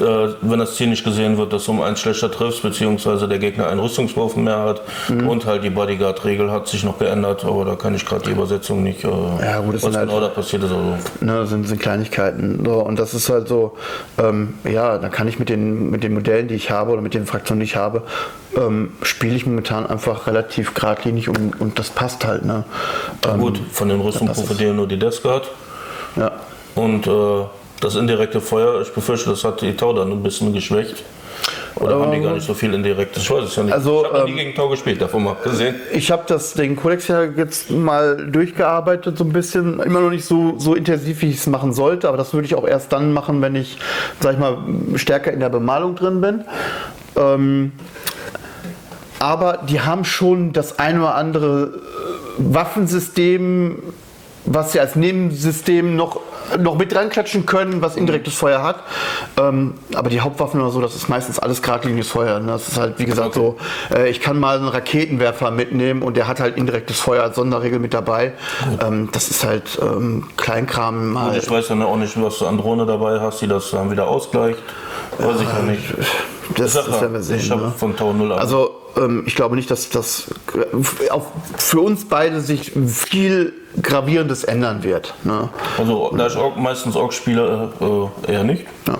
äh, 0.00 0.28
wenn 0.40 0.58
das 0.60 0.76
Ziel 0.76 0.86
nicht 0.86 1.04
gesehen 1.04 1.36
wird, 1.36 1.52
dass 1.52 1.66
du 1.66 1.72
um 1.72 1.82
eins 1.82 2.00
schlechter 2.00 2.30
triffst, 2.30 2.62
beziehungsweise 2.62 3.28
der 3.28 3.38
Gegner 3.38 3.68
einen 3.68 3.80
Rüstungswurf 3.80 4.36
mehr 4.36 4.58
hat 4.60 4.80
Mhm. 5.10 5.28
und 5.28 5.44
halt 5.44 5.64
die 5.64 5.70
Bodyguard-Regel 5.70 6.50
hat 6.50 6.68
sich 6.68 6.84
noch 6.84 6.98
geändert, 6.98 7.44
aber 7.44 7.66
da 7.66 7.74
kann 7.74 7.94
ich 7.94 8.06
gerade 8.06 8.24
die 8.24 8.30
Übersetzung 8.30 8.82
nicht, 8.82 9.04
äh, 9.04 9.08
Ja, 9.42 9.60
gut, 9.60 9.74
was 9.82 9.94
halt- 9.94 10.08
genau 10.08 10.20
da 10.22 10.28
passiert 10.28 10.62
ist. 10.64 10.70
Also. 10.72 10.94
Ne, 11.20 11.46
sind, 11.46 11.68
sind 11.68 11.80
Kleinigkeiten. 11.82 12.62
So, 12.64 12.76
und 12.82 12.98
das 12.98 13.12
ist 13.12 13.28
halt 13.28 13.46
so, 13.46 13.76
ähm, 14.18 14.54
ja, 14.64 14.96
da 14.96 15.10
kann 15.10 15.28
ich 15.28 15.38
mit 15.38 15.50
den, 15.50 15.90
mit 15.90 16.02
den 16.02 16.14
Modellen, 16.14 16.48
die 16.48 16.54
ich 16.54 16.70
habe 16.70 16.77
oder 16.86 17.02
mit 17.02 17.14
den 17.14 17.26
Fraktionen, 17.26 17.60
die 17.60 17.66
ich 17.66 17.76
habe, 17.76 18.02
ähm, 18.56 18.92
spiele 19.02 19.34
ich 19.34 19.46
momentan 19.46 19.86
einfach 19.86 20.26
relativ 20.26 20.74
geradlinig 20.74 21.28
und, 21.28 21.60
und 21.60 21.78
das 21.78 21.90
passt 21.90 22.24
halt. 22.24 22.44
Ne? 22.44 22.64
Ähm, 23.26 23.40
Gut, 23.40 23.60
von 23.72 23.88
den 23.88 24.00
Rüstungen 24.00 24.32
profitieren 24.32 24.76
nur 24.76 24.86
die 24.86 24.98
Death 24.98 25.22
Guard 25.22 25.50
Ja. 26.16 26.32
und 26.74 27.06
äh, 27.06 27.44
das 27.80 27.94
indirekte 27.94 28.40
Feuer, 28.40 28.80
ich 28.82 28.92
befürchte, 28.92 29.30
das 29.30 29.44
hat 29.44 29.60
die 29.60 29.76
Tau 29.76 29.92
dann 29.92 30.10
ein 30.10 30.22
bisschen 30.22 30.52
geschwächt. 30.52 31.04
Oder 31.76 32.00
haben 32.00 32.12
die 32.12 32.20
gar 32.20 32.34
nicht 32.34 32.46
so 32.46 32.54
viel 32.54 32.74
indirektes? 32.74 33.22
Ich 33.22 33.30
weiß 33.30 33.44
es 33.44 33.56
ja 33.56 33.62
nicht. 33.62 33.72
Also, 33.72 34.00
ich 34.00 34.06
habe 34.06 34.18
noch 34.18 34.24
nie 34.24 34.30
ähm, 34.32 34.36
gegen 34.36 34.54
Tau 34.54 34.68
gespielt, 34.68 35.00
davon 35.00 35.24
mal 35.24 35.36
gesehen. 35.42 35.76
Ich 35.92 36.10
habe 36.10 36.24
das 36.26 36.54
den 36.54 36.76
Kodex 36.76 37.08
ja 37.08 37.22
jetzt 37.24 37.70
mal 37.70 38.16
durchgearbeitet 38.30 39.16
so 39.16 39.24
ein 39.24 39.32
bisschen, 39.32 39.80
immer 39.80 40.00
noch 40.00 40.10
nicht 40.10 40.24
so 40.24 40.54
so 40.58 40.74
intensiv 40.74 41.22
wie 41.22 41.30
ich 41.30 41.36
es 41.36 41.46
machen 41.46 41.72
sollte, 41.72 42.08
aber 42.08 42.16
das 42.16 42.34
würde 42.34 42.46
ich 42.46 42.54
auch 42.54 42.66
erst 42.66 42.92
dann 42.92 43.12
machen, 43.12 43.40
wenn 43.42 43.54
ich, 43.54 43.78
sag 44.20 44.34
ich 44.34 44.38
mal, 44.38 44.58
stärker 44.96 45.32
in 45.32 45.40
der 45.40 45.50
Bemalung 45.50 45.94
drin 45.94 46.20
bin. 46.20 46.44
Ähm, 47.16 47.72
aber 49.18 49.60
die 49.68 49.80
haben 49.80 50.04
schon 50.04 50.52
das 50.52 50.78
ein 50.78 50.98
oder 51.00 51.14
andere 51.14 51.72
äh, 51.74 52.54
Waffensystem, 52.54 53.82
was 54.50 54.72
sie 54.72 54.80
als 54.80 54.96
Nebensystem 54.96 55.96
noch, 55.96 56.20
noch 56.58 56.76
mit 56.76 56.92
dran 56.92 57.10
klatschen 57.10 57.46
können, 57.46 57.82
was 57.82 57.96
indirektes 57.96 58.34
Feuer 58.34 58.62
hat. 58.62 58.82
Ähm, 59.38 59.74
aber 59.94 60.10
die 60.10 60.20
Hauptwaffen 60.20 60.60
oder 60.60 60.70
so, 60.70 60.80
das 60.80 60.94
ist 60.94 61.08
meistens 61.08 61.38
alles 61.38 61.62
geradliniges 61.62 62.08
Feuer. 62.08 62.40
Ne? 62.40 62.52
Das 62.52 62.68
ist 62.68 62.78
halt, 62.78 62.98
wie 62.98 63.04
gesagt, 63.04 63.34
so, 63.34 63.56
äh, 63.94 64.08
ich 64.08 64.20
kann 64.20 64.38
mal 64.38 64.56
einen 64.56 64.68
Raketenwerfer 64.68 65.50
mitnehmen 65.50 66.02
und 66.02 66.16
der 66.16 66.26
hat 66.26 66.40
halt 66.40 66.56
indirektes 66.56 67.00
Feuer 67.00 67.22
als 67.22 67.36
Sonderregel 67.36 67.78
mit 67.78 67.94
dabei. 67.94 68.32
Ähm, 68.84 69.10
das 69.12 69.30
ist 69.30 69.44
halt 69.44 69.78
ähm, 69.82 70.28
Kleinkram. 70.36 71.16
Und 71.16 71.22
Halt. 71.22 71.42
ich 71.42 71.50
weiß 71.50 71.68
ja 71.68 71.84
auch 71.84 71.96
nicht, 71.96 72.20
was 72.20 72.38
du 72.38 72.46
an 72.46 72.58
Drohne 72.58 72.86
dabei 72.86 73.20
hast, 73.20 73.40
die 73.40 73.48
das 73.48 73.70
dann 73.70 73.90
wieder 73.90 74.08
ausgleicht. 74.08 74.62
Weiß 75.18 75.40
ich 75.40 75.48
ja 75.48 75.62
nicht. 75.62 75.84
Das, 76.56 76.72
das 76.72 76.88
werden 77.00 77.12
wir 77.12 77.22
sehen. 77.22 77.38
Ich 77.38 77.50
ne? 77.50 77.72
von 77.76 77.96
Tau 77.96 78.12
0 78.12 78.32
ab. 78.32 78.40
Also 78.40 78.77
ähm, 78.98 79.24
ich 79.26 79.34
glaube 79.34 79.56
nicht, 79.56 79.70
dass 79.70 79.90
das 79.90 80.28
äh, 80.54 81.10
auch 81.10 81.26
für 81.56 81.80
uns 81.80 82.06
beide 82.06 82.40
sich 82.40 82.72
viel 82.86 83.52
Gravierendes 83.82 84.44
ändern 84.44 84.82
wird. 84.82 85.14
Ne? 85.24 85.48
Also, 85.78 86.12
da 86.16 86.26
ich 86.26 86.36
auch 86.36 86.56
meistens 86.56 86.96
auch 86.96 87.12
spiele, 87.12 87.70
äh, 88.26 88.32
eher 88.32 88.44
nicht. 88.44 88.66
Ja. 88.86 88.98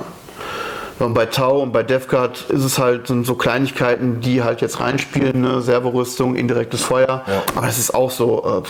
Und 0.99 1.15
bei 1.15 1.27
Tau 1.27 1.61
und 1.61 1.73
bei 1.73 1.85
DevGuard 1.85 2.51
ist 2.51 2.65
es 2.65 2.79
halt 2.79 3.07
sind 3.07 3.25
so 3.25 3.35
Kleinigkeiten, 3.37 4.21
die 4.21 4.43
halt 4.43 4.61
jetzt 4.61 4.81
reinspielen, 4.81 5.41
ne? 5.43 5.61
Servorüstung, 5.61 6.35
indirektes 6.35 6.83
Feuer. 6.83 7.23
Ja. 7.27 7.43
Aber 7.55 7.67
das 7.67 7.79
ist 7.79 7.95
auch 7.95 8.11
so. 8.11 8.63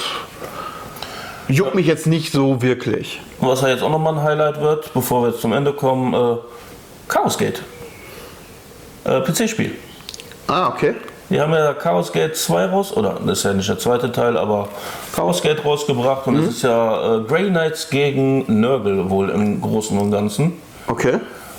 Äh, 1.48 1.52
juckt 1.52 1.74
mich 1.74 1.86
jetzt 1.86 2.06
nicht 2.06 2.32
so 2.32 2.60
wirklich. 2.60 3.22
Und 3.38 3.48
was 3.48 3.62
ja 3.62 3.68
jetzt 3.68 3.82
auch 3.82 3.90
nochmal 3.90 4.14
ein 4.14 4.22
Highlight 4.22 4.60
wird, 4.60 4.92
bevor 4.92 5.22
wir 5.22 5.30
jetzt 5.30 5.40
zum 5.40 5.54
Ende 5.54 5.72
kommen, 5.72 6.12
äh, 6.12 6.36
Chaos 7.08 7.38
Gate. 7.38 7.62
Äh, 9.04 9.20
PC-Spiel. 9.20 9.74
Ah, 10.46 10.68
okay. 10.68 10.94
Die 11.30 11.40
haben 11.40 11.52
ja 11.52 11.74
Chaos 11.74 12.12
Gate 12.12 12.36
2 12.36 12.66
raus, 12.66 12.96
oder 12.96 13.18
das 13.24 13.38
ist 13.38 13.44
ja 13.44 13.52
nicht 13.52 13.68
der 13.68 13.78
zweite 13.78 14.10
Teil, 14.10 14.38
aber 14.38 14.68
Chaos 15.14 15.42
Gate 15.42 15.62
rausgebracht 15.64 16.26
und 16.26 16.36
es 16.36 16.48
ist 16.56 16.62
ja 16.62 17.16
äh, 17.16 17.20
Grey 17.24 17.48
Knights 17.50 17.90
gegen 17.90 18.60
Nurgle 18.60 19.10
wohl 19.10 19.28
im 19.28 19.60
Großen 19.60 19.98
und 19.98 20.10
Ganzen. 20.10 20.54
Okay. 20.86 21.18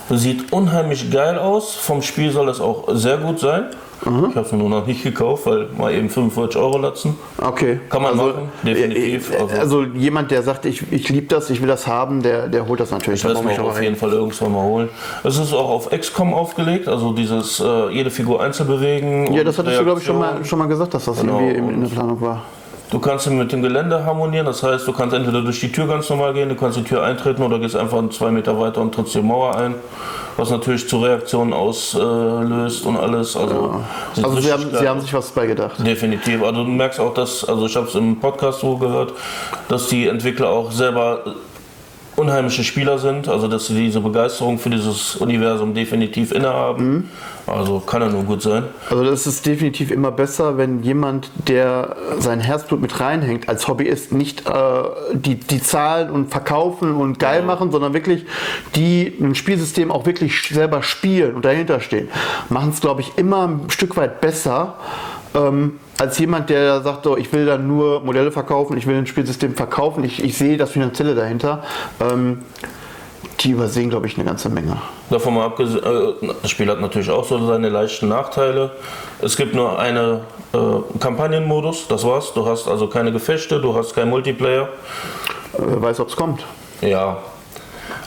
Sieht 0.09 0.51
unheimlich 0.51 1.11
geil 1.11 1.37
aus. 1.37 1.75
Vom 1.75 2.01
Spiel 2.01 2.31
soll 2.31 2.49
es 2.49 2.59
auch 2.59 2.85
sehr 2.93 3.17
gut 3.17 3.39
sein. 3.39 3.65
Ich 4.01 4.07
habe 4.35 4.41
es 4.41 4.51
mir 4.51 4.57
nur 4.57 4.69
noch 4.69 4.87
nicht 4.87 5.03
gekauft, 5.03 5.45
weil 5.45 5.67
mal 5.77 5.93
eben 5.93 6.09
45 6.09 6.59
Euro 6.61 6.77
latzen. 6.77 7.15
Okay. 7.37 7.79
Kann 7.89 8.01
man 8.01 8.15
machen, 8.17 8.49
definitiv. 8.63 9.31
äh, 9.31 9.37
Also- 9.37 9.55
Also, 9.59 9.83
jemand, 9.83 10.31
der 10.31 10.41
sagt, 10.43 10.65
ich, 10.65 10.83
ich 10.91 11.09
liebe 11.09 11.27
das, 11.27 11.49
ich 11.49 11.59
will 11.61 11.67
das 11.67 11.85
haben, 11.87 12.21
der, 12.21 12.47
der 12.47 12.67
holt 12.67 12.79
das 12.79 12.91
natürlich. 12.91 13.19
Ich 13.19 13.25
werde 13.25 13.39
aber 13.39 13.69
auf 13.69 13.81
jeden 13.81 13.95
Fall 13.95 14.11
irgendwann 14.11 14.51
mal 14.53 14.63
holen. 14.63 14.89
Es 15.23 15.37
ist 15.37 15.53
auch 15.53 15.69
auf 15.69 15.89
XCOM 15.89 16.33
aufgelegt, 16.33 16.87
also 16.87 17.13
dieses 17.13 17.59
äh, 17.59 17.89
jede 17.91 18.09
Figur 18.09 18.41
einzeln 18.41 18.67
bewegen. 18.67 19.33
Ja, 19.33 19.43
das 19.43 19.57
hattest 19.57 19.79
du, 19.79 19.83
glaube 19.83 19.99
ich, 19.99 20.05
schon 20.05 20.17
Reaktion. 20.17 20.39
mal, 20.41 20.45
schon 20.45 20.59
mal 20.59 20.67
gesagt, 20.67 20.93
dass 20.93 21.05
das 21.05 21.19
Genau, 21.21 21.39
irgendwie 21.39 21.57
in, 21.57 21.69
in 21.75 21.81
der 21.81 21.89
Planung 21.89 22.21
war. 22.21 22.43
Du 22.91 22.97
kannst 22.97 23.29
mit 23.29 23.51
dem 23.51 23.61
Gelände 23.61 24.03
harmonieren, 24.03 24.47
das 24.47 24.63
heißt, 24.63 24.87
du 24.87 24.93
kannst 24.93 25.15
entweder 25.15 25.43
durch 25.43 25.59
die 25.59 25.71
Tür 25.71 25.87
ganz 25.87 26.09
normal 26.09 26.33
gehen, 26.33 26.49
du 26.49 26.55
kannst 26.55 26.75
die 26.77 26.83
Tür 26.83 27.03
eintreten 27.03 27.43
oder 27.43 27.59
gehst 27.59 27.75
einfach 27.75 28.01
zwei 28.09 28.31
Meter 28.31 28.59
weiter 28.59 28.81
und 28.81 28.95
trittst 28.95 29.13
die 29.13 29.21
Mauer 29.21 29.55
ein, 29.55 29.75
was 30.37 30.49
natürlich 30.49 30.89
zu 30.89 30.99
Reaktionen 30.99 31.53
auslöst 31.53 32.85
und 32.87 32.97
alles. 32.97 33.37
Also, 33.37 33.81
sieht 34.15 34.25
Also, 34.25 34.41
sie 34.41 34.51
haben, 34.51 34.65
sie 34.71 34.87
haben 34.87 35.01
sich 35.01 35.13
was 35.13 35.29
bei 35.29 35.45
gedacht. 35.45 35.75
Definitiv. 35.85 36.41
Also 36.41 36.63
du 36.63 36.71
merkst 36.71 36.99
auch, 36.99 37.13
dass, 37.13 37.47
also 37.47 37.67
ich 37.67 37.75
habe 37.75 37.87
es 37.87 37.93
im 37.93 38.19
Podcast 38.19 38.61
so 38.61 38.77
gehört, 38.77 39.13
dass 39.67 39.87
die 39.87 40.07
Entwickler 40.07 40.49
auch 40.49 40.71
selber 40.71 41.21
unheimliche 42.19 42.63
Spieler 42.63 42.99
sind, 42.99 43.27
also 43.29 43.47
dass 43.47 43.67
sie 43.67 43.75
diese 43.75 44.01
Begeisterung 44.01 44.59
für 44.59 44.69
dieses 44.69 45.15
Universum 45.15 45.73
definitiv 45.73 46.31
innehaben. 46.31 47.09
Also 47.47 47.79
kann 47.79 48.01
ja 48.01 48.09
nur 48.09 48.23
gut 48.23 48.41
sein. 48.41 48.65
Also 48.89 49.03
das 49.03 49.25
ist 49.25 49.45
definitiv 49.45 49.89
immer 49.89 50.11
besser, 50.11 50.57
wenn 50.57 50.83
jemand, 50.83 51.31
der 51.47 51.95
sein 52.19 52.39
Herzblut 52.39 52.81
mit 52.81 52.99
reinhängt, 52.99 53.49
als 53.49 53.67
Hobbyist 53.67 54.11
nicht 54.11 54.47
äh, 54.47 54.53
die, 55.13 55.35
die 55.35 55.61
Zahlen 55.61 56.11
und 56.11 56.29
verkaufen 56.29 56.95
und 56.95 57.17
geil 57.17 57.41
machen, 57.41 57.71
sondern 57.71 57.93
wirklich 57.93 58.25
die 58.75 59.13
ein 59.19 59.33
Spielsystem 59.33 59.91
auch 59.91 60.05
wirklich 60.05 60.41
selber 60.49 60.83
spielen 60.83 61.35
und 61.35 61.45
dahinter 61.45 61.79
stehen. 61.79 62.09
Machen 62.49 62.69
es, 62.71 62.81
glaube 62.81 63.01
ich, 63.01 63.17
immer 63.17 63.47
ein 63.47 63.69
Stück 63.69 63.97
weit 63.97 64.21
besser. 64.21 64.75
Ähm, 65.33 65.79
als 65.99 66.17
jemand, 66.17 66.49
der 66.49 66.81
sagt, 66.81 67.03
so, 67.03 67.17
ich 67.17 67.31
will 67.33 67.45
dann 67.45 67.67
nur 67.67 67.99
Modelle 67.99 68.31
verkaufen, 68.31 68.77
ich 68.77 68.87
will 68.87 68.95
ein 68.95 69.05
Spielsystem 69.05 69.55
verkaufen, 69.55 70.03
ich, 70.03 70.23
ich 70.23 70.37
sehe 70.37 70.57
das 70.57 70.71
Finanzielle 70.71 71.13
dahinter, 71.13 71.63
ähm, 71.99 72.43
die 73.41 73.51
übersehen, 73.51 73.89
glaube 73.89 74.07
ich, 74.07 74.15
eine 74.15 74.25
ganze 74.25 74.49
Menge. 74.49 74.77
Davon 75.09 75.33
mal 75.35 75.45
abgesehen, 75.45 75.83
äh, 75.83 76.33
das 76.41 76.51
Spiel 76.51 76.69
hat 76.69 76.79
natürlich 76.79 77.09
auch 77.09 77.25
so 77.25 77.45
seine 77.45 77.69
leichten 77.69 78.07
Nachteile. 78.07 78.71
Es 79.21 79.35
gibt 79.35 79.53
nur 79.53 79.77
einen 79.77 80.21
äh, 80.53 80.57
Kampagnenmodus, 80.99 81.87
das 81.87 82.05
war's. 82.05 82.33
Du 82.33 82.45
hast 82.45 82.67
also 82.67 82.87
keine 82.87 83.11
Gefechte, 83.11 83.59
du 83.59 83.75
hast 83.75 83.93
keinen 83.93 84.09
Multiplayer. 84.09 84.69
Wer 85.57 85.81
weiß, 85.81 85.99
ob 85.99 86.09
es 86.09 86.15
kommt. 86.15 86.45
Ja. 86.81 87.17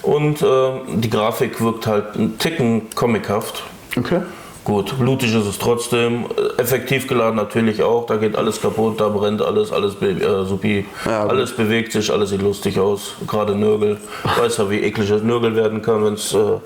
Und 0.02 0.42
äh, 0.42 0.70
die 0.94 1.10
Grafik 1.10 1.60
wirkt 1.60 1.86
halt 1.86 2.16
ein 2.16 2.38
Ticken 2.38 2.88
comichaft. 2.94 3.62
Okay. 3.96 4.22
Gut, 4.64 4.96
blutig 4.96 5.34
ist 5.34 5.46
es 5.46 5.58
trotzdem, 5.58 6.26
effektiv 6.56 7.08
geladen 7.08 7.34
natürlich 7.34 7.82
auch, 7.82 8.06
da 8.06 8.16
geht 8.16 8.36
alles 8.36 8.60
kaputt, 8.60 9.00
da 9.00 9.08
brennt 9.08 9.42
alles, 9.42 9.72
alles 9.72 9.96
be 9.96 10.10
äh, 10.10 10.44
supi, 10.44 10.86
Ja, 11.04 11.26
alles 11.26 11.56
bewegt 11.56 11.90
sich, 11.90 12.12
alles 12.12 12.30
sieht 12.30 12.42
lustig 12.42 12.78
aus, 12.78 13.14
gerade 13.26 13.56
Nörgel, 13.56 13.98
weiß 14.38 14.58
ja 14.58 14.70
wie 14.70 14.78
eklig 14.78 15.08
das 15.08 15.22
Nörgel 15.22 15.56
werden 15.56 15.82
kann, 15.82 16.04
wenn 16.04 16.14
es 16.14 16.32
äh, 16.32 16.58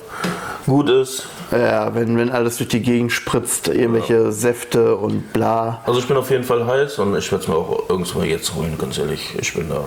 gut 0.67 0.91
ist. 0.91 1.27
Ja, 1.53 1.95
wenn, 1.95 2.19
wenn 2.19 2.29
alles 2.29 2.59
durch 2.59 2.69
die 2.69 2.83
Gegend 2.83 3.13
spritzt, 3.13 3.69
irgendwelche 3.69 4.31
Säfte 4.33 4.97
und 4.97 5.33
bla. 5.33 5.81
Also 5.87 6.01
ich 6.01 6.07
bin 6.07 6.17
auf 6.17 6.31
jeden 6.31 6.45
Fall 6.45 6.67
heiß 6.67 6.99
und 6.99 7.17
ich 7.17 7.31
werde 7.31 7.45
es 7.45 7.49
mir 7.49 7.55
auch 7.55 7.89
irgendwann 7.89 8.29
jetzt 8.29 8.55
holen, 8.55 8.77
ganz 8.79 8.99
ehrlich, 8.99 9.35
ich 9.41 9.55
bin 9.55 9.71
da. 9.71 9.85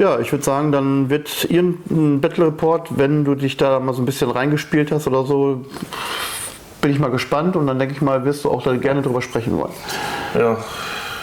Ja, 0.00 0.18
ich 0.18 0.32
würde 0.32 0.44
sagen, 0.44 0.72
dann 0.72 1.08
wird 1.08 1.46
irgendein 1.48 2.20
Battle 2.20 2.46
Report, 2.46 2.88
wenn 2.96 3.24
du 3.24 3.34
dich 3.34 3.56
da 3.56 3.78
mal 3.78 3.92
so 3.92 4.02
ein 4.02 4.06
bisschen 4.06 4.30
reingespielt 4.30 4.90
hast 4.90 5.06
oder 5.06 5.24
so, 5.24 5.60
bin 6.84 6.92
ich 6.92 6.98
mal 6.98 7.10
gespannt 7.10 7.56
und 7.56 7.66
dann 7.66 7.78
denke 7.78 7.94
ich 7.94 8.02
mal, 8.02 8.26
wirst 8.26 8.44
du 8.44 8.50
auch 8.50 8.62
da 8.62 8.76
gerne 8.76 9.00
drüber 9.00 9.22
sprechen 9.22 9.56
wollen. 9.56 9.72
Ja, 10.38 10.58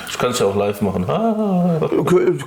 ich 0.10 0.18
kann 0.18 0.32
es 0.32 0.40
ja 0.40 0.48
auch 0.48 0.56
live 0.56 0.82
machen. 0.82 1.06
Ah. 1.08 1.80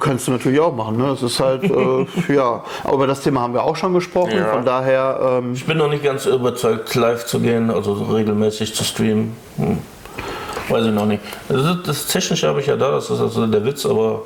Kannst 0.00 0.26
du 0.26 0.32
natürlich 0.32 0.58
auch 0.58 0.74
machen, 0.74 0.96
ne? 0.96 1.06
Das 1.10 1.22
ist 1.22 1.38
halt, 1.38 1.62
äh, 1.62 2.06
ja. 2.34 2.64
Aber 2.82 2.94
über 2.94 3.06
das 3.06 3.20
Thema 3.20 3.42
haben 3.42 3.54
wir 3.54 3.62
auch 3.62 3.76
schon 3.76 3.94
gesprochen, 3.94 4.36
Ja. 4.36 4.46
von 4.52 4.64
daher, 4.64 5.38
ähm, 5.38 5.52
Ich 5.54 5.64
bin 5.64 5.78
noch 5.78 5.88
nicht 5.88 6.02
ganz 6.02 6.26
überzeugt, 6.26 6.92
live 6.96 7.24
zu 7.24 7.38
gehen, 7.38 7.70
also 7.70 7.92
regelmäßig 7.92 8.74
zu 8.74 8.82
streamen. 8.82 9.36
Hm. 9.58 9.78
Weiß 10.68 10.84
ich 10.86 10.92
noch 10.92 11.06
nicht. 11.06 11.22
Das, 11.48 11.64
ist- 11.64 11.86
das 11.86 12.06
Technische 12.08 12.48
habe 12.48 12.58
ich 12.62 12.66
ja 12.66 12.76
da, 12.76 12.90
das 12.90 13.10
ist 13.10 13.20
also 13.20 13.46
der 13.46 13.64
Witz, 13.64 13.86
aber 13.86 14.22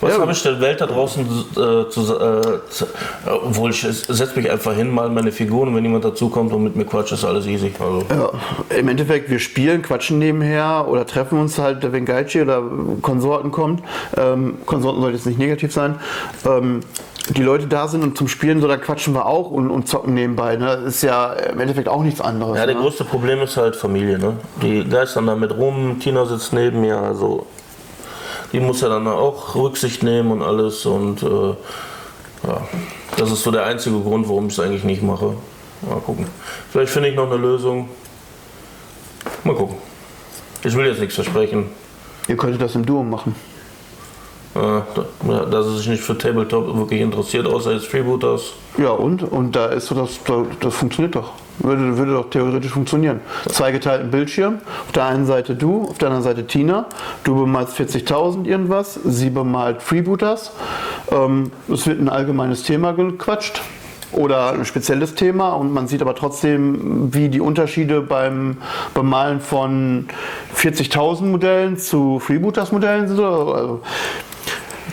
Was 0.00 0.12
Ja. 0.12 0.20
habe 0.20 0.32
ich 0.32 0.42
der 0.42 0.60
Welt 0.60 0.80
da 0.80 0.86
draußen 0.86 1.24
äh, 1.24 1.88
zu, 1.88 2.00
äh, 2.18 2.70
zu, 2.70 2.86
obwohl 3.24 3.70
ich 3.70 3.80
setze 3.82 4.32
mich 4.36 4.50
einfach 4.50 4.74
hin, 4.74 4.90
mal 4.92 5.08
meine 5.08 5.32
Figuren, 5.32 5.74
wenn 5.74 5.84
jemand 5.84 6.04
dazukommt 6.04 6.52
und 6.52 6.64
mit 6.64 6.76
mir 6.76 6.84
quatscht, 6.84 7.12
ist 7.12 7.24
alles 7.24 7.46
easy. 7.46 7.72
Also, 7.78 8.02
Ja, 8.10 8.76
im 8.76 8.88
Endeffekt, 8.88 9.30
wir 9.30 9.38
spielen, 9.38 9.82
quatschen 9.82 10.18
nebenher 10.18 10.86
oder 10.88 11.06
treffen 11.06 11.40
uns 11.40 11.58
halt, 11.58 11.90
wenn 11.92 12.04
Geichi 12.04 12.42
oder 12.42 12.62
Konsorten 13.02 13.50
kommt. 13.52 13.82
Ähm, 14.16 14.58
Konsorten 14.66 15.00
sollte 15.00 15.16
jetzt 15.16 15.26
nicht 15.26 15.38
negativ 15.38 15.72
sein. 15.72 15.96
Ähm, 16.44 16.80
die 17.30 17.42
Leute 17.42 17.66
da 17.66 17.88
sind 17.88 18.04
und 18.04 18.16
zum 18.16 18.28
Spielen, 18.28 18.60
so 18.60 18.68
dann 18.68 18.80
quatschen 18.80 19.12
wir 19.14 19.26
auch 19.26 19.50
und, 19.50 19.70
und 19.70 19.88
zocken 19.88 20.14
nebenbei. 20.14 20.56
Ne? 20.56 20.66
Das 20.66 20.94
ist 20.94 21.02
ja 21.02 21.32
im 21.32 21.58
Endeffekt 21.58 21.88
auch 21.88 22.02
nichts 22.02 22.20
anderes. 22.20 22.56
ja, 22.56 22.66
der 22.66 22.76
ne? 22.76 22.80
größte 22.82 23.04
Problem 23.04 23.40
ist 23.40 23.56
halt 23.56 23.74
Familie. 23.74 24.18
Ne? 24.18 24.34
Die 24.62 24.84
geistern 24.84 25.26
da 25.26 25.34
mit 25.34 25.56
rum, 25.56 25.98
Tina 25.98 26.24
sitzt 26.26 26.52
neben 26.52 26.80
mir, 26.82 26.98
also 26.98 27.46
die 28.52 28.60
muss 28.60 28.80
ja 28.80 28.88
dann 28.88 29.06
auch 29.06 29.54
Rücksicht 29.54 30.02
nehmen 30.02 30.30
und 30.30 30.42
alles 30.42 30.86
und 30.86 31.22
äh, 31.22 31.54
ja, 32.46 32.68
das 33.16 33.32
ist 33.32 33.42
so 33.42 33.50
der 33.50 33.64
einzige 33.64 34.00
Grund, 34.00 34.28
warum 34.28 34.46
ich 34.46 34.52
es 34.52 34.60
eigentlich 34.60 34.84
nicht 34.84 35.02
mache. 35.02 35.36
Mal 35.82 36.00
gucken. 36.00 36.26
Vielleicht 36.70 36.92
finde 36.92 37.08
ich 37.10 37.16
noch 37.16 37.30
eine 37.30 37.36
Lösung. 37.36 37.88
Mal 39.44 39.54
gucken. 39.54 39.76
Ich 40.62 40.74
will 40.74 40.86
jetzt 40.86 41.00
nichts 41.00 41.14
versprechen. 41.14 41.66
Ihr 42.28 42.36
könntet 42.36 42.60
das 42.60 42.74
im 42.74 42.84
Duo 42.84 43.02
machen. 43.02 43.34
Äh, 44.56 44.80
dass 45.50 45.66
er 45.66 45.72
sich 45.72 45.88
nicht 45.88 46.02
für 46.02 46.16
Tabletop 46.16 46.74
wirklich 46.76 47.00
interessiert, 47.00 47.46
außer 47.46 47.72
jetzt 47.72 47.86
Freebooters. 47.86 48.54
Ja, 48.78 48.90
und? 48.90 49.22
Und 49.22 49.54
da 49.54 49.66
ist 49.66 49.86
so 49.86 49.94
das, 49.94 50.18
das 50.60 50.74
funktioniert 50.74 51.14
doch. 51.14 51.32
Würde, 51.58 51.96
würde 51.96 52.12
doch 52.12 52.30
theoretisch 52.30 52.72
funktionieren. 52.72 53.20
Zwei 53.48 53.72
geteilten 53.72 54.10
Bildschirm. 54.10 54.58
Auf 54.86 54.92
der 54.92 55.06
einen 55.06 55.26
Seite 55.26 55.54
du, 55.54 55.84
auf 55.88 55.98
der 55.98 56.08
anderen 56.08 56.24
Seite 56.24 56.46
Tina. 56.46 56.86
Du 57.24 57.34
bemalst 57.34 57.78
40.000 57.78 58.46
irgendwas, 58.46 58.94
sie 59.04 59.30
bemalt 59.30 59.82
Freebooters. 59.82 60.52
Ähm, 61.10 61.50
es 61.72 61.86
wird 61.86 62.00
ein 62.00 62.08
allgemeines 62.08 62.62
Thema 62.62 62.92
gequatscht 62.92 63.62
oder 64.12 64.52
ein 64.52 64.64
spezielles 64.64 65.14
Thema 65.14 65.52
und 65.54 65.72
man 65.72 65.88
sieht 65.88 66.00
aber 66.00 66.14
trotzdem, 66.14 67.12
wie 67.12 67.28
die 67.28 67.40
Unterschiede 67.40 68.00
beim 68.00 68.58
Bemalen 68.94 69.40
von 69.40 70.06
40.000 70.56 71.24
Modellen 71.24 71.76
zu 71.76 72.20
Freebooters 72.20 72.72
Modellen 72.72 73.08
sind. 73.08 73.18
Also, 73.18 73.82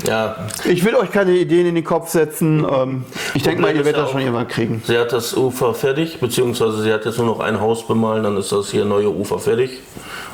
Ja, 0.07 0.35
ich 0.65 0.83
will 0.83 0.95
euch 0.95 1.11
keine 1.11 1.31
Ideen 1.31 1.67
in 1.67 1.75
den 1.75 1.83
Kopf 1.83 2.09
setzen. 2.09 2.65
Ähm, 2.69 3.05
ich 3.33 3.43
denke 3.43 3.61
mal, 3.61 3.69
ihr 3.69 3.85
werdet 3.85 3.95
ja 3.95 4.01
das 4.03 4.11
schon 4.11 4.21
irgendwann 4.21 4.47
kriegen. 4.47 4.81
sie 4.85 4.97
hat 4.97 5.13
das 5.13 5.35
Ufer 5.35 5.73
fertig, 5.73 6.19
beziehungsweise 6.19 6.81
sie 6.81 6.91
hat 6.91 7.05
jetzt 7.05 7.17
nur 7.17 7.27
noch 7.27 7.39
ein 7.39 7.59
Haus 7.59 7.87
bemalen, 7.87 8.23
dann 8.23 8.37
ist 8.37 8.51
das 8.51 8.69
hier 8.69 8.85
neue 8.85 9.09
Ufer 9.09 9.39
fertig. 9.39 9.79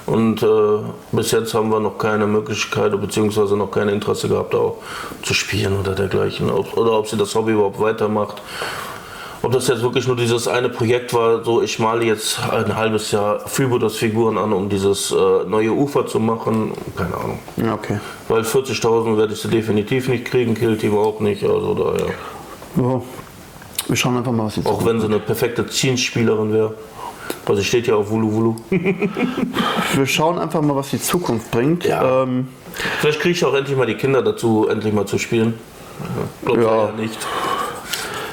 Und 0.06 0.42
äh, 0.42 0.48
bis 1.12 1.32
jetzt 1.32 1.54
haben 1.54 1.70
wir 1.70 1.80
noch 1.80 2.00
keine 2.00 2.26
Möglichkeit, 2.26 3.00
beziehungsweise 3.00 3.56
noch 3.56 3.70
kein 3.70 3.90
Interesse 3.90 4.28
gehabt, 4.28 4.56
auch 4.56 4.78
zu 5.22 5.36
spielen 5.36 5.80
oder 5.80 5.94
dergleichen. 5.94 6.50
Ob, 6.50 6.76
oder 6.76 6.94
ob 6.94 7.08
sie 7.08 7.18
das 7.18 7.36
Hobby 7.36 7.52
überhaupt 7.52 7.80
weitermacht. 7.80 8.42
Ob 9.42 9.54
das 9.54 9.68
jetzt 9.70 9.82
wirklich 9.82 10.06
nur 10.06 10.18
dieses 10.18 10.48
eine 10.48 10.68
Projekt 10.68 11.14
war, 11.14 11.44
so 11.44 11.62
ich 11.62 11.80
male 11.80 12.04
jetzt 12.04 12.40
ein 12.52 12.76
halbes 12.76 13.12
Jahr 13.12 13.40
Freebooters 13.40 13.96
Figuren 13.96 14.38
an, 14.38 14.52
um 14.52 14.68
dieses 14.68 15.12
äh, 15.12 15.16
neue 15.48 15.72
Ufer 15.72 16.06
zu 16.06 16.20
machen, 16.20 16.74
keine 16.98 17.16
Ahnung. 17.16 17.40
Ja, 17.56 17.74
okay. 17.74 18.00
Weil 18.28 18.42
40.000 18.42 19.18
werde 19.18 19.34
ich 19.34 19.40
sie 19.40 19.48
definitiv 19.48 20.10
nicht 20.10 20.26
kriegen, 20.26 20.56
Killteam 20.56 20.98
auch 20.98 21.22
nicht, 21.22 21.44
also 21.44 21.74
daher. 21.74 22.14
So. 22.76 23.06
Wir 23.88 23.96
schauen 23.96 24.18
einfach 24.18 24.32
mal, 24.32 24.46
was 24.46 24.56
sie 24.56 24.66
Auch 24.66 24.86
wenn 24.86 25.00
sie 25.00 25.08
eine 25.08 25.20
perfekte 25.20 25.66
Zielspielerin 25.68 26.54
wäre. 26.54 26.76
Weil 27.46 27.56
sie 27.56 27.64
steht 27.64 27.88
ja 27.88 27.96
auf 27.96 28.10
Wulu 28.10 28.32
Wulu. 28.32 28.56
Wir 28.70 30.06
schauen 30.06 30.38
einfach 30.38 30.62
mal, 30.62 30.76
was 30.76 30.90
die 30.90 31.02
Zukunft 31.02 31.50
bringt. 31.52 31.86
Ja. 31.86 32.24
Ähm, 32.24 32.48
Vielleicht 33.00 33.20
kriege 33.20 33.34
ich 33.34 33.46
auch 33.46 33.54
endlich 33.54 33.78
mal 33.78 33.86
die 33.86 33.96
Kinder 33.96 34.22
dazu, 34.22 34.68
endlich 34.68 34.94
mal 34.94 35.06
zu 35.06 35.18
spielen. 35.18 35.56
Glaubt 36.44 36.62
Ja. 36.62 36.68
ja. 36.68 36.86
ja 36.86 36.92
nicht. 36.94 37.18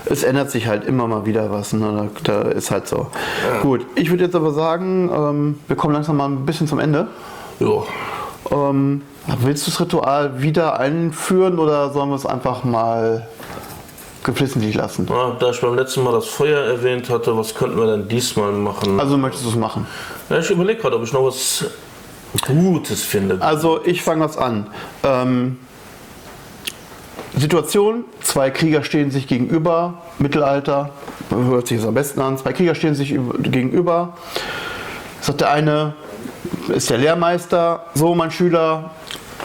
Es 0.07 0.23
ändert 0.23 0.51
sich 0.51 0.67
halt 0.67 0.85
immer 0.85 1.07
mal 1.07 1.27
wieder 1.27 1.51
was. 1.51 1.73
Ne? 1.73 2.11
Da, 2.25 2.43
da 2.43 2.49
ist 2.51 2.71
halt 2.71 2.89
so. 2.89 3.09
Gut, 3.63 3.85
ich 3.95 4.11
würde 4.11 4.25
jetzt 4.25 4.35
aber 4.35 4.53
sagen, 4.53 5.11
ähm, 5.13 5.59
wir 5.67 5.77
kommen 5.77 5.95
langsam 5.95 6.17
mal 6.17 6.27
ein 6.27 6.47
bisschen 6.47 6.67
zum 6.67 6.79
Ende. 6.79 7.09
Ja. 7.61 7.83
Ähm, 8.51 9.03
willst 9.41 9.67
du 9.67 9.71
das 9.71 9.81
Ritual 9.81 10.41
wieder 10.41 10.79
einführen 10.79 11.59
oder 11.59 11.91
sollen 11.91 12.11
wir 12.11 12.17
es 12.17 12.27
einfach 12.27 12.65
mal 12.65 13.27
geflissentlich 14.23 14.75
lassen? 14.75 15.07
Ja, 15.09 15.37
da 15.39 15.51
ich 15.51 15.61
beim 15.61 15.75
letzten 15.75 16.05
Mal 16.05 16.13
das 16.13 16.27
Feuer 16.27 16.61
erwähnt 16.61 17.11
hatte, 17.11 17.37
was 17.37 17.55
könnten 17.55 17.79
wir 17.79 17.87
denn 17.87 18.09
diesmal 18.09 18.53
machen? 18.53 19.01
Also 19.01 19.17
möchtest 19.17 19.45
du 19.45 19.51
es 19.51 19.57
machen? 19.57 19.87
Ja, 20.31 20.39
ich 20.39 20.51
überlege 20.51 20.81
gerade, 20.81 20.97
ob 20.97 21.03
ich 21.03 21.13
noch 21.13 21.25
was 21.25 21.65
Gutes 22.47 23.03
finde. 23.03 23.39
Also 23.41 23.81
ich 23.85 24.03
fange 24.03 24.25
was 24.25 24.37
an. 24.37 24.67
Ähm, 25.03 25.59
Situation, 27.37 28.05
zwei 28.23 28.51
Krieger 28.51 28.83
stehen 28.83 29.11
sich 29.11 29.27
gegenüber, 29.29 29.95
Mittelalter, 30.19 30.91
hört 31.31 31.69
sich 31.69 31.79
das 31.79 31.87
am 31.87 31.95
besten 31.95 32.21
an, 32.21 32.39
zwei 32.39 32.53
Krieger 32.53 32.75
stehen 32.75 32.95
sich 32.95 33.13
über- 33.13 33.39
gegenüber. 33.39 34.17
Sagt 35.21 35.43
der 35.43 35.51
eine, 35.51 35.95
ist 36.69 36.89
der 36.91 36.99
Lehrmeister, 36.99 37.85
so 37.95 38.15
mein 38.15 38.31
Schüler, 38.31 38.91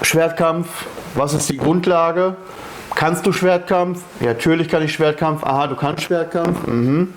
Schwertkampf, 0.01 0.67
was 1.15 1.33
ist 1.33 1.49
die 1.49 1.57
Grundlage? 1.57 2.35
Kannst 2.95 3.25
du 3.25 3.31
Schwertkampf? 3.31 4.01
Ja, 4.19 4.27
natürlich 4.27 4.67
kann 4.69 4.83
ich 4.83 4.91
Schwertkampf. 4.93 5.43
Aha, 5.45 5.67
du 5.67 5.75
kannst 5.75 6.03
Schwertkampf. 6.03 6.67
Mhm. 6.67 7.13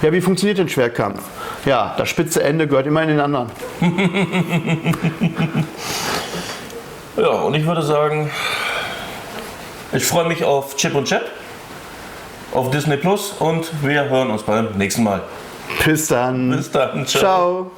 Ja, 0.00 0.12
wie 0.12 0.20
funktioniert 0.20 0.58
denn 0.58 0.68
Schwertkampf? 0.68 1.20
Ja, 1.64 1.94
das 1.98 2.08
spitze 2.08 2.42
Ende 2.42 2.68
gehört 2.68 2.86
immer 2.86 3.02
in 3.02 3.08
den 3.08 3.20
anderen. 3.20 3.48
Ja, 7.16 7.30
und 7.30 7.54
ich 7.54 7.66
würde 7.66 7.82
sagen, 7.82 8.30
ich 9.92 10.04
freue 10.04 10.26
mich 10.26 10.44
auf 10.44 10.76
Chip 10.76 10.94
und 10.94 11.06
Chap, 11.06 11.24
auf 12.52 12.70
Disney 12.70 12.96
Plus 12.96 13.32
und 13.38 13.70
wir 13.82 14.08
hören 14.08 14.30
uns 14.30 14.42
beim 14.42 14.76
nächsten 14.76 15.02
Mal. 15.02 15.22
Bis 15.84 16.08
dann. 16.08 16.50
Bis 16.50 16.70
dann. 16.70 17.06
Ciao. 17.06 17.70